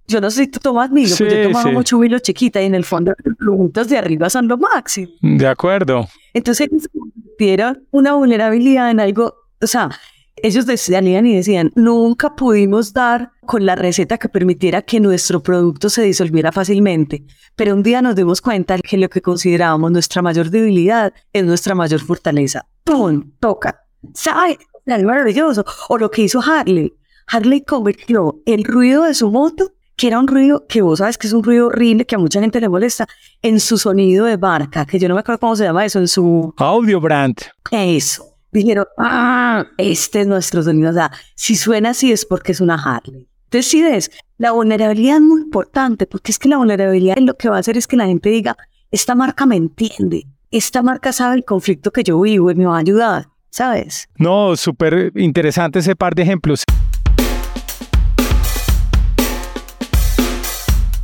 yo 0.07 0.21
no 0.21 0.31
sé 0.31 0.45
si 0.45 0.49
tú 0.49 0.61
tomas 0.61 0.91
Milo, 0.91 1.17
pero 1.19 1.35
yo 1.35 1.49
tomaba 1.49 1.73
mucho 1.73 1.99
Milo 1.99 2.19
chiquita 2.19 2.63
y 2.63 2.67
en 2.67 2.75
el 2.75 2.85
fondo 2.85 3.15
los 3.39 3.57
puntos 3.57 3.89
de 3.89 3.99
arriba 3.99 4.31
son 4.31 4.47
lo 4.47 4.59
máximo. 4.59 5.13
De 5.23 5.49
acuerdo. 5.49 6.07
Entonces, 6.35 6.69
era 7.39 7.77
una 7.91 8.13
vulnerabilidad 8.13 8.91
en 8.91 9.01
algo, 9.01 9.35
o 9.61 9.67
sea, 9.67 9.91
ellos 10.43 10.66
decían 10.66 11.07
y 11.07 11.34
decían, 11.34 11.72
nunca 11.74 12.37
pudimos 12.37 12.93
dar 12.93 13.32
con 13.47 13.64
la 13.64 13.74
receta 13.74 14.18
que 14.18 14.28
permitiera 14.28 14.82
que 14.82 15.01
nuestro 15.01 15.43
producto 15.43 15.89
se 15.89 16.03
disolviera 16.03 16.53
fácilmente, 16.53 17.24
pero 17.55 17.74
un 17.74 17.82
día 17.82 18.03
nos 18.03 18.16
dimos 18.16 18.41
cuenta 18.43 18.76
que 18.78 18.99
lo 18.99 19.09
que 19.09 19.22
considerábamos 19.22 19.91
nuestra 19.93 20.20
mayor 20.22 20.51
debilidad 20.51 21.12
es 21.32 21.45
nuestra 21.45 21.74
mayor 21.74 22.01
fortaleza. 22.01 22.66
¡Pum! 22.84 23.32
Toca. 23.41 23.82
¿Sabe? 24.14 24.59
Es 24.84 25.03
maravilloso. 25.03 25.64
O 25.89 25.99
lo 25.99 26.11
que 26.11 26.22
hizo 26.22 26.41
Harley. 26.41 26.93
Harley 27.28 27.62
convirtió 27.62 28.41
el 28.47 28.62
ruido 28.62 29.05
de 29.05 29.14
su 29.14 29.30
moto, 29.30 29.72
que 29.97 30.09
era 30.09 30.20
un 30.20 30.28
ruido 30.28 30.66
que 30.68 30.82
vos 30.82 30.99
sabes 30.99 31.18
que 31.18 31.26
es 31.26 31.32
un 31.32 31.43
ruido 31.43 31.68
horrible, 31.68 32.05
que 32.05 32.14
a 32.14 32.18
mucha 32.18 32.41
gente 32.41 32.61
le 32.61 32.68
molesta, 32.68 33.09
en 33.43 33.59
su 33.59 33.78
sonido 33.78 34.26
de 34.26 34.37
marca, 34.37 34.84
que 34.84 34.99
yo 34.99 35.09
no 35.09 35.14
me 35.14 35.20
acuerdo 35.20 35.41
cómo 35.41 35.57
se 35.57 35.64
llama 35.64 35.84
eso, 35.84 35.99
en 35.99 36.09
su... 36.09 36.55
Audio 36.59 37.01
brand. 37.01 37.37
Eso 37.70 38.36
dijeron, 38.61 38.87
ah, 38.99 39.67
este 39.79 40.23
es 40.23 40.27
nuestro 40.27 40.63
sonido. 40.63 40.91
O 40.91 40.95
sea, 40.95 41.11
si 41.35 41.57
suena 41.57 41.91
así 41.91 42.13
es 42.13 42.25
porque 42.25 42.53
es 42.53 42.61
una 42.61 42.75
Harley. 42.75 43.29
Decides, 43.51 44.11
la 44.39 44.53
vulnerabilidad 44.53 45.17
es 45.17 45.23
muy 45.23 45.43
importante 45.43 46.07
porque 46.07 46.33
es 46.33 46.39
que 46.39 46.49
la 46.49 46.57
vulnerabilidad 46.57 47.17
lo 47.19 47.37
que 47.37 47.49
va 47.49 47.57
a 47.57 47.61
hacer 47.61 47.77
es 47.77 47.87
que 47.87 47.97
la 47.97 48.07
gente 48.07 48.29
diga, 48.29 48.57
esta 48.91 49.15
marca 49.15 49.47
me 49.47 49.57
entiende, 49.57 50.27
esta 50.51 50.83
marca 50.83 51.13
sabe 51.13 51.37
el 51.37 51.45
conflicto 51.45 51.91
que 51.91 52.03
yo 52.03 52.21
vivo 52.21 52.51
y 52.51 52.55
me 52.55 52.67
va 52.67 52.77
a 52.77 52.81
ayudar, 52.81 53.29
¿sabes? 53.51 54.09
No, 54.17 54.57
súper 54.57 55.13
interesante 55.15 55.79
ese 55.79 55.95
par 55.95 56.15
de 56.15 56.23
ejemplos. 56.23 56.65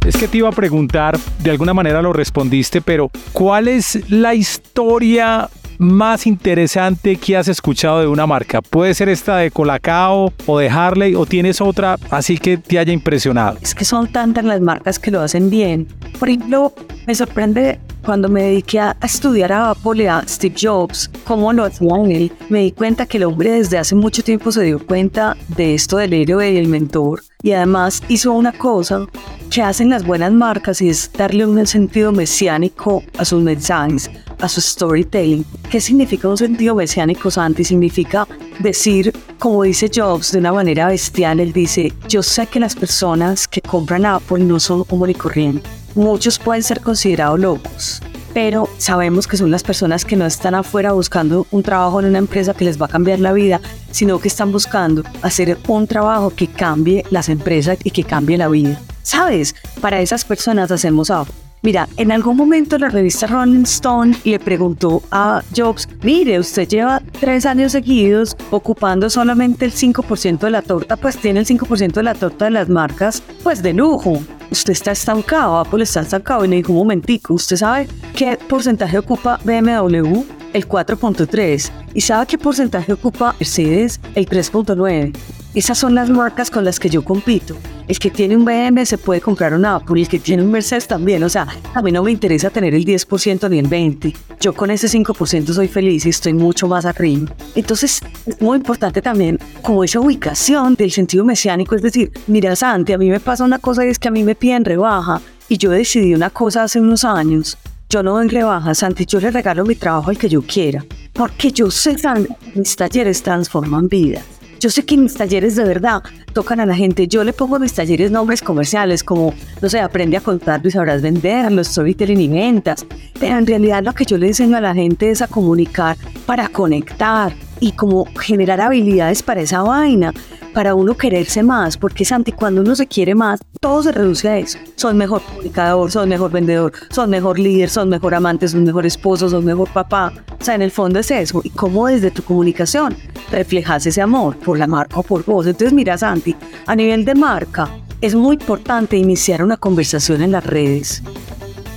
Es 0.05 0.17
que 0.17 0.27
te 0.27 0.39
iba 0.39 0.49
a 0.49 0.53
preguntar, 0.53 1.17
de 1.45 1.51
alguna 1.53 1.73
manera 1.75 2.03
lo 2.03 2.13
respondiste, 2.13 2.81
pero 2.81 3.09
¿cuál 3.33 3.69
es 3.69 4.11
la 4.11 4.35
historia 4.35 5.49
más 5.83 6.27
interesante 6.27 7.17
que 7.17 7.37
has 7.37 7.49
escuchado 7.49 8.01
de 8.01 8.07
una 8.07 8.27
marca? 8.27 8.63
Puede 8.63 8.95
ser 8.95 9.09
esta 9.09 9.37
de 9.39 9.51
Colacao 9.51 10.33
o 10.47 10.59
de 10.59 10.71
Harley 10.71 11.15
o 11.15 11.27
tienes 11.27 11.61
otra 11.61 11.99
así 12.11 12.39
que 12.39 12.57
te 12.57 12.79
haya 12.79 12.93
impresionado. 12.93 13.59
Es 13.61 13.75
que 13.75 13.85
son 13.85 14.11
tantas 14.11 14.45
las 14.45 14.61
marcas 14.61 14.99
que 14.99 15.11
lo 15.11 15.21
hacen 15.21 15.51
bien. 15.51 15.89
Por 16.19 16.29
ejemplo, 16.29 16.73
me 17.07 17.15
sorprende 17.15 17.79
cuando 18.05 18.29
me 18.29 18.43
dediqué 18.43 18.81
a 18.81 18.97
estudiar 19.03 19.53
a 19.53 19.71
Apple 19.71 20.09
a 20.09 20.25
Steve 20.27 20.55
Jobs, 20.61 21.11
cómo 21.25 21.53
lo 21.53 21.65
hacían 21.65 22.11
él, 22.11 22.33
me 22.49 22.61
di 22.61 22.73
cuenta 22.73 23.07
que 23.07 23.19
el 23.19 23.25
hombre 23.25 23.53
desde 23.53 23.79
hace 23.79 23.95
mucho 23.95 24.23
tiempo 24.23 24.53
se 24.53 24.63
dio 24.65 24.85
cuenta 24.85 25.37
de 25.57 25.75
esto 25.75 25.97
del 25.97 26.13
héroe 26.13 26.53
y 26.53 26.57
el 26.57 26.69
mentor 26.69 27.23
y 27.43 27.53
además 27.53 28.03
hizo 28.09 28.33
una 28.33 28.53
cosa 28.53 29.07
que 29.51 29.63
hacen 29.63 29.91
las 29.91 30.07
buenas 30.07 30.33
marcas 30.33 30.81
y 30.81 30.89
es 30.89 31.11
darle 31.13 31.45
un 31.45 31.67
sentido 31.67 32.13
mesiánico 32.13 33.03
a 33.19 33.25
sus 33.25 33.43
mensajes, 33.43 34.11
a 34.41 34.49
su 34.49 34.61
storytelling. 34.61 35.45
¿Qué 35.71 35.81
significa 35.81 36.29
un 36.29 36.39
sentido 36.39 36.75
mesiánico, 36.75 37.31
Santi? 37.31 37.65
Significa 37.65 38.27
decir, 38.61 39.13
como 39.39 39.65
dice 39.65 39.91
Jobs 39.93 40.33
de 40.33 40.39
una 40.39 40.53
manera 40.53 40.87
bestial, 40.89 41.41
él 41.41 41.53
dice, 41.53 41.93
yo 42.09 42.23
sé 42.23 42.47
que 42.47 42.61
las 42.61 42.75
personas 42.75 43.47
que 43.47 43.61
compran 43.61 44.07
Apple 44.07 44.45
no 44.45 44.59
son 44.59 44.85
como 44.85 45.07
y 45.07 45.15
corriente 45.15 45.69
Muchos 45.95 46.39
pueden 46.39 46.63
ser 46.63 46.81
considerados 46.81 47.39
locos, 47.39 48.01
pero 48.33 48.69
sabemos 48.79 49.27
que 49.27 49.37
son 49.37 49.51
las 49.51 49.63
personas 49.63 50.07
que 50.07 50.17
no 50.17 50.25
están 50.25 50.55
afuera 50.55 50.93
buscando 50.93 51.47
un 51.51 51.63
trabajo 51.63 52.01
en 52.01 52.07
una 52.07 52.19
empresa 52.19 52.55
que 52.55 52.65
les 52.65 52.81
va 52.81 52.87
a 52.87 52.89
cambiar 52.89 53.21
la 53.21 53.35
vida, 53.35 53.61
sino 53.91 54.19
que 54.19 54.29
están 54.29 54.53
buscando 54.53 55.03
hacer 55.21 55.59
un 55.69 55.87
trabajo 55.87 56.31
que 56.31 56.47
cambie 56.47 57.05
las 57.11 57.29
empresas 57.29 57.77
y 57.85 57.91
que 57.91 58.05
cambie 58.05 58.39
la 58.39 58.49
vida. 58.49 58.81
¿Sabes? 59.03 59.55
Para 59.83 60.01
esas 60.01 60.25
personas 60.25 60.71
hacemos 60.71 61.11
algo. 61.11 61.42
Mira, 61.65 61.89
en 61.97 62.11
algún 62.11 62.37
momento 62.37 62.77
la 62.77 62.89
revista 62.89 63.29
Rolling 63.29 63.63
Stone 63.63 64.17
le 64.25 64.41
preguntó 64.41 65.01
a 65.13 65.43
Jobs, 65.57 65.89
mire, 66.03 66.41
usted 66.41 66.67
lleva 66.67 67.01
tres 67.21 67.47
años 67.47 67.71
seguidos 67.71 68.37
ocupando 68.51 69.09
solamente 69.09 69.65
el 69.65 69.73
5% 69.73 70.41
de 70.41 70.51
la 70.51 70.63
torta, 70.63 70.97
pues 70.97 71.19
tiene 71.19 71.39
el 71.39 71.47
5% 71.47 71.93
de 71.93 72.03
la 72.03 72.15
torta 72.15 72.47
de 72.47 72.51
las 72.51 72.69
marcas, 72.69 73.23
pues 73.45 73.63
de 73.63 73.75
lujo. 73.75 74.21
Usted 74.51 74.73
está 74.73 74.91
estancado, 74.91 75.57
Apple 75.57 75.85
está 75.85 76.01
estancado. 76.01 76.45
Y 76.45 76.49
le 76.49 76.57
dijo, 76.57 76.73
un 76.73 76.79
momentico, 76.79 77.35
¿usted 77.35 77.57
sabe 77.57 77.87
qué 78.17 78.37
porcentaje 78.37 78.99
ocupa 78.99 79.39
BMW? 79.45 80.25
El 80.53 80.69
4.3. 80.69 81.71
¿Y 81.95 82.01
sabe 82.01 82.27
qué 82.27 82.39
porcentaje 82.39 82.93
ocupa 82.93 83.37
Mercedes? 83.39 84.01
El 84.17 84.27
3.9. 84.27 85.13
Esas 85.55 85.77
son 85.77 85.95
las 85.95 86.09
marcas 86.09 86.51
con 86.51 86.65
las 86.65 86.81
que 86.81 86.89
yo 86.89 87.05
compito. 87.05 87.55
El 87.87 87.99
que 87.99 88.11
tiene 88.11 88.35
un 88.35 88.45
BMW 88.47 88.85
se 88.85 88.97
puede 88.97 89.21
comprar 89.21 89.53
un 89.53 89.67
Apple, 89.67 90.01
el 90.01 90.09
que 90.09 90.19
tiene 90.19 90.43
un 90.43 90.51
Mercedes 90.51 90.89
también. 90.89 91.23
O 91.25 91.29
sea, 91.29 91.47
a 91.75 91.83
mí 91.83 91.93
no 91.93 92.03
me 92.03 92.11
interesa 92.11 92.49
tener 92.49 92.75
el 92.75 92.87
10% 92.87 93.51
ni 93.51 93.59
el 93.59 93.69
20%. 93.69 94.17
Yo 94.41 94.55
con 94.55 94.71
ese 94.71 94.89
5% 94.89 95.53
soy 95.53 95.69
feliz 95.69 96.07
y 96.07 96.09
estoy 96.09 96.33
mucho 96.33 96.69
más 96.69 96.87
arriba. 96.87 97.31
Entonces, 97.55 98.01
es 98.25 98.41
muy 98.41 98.57
importante 98.57 99.03
también 99.03 99.39
como 99.61 99.85
esa 99.85 100.01
ubicación 100.01 100.75
del 100.75 100.91
sentido 100.91 101.23
mesiánico. 101.23 101.75
Es 101.75 101.83
decir, 101.83 102.11
mira, 102.29 102.57
Santi, 102.57 102.95
a 102.95 102.99
mí 102.99 103.11
me 103.11 103.21
pasa 103.21 103.45
una 103.45 103.59
cosa 103.59 103.85
y 103.85 103.91
es 103.91 103.99
que 103.99 104.09
a 104.09 104.11
mí 104.11 104.23
me 104.23 104.35
piden 104.35 104.65
rebaja 104.65 105.21
y 105.51 105.59
yo 105.59 105.71
decidí 105.71 106.15
una 106.15 106.31
cosa 106.31 106.63
hace 106.63 106.81
unos 106.81 107.05
años. 107.05 107.59
Yo 107.91 108.03
no 108.03 108.13
doy 108.13 108.29
rebaja, 108.29 108.75
Santi, 108.75 109.05
yo 109.05 109.21
le 109.21 109.31
regalo 109.31 109.67
mi 109.67 109.75
trabajo 109.75 110.09
al 110.09 110.17
que 110.17 110.31
yo 110.31 110.41
quiera. 110.41 110.83
Porque 111.13 111.53
yo 111.53 111.71
sé, 111.71 111.97
que 111.97 112.27
mis 112.55 112.75
talleres 112.75 113.23
transforman 113.23 113.87
vidas. 113.87 114.25
Yo 114.63 114.71
sé 114.71 114.85
que 114.85 114.97
mis 114.97 115.15
talleres 115.15 115.57
de 115.57 115.65
verdad 115.65 116.05
tocan 116.33 116.61
a 116.61 116.67
la 116.67 116.77
gente. 116.77 117.09
Yo 117.09 117.25
le 117.25 117.33
pongo 117.33 117.57
a 117.57 117.59
mis 117.59 117.73
talleres 117.73 118.13
nombres 118.13 118.41
comerciales 118.41 119.03
como, 119.03 119.35
no 119.61 119.69
sé, 119.69 119.81
aprende 119.81 120.17
a 120.17 120.21
contar 120.21 120.61
y 120.65 120.71
sabrás 120.71 121.03
venderlo, 121.03 121.65
storytelling 121.65 122.21
y 122.21 122.29
ventas. 122.29 122.87
Pero 123.19 123.39
en 123.39 123.45
realidad 123.45 123.83
lo 123.83 123.93
que 123.93 124.05
yo 124.05 124.17
le 124.19 124.29
enseño 124.29 124.57
a 124.57 124.61
la 124.61 124.73
gente 124.73 125.11
es 125.11 125.21
a 125.21 125.27
comunicar 125.27 125.97
para 126.27 126.47
conectar 126.47 127.33
y 127.63 127.73
como 127.73 128.07
generar 128.21 128.61
habilidades 128.61 129.23
para 129.23 129.41
esa 129.41 129.63
vaina 129.63 130.13
para 130.53 130.75
uno 130.75 130.97
quererse 130.97 131.45
más, 131.45 131.77
porque 131.77 132.05
Santi, 132.05 132.33
cuando 132.33 132.61
uno 132.61 132.75
se 132.75 132.89
quiere 132.89 133.15
más, 133.15 133.41
todo 133.61 133.85
se 133.85 133.93
reduce 133.93 134.29
a 134.29 134.37
eso. 134.37 134.59
Son 134.75 134.99
mejor 134.99 135.23
comunicador, 135.23 135.91
son 135.91 136.09
mejor 136.09 136.33
vendedor, 136.33 136.73
son 136.91 137.09
mejor 137.09 137.39
líder, 137.39 137.71
son 137.71 137.89
mejor 137.89 138.17
amante, 138.17 138.49
son 138.49 138.65
mejor 138.65 138.85
esposo, 138.85 139.31
son 139.31 139.45
mejor 139.45 139.69
papá. 139.73 140.13
O 140.39 140.45
sea, 140.45 140.57
en 140.57 140.63
el 140.63 140.73
fondo 140.73 140.99
es 140.99 141.11
eso. 141.11 141.41
Y 141.45 141.51
cómo 141.51 141.87
desde 141.87 142.11
tu 142.11 142.23
comunicación 142.23 142.97
reflejas 143.31 143.87
ese 143.87 144.03
amor 144.03 144.37
por 144.37 144.59
la 144.59 144.67
marca 144.67 144.99
o 144.99 145.03
por 145.05 145.25
vos. 145.25 145.47
Entonces, 145.47 145.73
mira, 145.73 145.97
Santi, 145.97 146.37
a 146.67 146.75
nivel 146.75 147.05
de 147.05 147.15
marca, 147.15 147.71
es 148.01 148.15
muy 148.15 148.35
importante 148.35 148.97
iniciar 148.97 149.43
una 149.43 149.57
conversación 149.57 150.21
en 150.21 150.33
las 150.33 150.45
redes. 150.45 151.03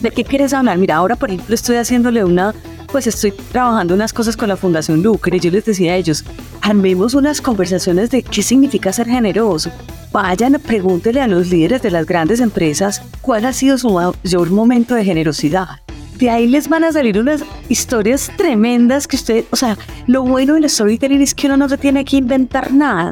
¿De 0.02 0.10
qué 0.12 0.24
quieres 0.24 0.54
hablar? 0.54 0.80
Mira, 0.80 0.96
ahora, 0.98 1.16
por 1.16 1.30
ejemplo, 1.30 1.54
estoy 1.56 1.78
haciéndole 1.78 2.26
una 2.26 2.54
pues 2.96 3.08
estoy 3.08 3.34
trabajando 3.52 3.94
unas 3.94 4.14
cosas 4.14 4.38
con 4.38 4.48
la 4.48 4.56
Fundación 4.56 5.04
Lucre 5.04 5.38
yo 5.38 5.52
les 5.52 5.66
decía 5.66 5.92
a 5.92 5.96
ellos, 5.98 6.24
armemos 6.62 7.14
unas 7.14 7.42
conversaciones 7.42 8.10
de 8.10 8.24
qué 8.24 8.42
significa 8.42 8.94
ser 8.94 9.08
generoso. 9.08 9.70
Vayan, 10.14 10.62
pregúntele 10.66 11.20
a 11.20 11.28
los 11.28 11.50
líderes 11.50 11.82
de 11.82 11.92
las 11.92 12.06
grandes 12.06 12.40
empresas 12.40 13.02
cuál 13.20 13.44
ha 13.44 13.52
sido 13.52 13.78
su 13.78 13.90
mayor 13.90 14.50
momento 14.50 14.96
de 14.96 15.04
generosidad. 15.04 15.82
De 16.18 16.30
ahí 16.30 16.48
les 16.48 16.70
van 16.70 16.86
a 16.86 16.94
salir 16.94 17.20
unas 17.20 17.44
historias 17.68 18.32
tremendas 18.38 19.10
que 19.10 19.18
usted, 19.18 19.44
o 19.52 19.58
sea, 19.58 19.78
lo 20.08 20.24
bueno 20.24 20.54
del 20.54 20.70
storytelling 20.70 21.22
es 21.22 21.36
que 21.36 21.48
uno 21.48 21.58
no 21.58 21.68
se 21.68 21.78
tiene 21.78 22.06
que 22.06 22.16
inventar 22.16 22.72
nada. 22.72 23.12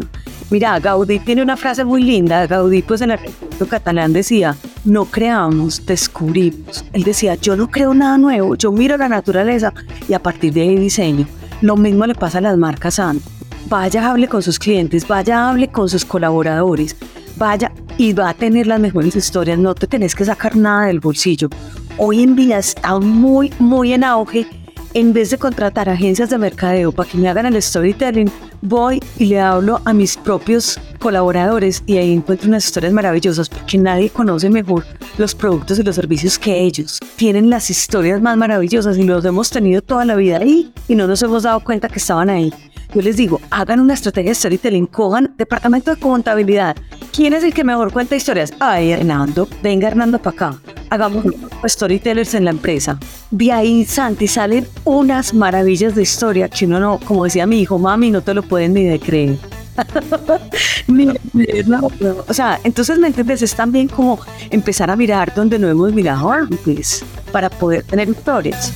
Mira, 0.54 0.80
Gaudí 0.80 1.18
tiene 1.18 1.42
una 1.42 1.58
frase 1.58 1.84
muy 1.84 2.04
linda. 2.04 2.46
Gaudí, 2.46 2.84
pues 2.84 3.02
en 3.02 3.10
el 3.10 3.18
recuerdo 3.18 3.66
catalán 3.68 4.14
decía, 4.14 4.56
no 4.86 5.06
creamos, 5.06 5.84
descubrimos. 5.84 6.86
Él 6.94 7.02
decía, 7.02 7.34
yo 7.34 7.56
no 7.56 7.72
creo 7.72 7.96
nada 7.96 8.20
nuevo, 8.20 8.54
yo 8.54 8.72
miro 8.72 8.96
la 8.96 9.10
naturaleza 9.10 9.74
y 10.08 10.14
a 10.14 10.22
partir 10.22 10.54
de 10.54 10.62
ahí 10.62 10.76
diseño. 10.76 11.26
Lo 11.62 11.76
mismo 11.76 12.06
le 12.06 12.14
pasa 12.14 12.38
a 12.38 12.42
las 12.42 12.56
marcas 12.56 12.94
SAN. 12.94 13.20
Vaya, 13.68 14.12
hable 14.12 14.28
con 14.28 14.44
sus 14.44 14.60
clientes, 14.60 15.08
vaya, 15.08 15.50
hable 15.50 15.70
con 15.70 15.90
sus 15.90 16.06
colaboradores, 16.06 16.96
vaya 17.36 17.72
y 17.98 18.14
va 18.14 18.30
a 18.30 18.34
tener 18.36 18.68
las 18.68 18.80
mejores 18.80 19.16
historias. 19.16 19.58
No 19.58 19.74
te 19.74 19.88
tenés 19.88 20.14
que 20.14 20.24
sacar 20.24 20.56
nada 20.56 20.86
del 20.86 21.00
bolsillo. 21.00 21.50
Hoy 21.98 22.22
en 22.22 22.36
día 22.36 22.60
está 22.60 23.00
muy, 23.00 23.52
muy 23.58 23.94
en 23.94 24.04
auge 24.04 24.46
en 24.94 25.14
vez 25.14 25.30
de 25.32 25.38
contratar 25.38 25.90
agencias 25.90 26.30
de 26.30 26.38
mercadeo 26.38 26.92
para 26.92 27.10
que 27.10 27.18
me 27.18 27.28
hagan 27.30 27.46
el 27.46 27.62
storytelling, 27.62 28.32
voy 28.62 29.02
y 29.18 29.26
le 29.26 29.40
hablo 29.40 29.82
a 29.86 29.94
mis 29.94 30.18
propios 30.18 30.80
colaboradores 31.04 31.84
y 31.86 31.98
ahí 31.98 32.14
encuentro 32.14 32.48
unas 32.48 32.64
historias 32.64 32.94
maravillosas 32.94 33.50
porque 33.50 33.78
nadie 33.78 34.10
conoce 34.10 34.50
mejor 34.50 34.86
los 35.18 35.36
productos 35.36 35.78
y 35.78 35.84
los 35.84 35.98
servicios 35.98 36.40
que 36.40 36.62
ellos. 36.62 36.98
Tienen 37.18 37.50
las 37.50 37.70
historias 37.70 38.22
más 38.22 38.38
maravillosas 38.38 38.98
y 38.98 39.04
los 39.04 39.26
hemos 39.26 39.50
tenido 39.50 39.82
toda 39.82 40.06
la 40.06 40.16
vida 40.16 40.38
ahí 40.38 40.72
y 40.88 40.96
no 40.96 41.06
nos 41.06 41.22
hemos 41.22 41.44
dado 41.44 41.60
cuenta 41.60 41.90
que 41.90 42.00
estaban 42.00 42.30
ahí. 42.30 42.54
Yo 42.96 43.02
les 43.02 43.18
digo, 43.18 43.42
hagan 43.50 43.82
una 43.82 43.96
estrategia 43.96 44.32
de 44.32 44.36
storytelling, 44.36 44.86
cojan 44.86 45.34
departamento 45.38 45.94
de 45.94 46.00
contabilidad. 46.00 46.78
¿Quién 47.12 47.34
es 47.34 47.44
el 47.44 47.54
que 47.54 47.66
mejor 47.66 47.92
cuenta 47.92 48.16
historias? 48.16 48.54
Ay, 48.62 48.92
Hernando. 48.92 49.50
Venga, 49.62 49.90
Hernando, 49.90 50.20
para 50.20 50.36
acá. 50.36 50.62
Hagamos 50.90 51.26
storytellers 51.68 52.34
en 52.34 52.46
la 52.46 52.52
empresa. 52.52 52.98
De 53.30 53.52
ahí, 53.52 53.84
Santi, 53.84 54.28
salen 54.28 54.66
unas 54.86 55.34
maravillas 55.34 55.96
de 55.96 56.04
historia 56.04 56.48
que 56.48 56.66
uno 56.66 56.80
no, 56.80 57.00
como 57.00 57.26
decía 57.26 57.46
mi 57.46 57.60
hijo, 57.60 57.78
mami, 57.78 58.10
no 58.10 58.22
te 58.22 58.34
lo 58.34 58.42
pueden 58.42 58.74
ni 58.74 58.86
de 58.86 59.00
creer. 59.00 59.63
o 62.28 62.34
sea, 62.34 62.60
entonces, 62.64 63.00
¿me 63.00 63.08
entiendes? 63.08 63.42
Es 63.42 63.56
también 63.56 63.88
como 63.88 64.20
empezar 64.50 64.90
a 64.90 64.96
mirar 64.96 65.34
donde 65.34 65.60
no 65.60 65.68
hemos 65.68 65.94
mirado 65.94 66.32
antes 66.32 67.04
para 67.32 67.50
poder 67.50 67.84
tener 67.84 68.10
historias. 68.10 68.74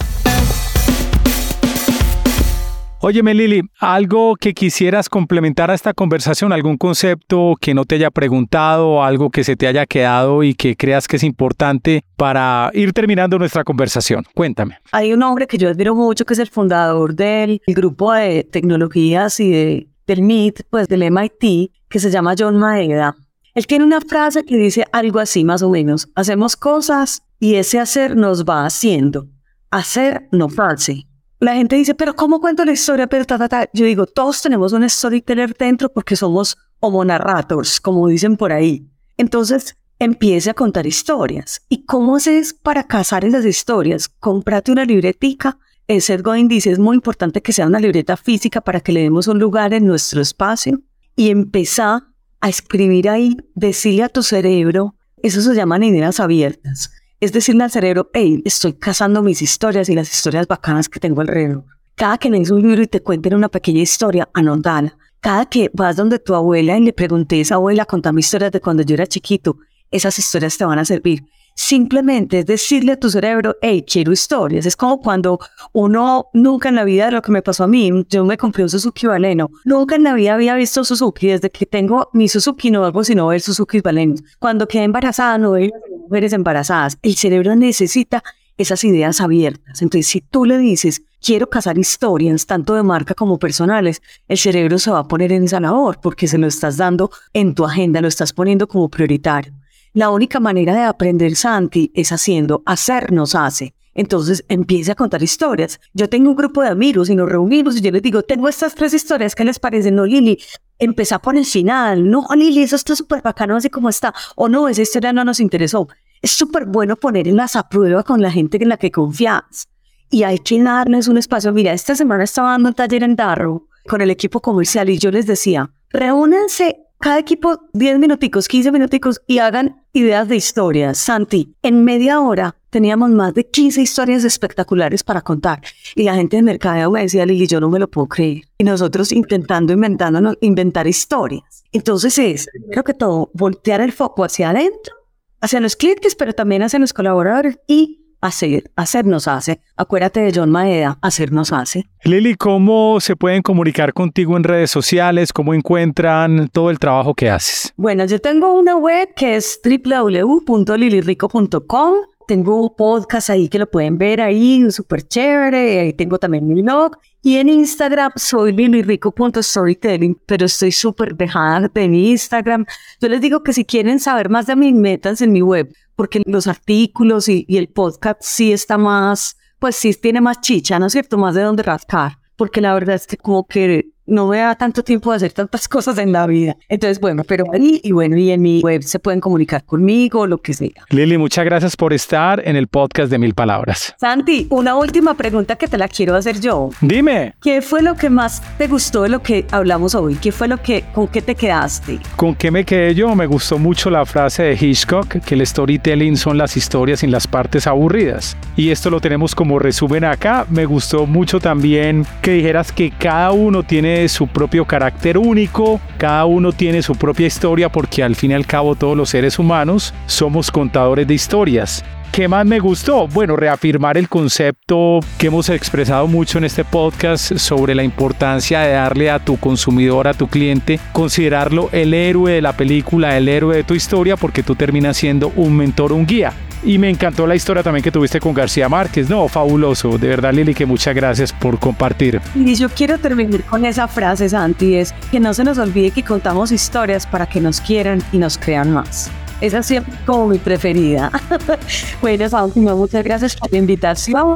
Óyeme 3.00 3.36
Lili, 3.36 3.62
algo 3.80 4.36
que 4.36 4.56
quisieras 4.56 5.08
complementar 5.08 5.70
a 5.70 5.76
esta 5.76 5.93
conversación, 5.93 6.52
algún 6.52 6.78
concepto 6.78 7.54
que 7.62 7.76
no 7.76 7.86
te 7.86 7.93
haya 7.93 8.10
preguntado, 8.10 9.04
algo 9.04 9.30
que 9.30 9.43
se 9.43 9.56
te 9.56 9.68
haya 9.68 9.86
quedado 9.86 10.41
y 10.41 10.56
que 10.56 10.76
creas 10.76 11.08
que 11.08 11.18
es 11.18 11.24
importante 11.24 12.04
para 12.16 12.72
ir 12.74 12.93
terminando 12.93 13.38
nuestra 13.38 13.64
conversación. 13.64 14.26
Cuéntame. 14.34 14.80
Hay 14.91 15.14
un 15.14 15.22
hombre 15.22 15.45
que 15.45 15.60
yo 15.60 15.70
admiro 15.70 15.93
mucho 15.93 16.26
que 16.26 16.34
es 16.34 16.39
el 16.39 16.50
fundador 16.50 17.14
del 17.14 17.62
grupo 17.68 18.14
de 18.14 18.43
tecnologías 18.43 19.39
y 19.39 19.52
de, 19.52 19.88
del 20.08 20.22
MIT, 20.22 20.62
pues 20.70 20.88
del 20.88 21.12
MIT, 21.12 21.72
que 21.89 21.99
se 21.99 22.10
llama 22.10 22.36
John 22.38 22.58
Maeda. 22.58 23.16
Él 23.53 23.68
tiene 23.68 23.86
una 23.86 24.01
frase 24.01 24.43
que 24.43 24.58
dice 24.58 24.86
algo 24.91 25.20
así 25.20 25.43
más 25.43 25.62
o 25.62 25.70
menos, 25.70 26.10
hacemos 26.16 26.55
cosas 26.55 27.24
y 27.39 27.55
ese 27.55 27.80
hacer 27.80 28.16
nos 28.16 28.45
va 28.45 28.66
haciendo. 28.66 29.28
Hacer 29.70 30.28
no 30.32 30.47
hace 30.58 31.08
la 31.39 31.53
gente 31.53 31.76
dice, 31.76 31.93
pero 31.93 32.16
¿cómo 32.16 32.39
cuento 32.39 32.66
la 32.66 32.72
historia? 32.72 33.08
Pero 33.08 33.26
ta, 33.26 33.38
ta, 33.38 33.47
ta. 33.47 33.70
Yo 33.74 33.86
digo, 33.86 34.05
todos 34.08 34.41
tenemos 34.41 34.74
un 34.74 34.89
storyteller 34.89 35.55
dentro 35.55 35.89
porque 35.89 36.16
somos 36.16 36.58
homo 36.80 37.05
narrators, 37.05 37.80
como 37.80 38.08
dicen 38.08 38.38
por 38.38 38.51
ahí. 38.51 38.89
Entonces, 39.18 39.78
empiece 39.99 40.49
a 40.49 40.55
contar 40.55 40.88
historias. 40.88 41.62
¿Y 41.70 41.86
cómo 41.86 42.16
haces 42.16 42.53
para 42.53 42.86
cazar 42.86 43.24
esas 43.24 43.45
historias? 43.45 44.10
Cómprate 44.10 44.72
una 44.72 44.86
libretica. 44.86 45.60
El 45.88 46.02
Seth 46.02 46.22
Godin 46.22 46.48
dice, 46.48 46.72
es 46.72 46.80
muy 46.80 46.96
importante 46.96 47.42
que 47.42 47.54
sea 47.54 47.68
una 47.68 47.80
libreta 47.80 48.18
física 48.18 48.62
para 48.62 48.82
que 48.82 48.92
le 48.92 49.02
demos 49.02 49.28
un 49.28 49.40
lugar 49.40 49.74
en 49.74 49.86
nuestro 49.86 50.22
espacio 50.22 50.82
y 51.16 51.30
empezar 51.30 52.04
a 52.42 52.50
escribir 52.50 53.10
ahí, 53.10 53.38
decirle 53.56 54.04
a 54.04 54.10
tu 54.10 54.22
cerebro, 54.22 54.96
eso 55.24 55.42
se 55.42 55.56
llaman 55.56 55.84
ideas 55.84 56.20
abiertas 56.20 56.92
es 57.20 57.32
decirle 57.32 57.64
al 57.64 57.72
cerebro, 57.72 58.10
hey, 58.14 58.42
estoy 58.46 58.74
cazando 58.74 59.24
mis 59.24 59.42
historias 59.42 59.90
y 59.90 59.96
las 59.96 60.12
historias 60.12 60.48
bacanas 60.48 60.88
que 60.88 61.00
tengo 61.00 61.22
alrededor. 61.22 61.66
Cada 61.96 62.18
que 62.18 62.30
lees 62.30 62.52
un 62.52 62.62
libro 62.62 62.84
y 62.84 62.88
te 62.88 63.02
cuenten 63.02 63.34
una 63.34 63.50
pequeña 63.50 63.82
historia, 63.82 64.30
anótala. 64.34 64.98
Cada 65.20 65.46
que 65.48 65.72
vas 65.74 65.96
donde 65.96 66.20
tu 66.20 66.36
abuela 66.36 66.78
y 66.78 66.82
le 66.82 66.94
preguntes, 66.94 67.52
abuela, 67.52 67.86
contame 67.86 68.20
historias 68.20 68.52
de 68.52 68.62
cuando 68.62 68.84
yo 68.84 68.94
era 68.94 69.08
chiquito, 69.08 69.58
esas 69.90 70.20
historias 70.20 70.58
te 70.58 70.66
van 70.66 70.78
a 70.78 70.86
servir 70.86 71.24
simplemente 71.58 72.39
es 72.39 72.45
decirle 72.45 72.93
a 72.93 72.99
tu 72.99 73.10
cerebro, 73.10 73.58
hey, 73.62 73.84
quiero 73.86 74.12
historias. 74.12 74.66
Es 74.66 74.78
como 74.78 75.01
cuando 75.01 75.39
uno 75.74 76.28
nunca 76.34 76.70
en 76.70 76.76
la 76.76 76.86
vida, 76.86 77.12
lo 77.12 77.22
que 77.22 77.32
me 77.32 77.41
pasó 77.41 77.64
a 77.64 77.68
mí, 77.68 77.91
yo 78.10 78.24
me 78.24 78.38
compré 78.38 78.64
un 78.64 78.70
Suzuki 78.70 79.08
Baleno. 79.08 79.49
Nunca 79.66 79.95
en 79.95 80.03
la 80.03 80.14
vida 80.14 80.36
había 80.36 80.55
visto 80.55 80.86
Suzuki. 80.86 81.28
Desde 81.28 81.49
que 81.49 81.66
tengo 81.66 82.10
mi 82.14 82.30
Suzuki 82.30 82.70
no 82.72 82.86
hago 82.86 83.03
sino 83.03 83.28
ver 83.28 83.41
Suzuki 83.41 83.82
Baleno. 83.82 84.16
Cuando 84.39 84.68
quedé 84.68 84.84
embarazada 84.84 85.38
no 85.39 85.51
veo 85.51 85.72
mujeres 86.03 86.32
embarazadas. 86.32 86.97
El 87.01 87.16
cerebro 87.16 87.55
necesita 87.55 88.24
esas 88.55 88.84
ideas 88.84 89.20
abiertas. 89.20 89.82
Entonces, 89.82 90.08
si 90.08 90.22
tú 90.22 90.45
le 90.45 90.60
dices, 90.60 91.01
quiero 91.22 91.49
cazar 91.49 91.78
historias, 91.78 92.45
tanto 92.45 92.76
de 92.76 92.84
marca 92.84 93.16
como 93.16 93.39
personales, 93.39 94.01
el 94.28 94.38
cerebro 94.38 94.78
se 94.78 94.91
va 94.91 94.99
a 94.99 95.08
poner 95.08 95.32
en 95.32 95.43
esa 95.43 95.60
labor 95.60 95.99
porque 96.01 96.28
se 96.28 96.38
lo 96.38 96.47
estás 96.47 96.78
dando 96.78 97.10
en 97.34 97.55
tu 97.55 97.66
agenda, 97.66 97.99
lo 97.99 98.08
estás 98.08 98.32
poniendo 98.32 98.68
como 98.68 98.89
prioritario. 98.89 99.53
La 99.98 100.12
única 100.12 100.39
manera 100.39 100.76
de 100.76 100.84
aprender 100.84 101.36
Santi 101.36 101.91
es 101.95 102.12
haciendo, 102.12 102.62
hacer 102.68 103.12
nos 103.12 103.34
hace. 103.34 103.74
Entonces 103.95 104.45
empiece 104.48 104.91
a 104.91 104.95
contar 104.95 105.24
historias. 105.24 105.80
Yo 105.91 106.08
tengo 106.08 106.30
un 106.30 106.36
grupo 106.36 106.62
de 106.62 106.68
amigos 106.68 107.10
y 107.10 107.16
nos 107.16 107.28
reunimos 107.28 107.78
y 107.78 107.82
yo 107.82 107.89
les 107.89 108.04
digo, 108.04 108.22
tengo 108.22 108.48
estas 108.48 108.76
tres 108.76 108.93
historias, 108.93 109.34
¿qué 109.34 109.43
les 109.43 109.58
parecen? 109.58 109.95
No, 109.95 110.06
Lili, 110.06 110.38
empezá 110.78 111.18
por 111.18 111.36
el 111.36 111.45
final. 111.45 112.08
No, 112.08 112.28
Lili, 112.36 112.62
eso 112.62 112.76
está 112.76 112.95
súper 112.95 113.24
bacano 113.24 113.56
así 113.56 113.72
como 113.72 113.89
está. 113.89 114.14
O 114.36 114.48
no, 114.48 114.68
esa 114.68 114.84
historia 114.84 115.14
no 115.14 115.26
nos 115.26 115.39
interesó. 115.39 115.88
Es 116.22 116.30
súper 116.30 116.68
bueno 116.68 116.95
ponerlas 116.95 117.56
a 117.56 117.68
prueba 117.68 118.04
con 118.04 118.22
la 118.22 118.30
gente 118.30 118.62
en 118.62 118.70
la 118.70 118.78
que 118.78 118.91
confías. 118.91 119.68
Y 120.12 120.22
hay 120.22 120.38
que 120.38 120.62
darles 120.62 121.08
un 121.08 121.18
espacio. 121.18 121.52
Mira, 121.54 121.74
esta 121.74 121.95
semana 121.95 122.24
estaba 122.24 122.52
dando 122.52 122.70
un 122.70 122.76
taller 122.76 123.02
en 123.02 123.16
Darrow 123.16 123.68
con 123.89 124.02
el 124.02 124.12
equipo 124.12 124.41
comercial 124.41 124.91
y 124.91 125.00
yo 125.00 125.10
les 125.10 125.26
decía, 125.26 125.72
reúnanse 125.89 126.87
cada 127.00 127.20
equipo 127.20 127.60
10 127.74 128.00
minuticos, 128.00 128.48
15 128.48 128.72
minuticos 128.72 129.22
y 129.28 129.39
hagan 129.39 129.84
ideas 129.93 130.28
de 130.28 130.36
historias. 130.36 130.98
Santi, 130.98 131.56
en 131.62 131.84
media 131.84 132.22
hora 132.22 132.56
teníamos 132.70 133.12
más 133.12 133.34
de 133.34 133.48
15 133.48 133.82
historias 133.82 134.24
espectaculares 134.24 135.04
para 135.04 135.22
contar. 135.22 135.62
Y 135.95 136.04
la 136.04 136.16
gente 136.16 136.38
de 136.38 136.43
mercadeo 136.43 136.91
me 136.91 137.02
decía, 137.02 137.26
Lili, 137.26 137.48
yo 137.48 137.60
no 137.60 137.70
me 137.70 137.80
lo 137.80 137.88
puedo 137.88 138.08
creer. 138.08 138.43
Y 138.58 138.64
nosotros 138.64 139.12
intentando, 139.12 139.74
inventándonos, 139.74 140.38
inventar 140.41 140.88
historias. 140.88 141.64
Entonces 141.72 142.18
es, 142.18 142.50
creo 142.72 142.84
que 142.84 142.93
todo, 142.93 143.30
voltear 143.34 143.82
el 143.82 143.91
foco 143.91 144.24
hacia 144.24 144.50
adentro, 144.50 144.95
hacia 145.39 145.60
los 145.60 145.76
clientes, 145.76 146.16
pero 146.16 146.34
también 146.34 146.64
hacia 146.64 146.80
los 146.80 146.93
colaboradores 146.93 147.60
y 147.68 148.07
hacer, 148.22 148.72
hacernos 148.76 149.28
hace. 149.28 149.59
Acuérdate 149.76 150.22
de 150.22 150.32
John 150.34 150.51
Maeda, 150.51 150.97
hacernos 151.01 151.51
hace. 151.53 151.86
Lili, 152.03 152.36
¿cómo 152.36 152.99
se 152.99 153.15
pueden 153.15 153.41
comunicar 153.41 153.93
contigo 153.93 154.38
en 154.38 154.43
redes 154.43 154.70
sociales? 154.72 155.34
¿Cómo 155.34 155.53
encuentran 155.53 156.49
todo 156.49 156.70
el 156.70 156.80
trabajo 156.80 157.13
que 157.13 157.30
haces? 157.30 157.74
Bueno, 157.78 158.05
yo 158.05 158.20
tengo 158.20 158.53
una 158.53 158.76
web 158.76 159.09
que 159.15 159.36
es 159.36 159.61
www.lilirico.com. 159.63 161.93
Tengo 162.28 162.62
un 162.62 162.76
podcast 162.76 163.30
ahí 163.30 163.48
que 163.48 163.58
lo 163.58 163.72
pueden 163.72 163.98
ver 163.98 164.20
ahí, 164.20 164.70
súper 164.70 165.08
chévere. 165.08 165.80
Ahí 165.80 165.94
tengo 165.94 166.20
también 166.20 166.46
mi 166.46 166.62
blog. 166.62 166.98
Y 167.22 167.38
en 167.38 167.48
Instagram 167.48 168.12
soy 168.18 168.52
lilirico.storytelling, 168.52 170.22
pero 170.26 170.46
estoy 170.46 170.74
súper 170.74 171.16
dejada 171.16 171.70
de 171.74 171.88
mi 171.88 172.12
Instagram. 172.12 172.66
Yo 173.00 173.08
les 173.08 173.22
digo 173.22 173.44
que 173.44 173.54
si 173.54 173.64
quieren 173.64 174.02
saber 174.02 174.30
más 174.30 174.46
de 174.46 174.58
mis 174.58 174.74
metas 174.74 175.22
en 175.22 175.32
mi 175.32 175.42
web, 175.42 175.74
porque 175.96 176.22
los 176.26 176.48
artículos 176.48 177.30
y, 177.30 177.46
y 177.48 177.56
el 177.56 177.70
podcast 177.70 178.22
sí 178.22 178.52
está 178.52 178.78
más, 178.78 179.38
pues 179.58 179.78
sí 179.78 179.94
tiene 179.94 180.20
más 180.20 180.42
chicha, 180.42 180.80
¿no 180.80 180.88
es 180.88 180.92
cierto? 180.92 181.18
Más 181.18 181.34
de 181.34 181.44
dónde 181.44 181.64
rascar, 181.64 182.20
porque 182.36 182.60
la 182.60 182.74
verdad 182.74 182.96
es 182.96 183.08
que 183.08 183.16
como 183.16 183.48
que 183.48 183.92
no 184.08 184.28
me 184.28 184.38
da 184.38 184.55
tanto 184.55 184.84
tiempo 184.84 185.12
de 185.12 185.18
hacer 185.18 185.34
tantas 185.34 185.68
cosas 185.68 185.97
en 185.97 186.12
la 186.12 186.26
vida. 186.26 186.55
Entonces, 186.70 186.99
bueno, 186.99 187.24
pero 187.28 187.45
ahí 187.53 187.80
y 187.84 187.91
bueno, 187.91 188.18
y 188.18 188.32
en 188.32 188.41
mi 188.41 188.62
web 188.62 188.82
se 188.82 188.99
pueden 188.99 189.20
comunicar 189.20 189.64
conmigo, 189.64 190.26
lo 190.26 190.39
que 190.39 190.53
sea. 190.53 190.86
Lili, 190.89 191.18
muchas 191.18 191.45
gracias 191.45 191.76
por 191.76 191.93
estar 191.93 192.41
en 192.45 192.55
el 192.55 192.68
podcast 192.68 193.12
de 193.12 193.20
Mil 193.20 193.34
Palabras. 193.34 193.93
Santi, 193.99 194.47
una 194.49 194.76
última 194.76 195.14
pregunta 195.14 195.55
que 195.55 195.68
te 195.68 195.78
la 195.78 195.88
quiero 195.88 196.16
hacer 196.16 196.39
yo. 196.39 196.70
Dime. 196.82 197.36
¿Qué 197.41 197.62
fue 197.62 197.82
lo 197.82 197.95
que 197.95 198.10
más 198.10 198.41
te 198.58 198.68
gustó 198.68 199.03
de 199.03 199.10
lo 199.10 199.22
que 199.22 199.45
hablamos 199.51 199.93
hoy? 199.93 200.16
¿Qué 200.16 200.32
fue 200.32 200.47
lo 200.47 200.58
que, 200.58 200.86
con 200.93 201.08
qué 201.08 201.22
te 201.22 201.36
quedaste? 201.36 201.99
¿Con 202.16 202.36
qué 202.36 202.49
me 202.49 202.64
quedé 202.64 202.95
yo? 202.95 203.14
Me 203.16 203.28
gustó 203.28 203.58
mucho 203.58 203.89
la 203.89 204.05
frase 204.05 204.43
de 204.43 204.58
Hitchcock, 204.60 205.20
que 205.20 205.36
el 205.36 205.45
storytelling 205.45 206.16
son 206.16 206.38
las 206.38 206.55
historias 206.55 207.01
sin 207.01 207.12
las 207.12 207.28
partes 207.28 207.68
aburridas. 207.68 208.38
Y 208.55 208.70
esto 208.70 208.89
lo 208.89 209.01
tenemos 209.01 209.36
como 209.36 209.60
resumen 209.60 210.05
acá. 210.05 210.45
Me 210.49 210.66
gustó 210.66 211.05
mucho 211.05 211.39
también 211.39 212.05
que 212.22 212.32
dijeras 212.32 212.72
que 212.72 212.91
cada 212.91 213.32
uno 213.32 213.64
tiene 213.64 213.97
su 214.08 214.28
propio 214.28 214.66
carácter 214.66 215.18
único, 215.18 215.80
cada 215.98 216.26
uno 216.26 216.52
tiene 216.52 216.82
su 216.82 216.95
propia 216.95 217.28
historia 217.28 217.70
porque 217.70 218.04
al 218.04 218.16
fin 218.16 218.32
y 218.32 218.34
al 218.36 218.45
cabo 218.45 218.76
todos 218.76 218.95
los 218.95 219.10
seres 219.10 219.39
humanos 219.39 219.93
somos 220.06 220.52
contadores 220.52 221.08
de 221.08 221.14
historias. 221.14 221.84
¿Qué 222.12 222.28
más 222.28 222.45
me 222.48 222.60
gustó? 222.60 223.08
Bueno, 223.08 223.36
reafirmar 223.36 223.95
el 223.95 224.10
concepto 224.10 225.02
que 225.20 225.28
hemos 225.28 225.50
expresado 225.50 226.08
mucho 226.08 226.39
en 226.39 226.45
este 226.45 226.64
podcast 226.64 227.38
sobre 227.38 227.76
la 227.76 227.84
importancia 227.84 228.62
de 228.62 228.74
darle 228.74 229.12
a 229.12 229.20
tu 229.20 229.38
consumidor, 229.38 230.08
a 230.08 230.16
tu 230.16 230.28
cliente, 230.28 230.80
considerarlo 230.93 231.70
el 231.72 231.93
héroe 231.93 232.32
de 232.32 232.41
la 232.41 232.54
película, 232.54 233.16
el 233.18 233.30
héroe 233.30 233.56
de 233.56 233.64
tu 233.64 233.76
historia, 233.76 234.18
porque 234.18 234.41
tú 234.41 234.56
terminas 234.56 234.98
siendo 234.98 235.32
un 235.36 235.56
mentor, 235.56 235.93
un 235.93 236.08
guía. 236.08 236.34
Y 236.68 236.78
me 236.80 236.89
encantó 236.89 237.26
la 237.26 237.34
historia 237.34 237.63
también 237.63 237.82
que 237.82 237.93
tuviste 237.93 238.20
con 238.20 238.34
García 238.34 238.68
Márquez. 238.68 239.09
No, 239.09 239.30
fabuloso. 239.30 239.97
De 239.97 240.09
verdad, 240.09 240.34
Lili, 240.34 240.53
que 240.53 240.65
muchas 240.65 240.93
gracias 240.93 241.32
por 241.32 241.57
compartir. 241.57 242.20
Y 242.36 242.55
yo 242.55 242.68
quiero 242.68 242.97
terminar 242.97 243.41
con 243.43 243.63
esa 243.63 243.88
frase, 243.88 244.28
Santi, 244.28 244.76
es 244.76 244.91
que 245.09 245.22
no 245.22 245.34
se 245.34 245.45
nos 245.45 245.57
olvide 245.59 245.91
que 245.91 246.03
contamos 246.03 246.51
historias 246.51 247.07
para 247.07 247.26
que 247.26 247.39
nos 247.39 247.61
quieran 247.61 248.03
y 248.11 248.18
nos 248.18 248.38
crean 248.38 248.74
más. 248.74 249.09
Esa 249.39 249.59
es 249.59 249.65
siempre 249.65 249.93
como 250.05 250.28
mi 250.28 250.39
preferida. 250.39 251.09
bueno, 252.01 252.28
Santi, 252.28 252.59
muchas 252.59 253.01
gracias 253.01 253.38
por 253.38 253.49
la 253.49 253.59
invitación. 253.59 254.36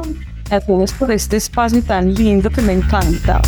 Todos 0.66 0.92
por 0.94 1.12
este 1.12 1.36
espacio 1.36 1.82
tan 1.82 2.14
lindo 2.14 2.48
que 2.48 2.62
me 2.62 2.72
encanta. 2.72 3.42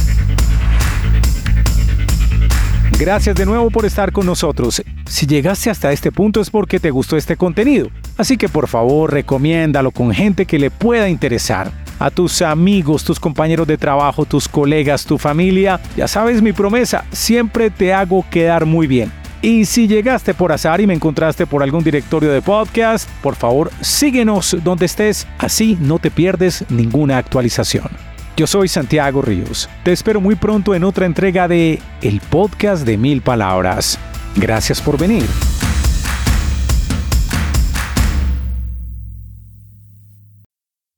Gracias 2.99 3.35
de 3.35 3.45
nuevo 3.45 3.70
por 3.70 3.85
estar 3.85 4.12
con 4.12 4.24
nosotros. 4.24 4.82
Si 5.07 5.26
llegaste 5.26 5.68
hasta 5.68 5.93
este 5.93 6.12
punto 6.12 6.41
es 6.41 6.51
porque 6.51 6.78
te 6.78 6.91
gustó 6.91 7.16
este 7.16 7.37
contenido. 7.37 7.89
Así 8.16 8.37
que 8.37 8.49
por 8.49 8.68
favor 8.68 9.12
recomiéndalo 9.12 9.91
con 9.91 10.12
gente 10.12 10.47
que 10.47 10.59
le 10.59 10.70
pueda 10.70 11.09
interesar. 11.09 11.72
A 11.99 12.11
tus 12.11 12.43
amigos, 12.43 13.05
tus 13.05 13.18
compañeros 13.18 13.66
de 13.66 13.78
trabajo, 13.78 14.24
tus 14.24 14.49
colegas, 14.49 15.05
tu 15.05 15.18
familia. 15.18 15.80
Ya 15.97 16.09
sabes 16.09 16.43
mi 16.43 16.53
promesa, 16.53 17.05
siempre 17.12 17.70
te 17.70 17.93
hago 17.93 18.24
quedar 18.30 18.64
muy 18.64 18.87
bien. 18.87 19.12
Y 19.43 19.66
si 19.66 19.87
llegaste 19.87 20.32
por 20.32 20.53
azar 20.53 20.80
y 20.80 20.87
me 20.87 20.95
encontraste 20.95 21.47
por 21.47 21.62
algún 21.62 21.85
directorio 21.85 22.32
de 22.32 22.41
podcast, 22.41 23.09
por 23.22 23.35
favor 23.35 23.70
síguenos 23.82 24.57
donde 24.64 24.87
estés, 24.87 25.26
así 25.39 25.76
no 25.80 25.99
te 25.99 26.11
pierdes 26.11 26.64
ninguna 26.70 27.18
actualización. 27.18 27.91
Yo 28.37 28.49
soy 28.49 28.66
Santiago 28.66 29.22
Ríos. 29.22 29.68
Te 29.85 29.93
espero 29.93 30.20
muy 30.20 30.35
pronto 30.35 30.74
en 30.74 30.82
otra 30.82 31.07
entrega 31.07 31.47
de 31.47 31.80
El 32.03 32.20
Podcast 32.20 32.85
de 32.85 32.97
Mil 32.97 33.22
Palabras. 33.22 33.99
Gracias 34.35 34.80
por 34.80 34.99
venir. 34.99 35.24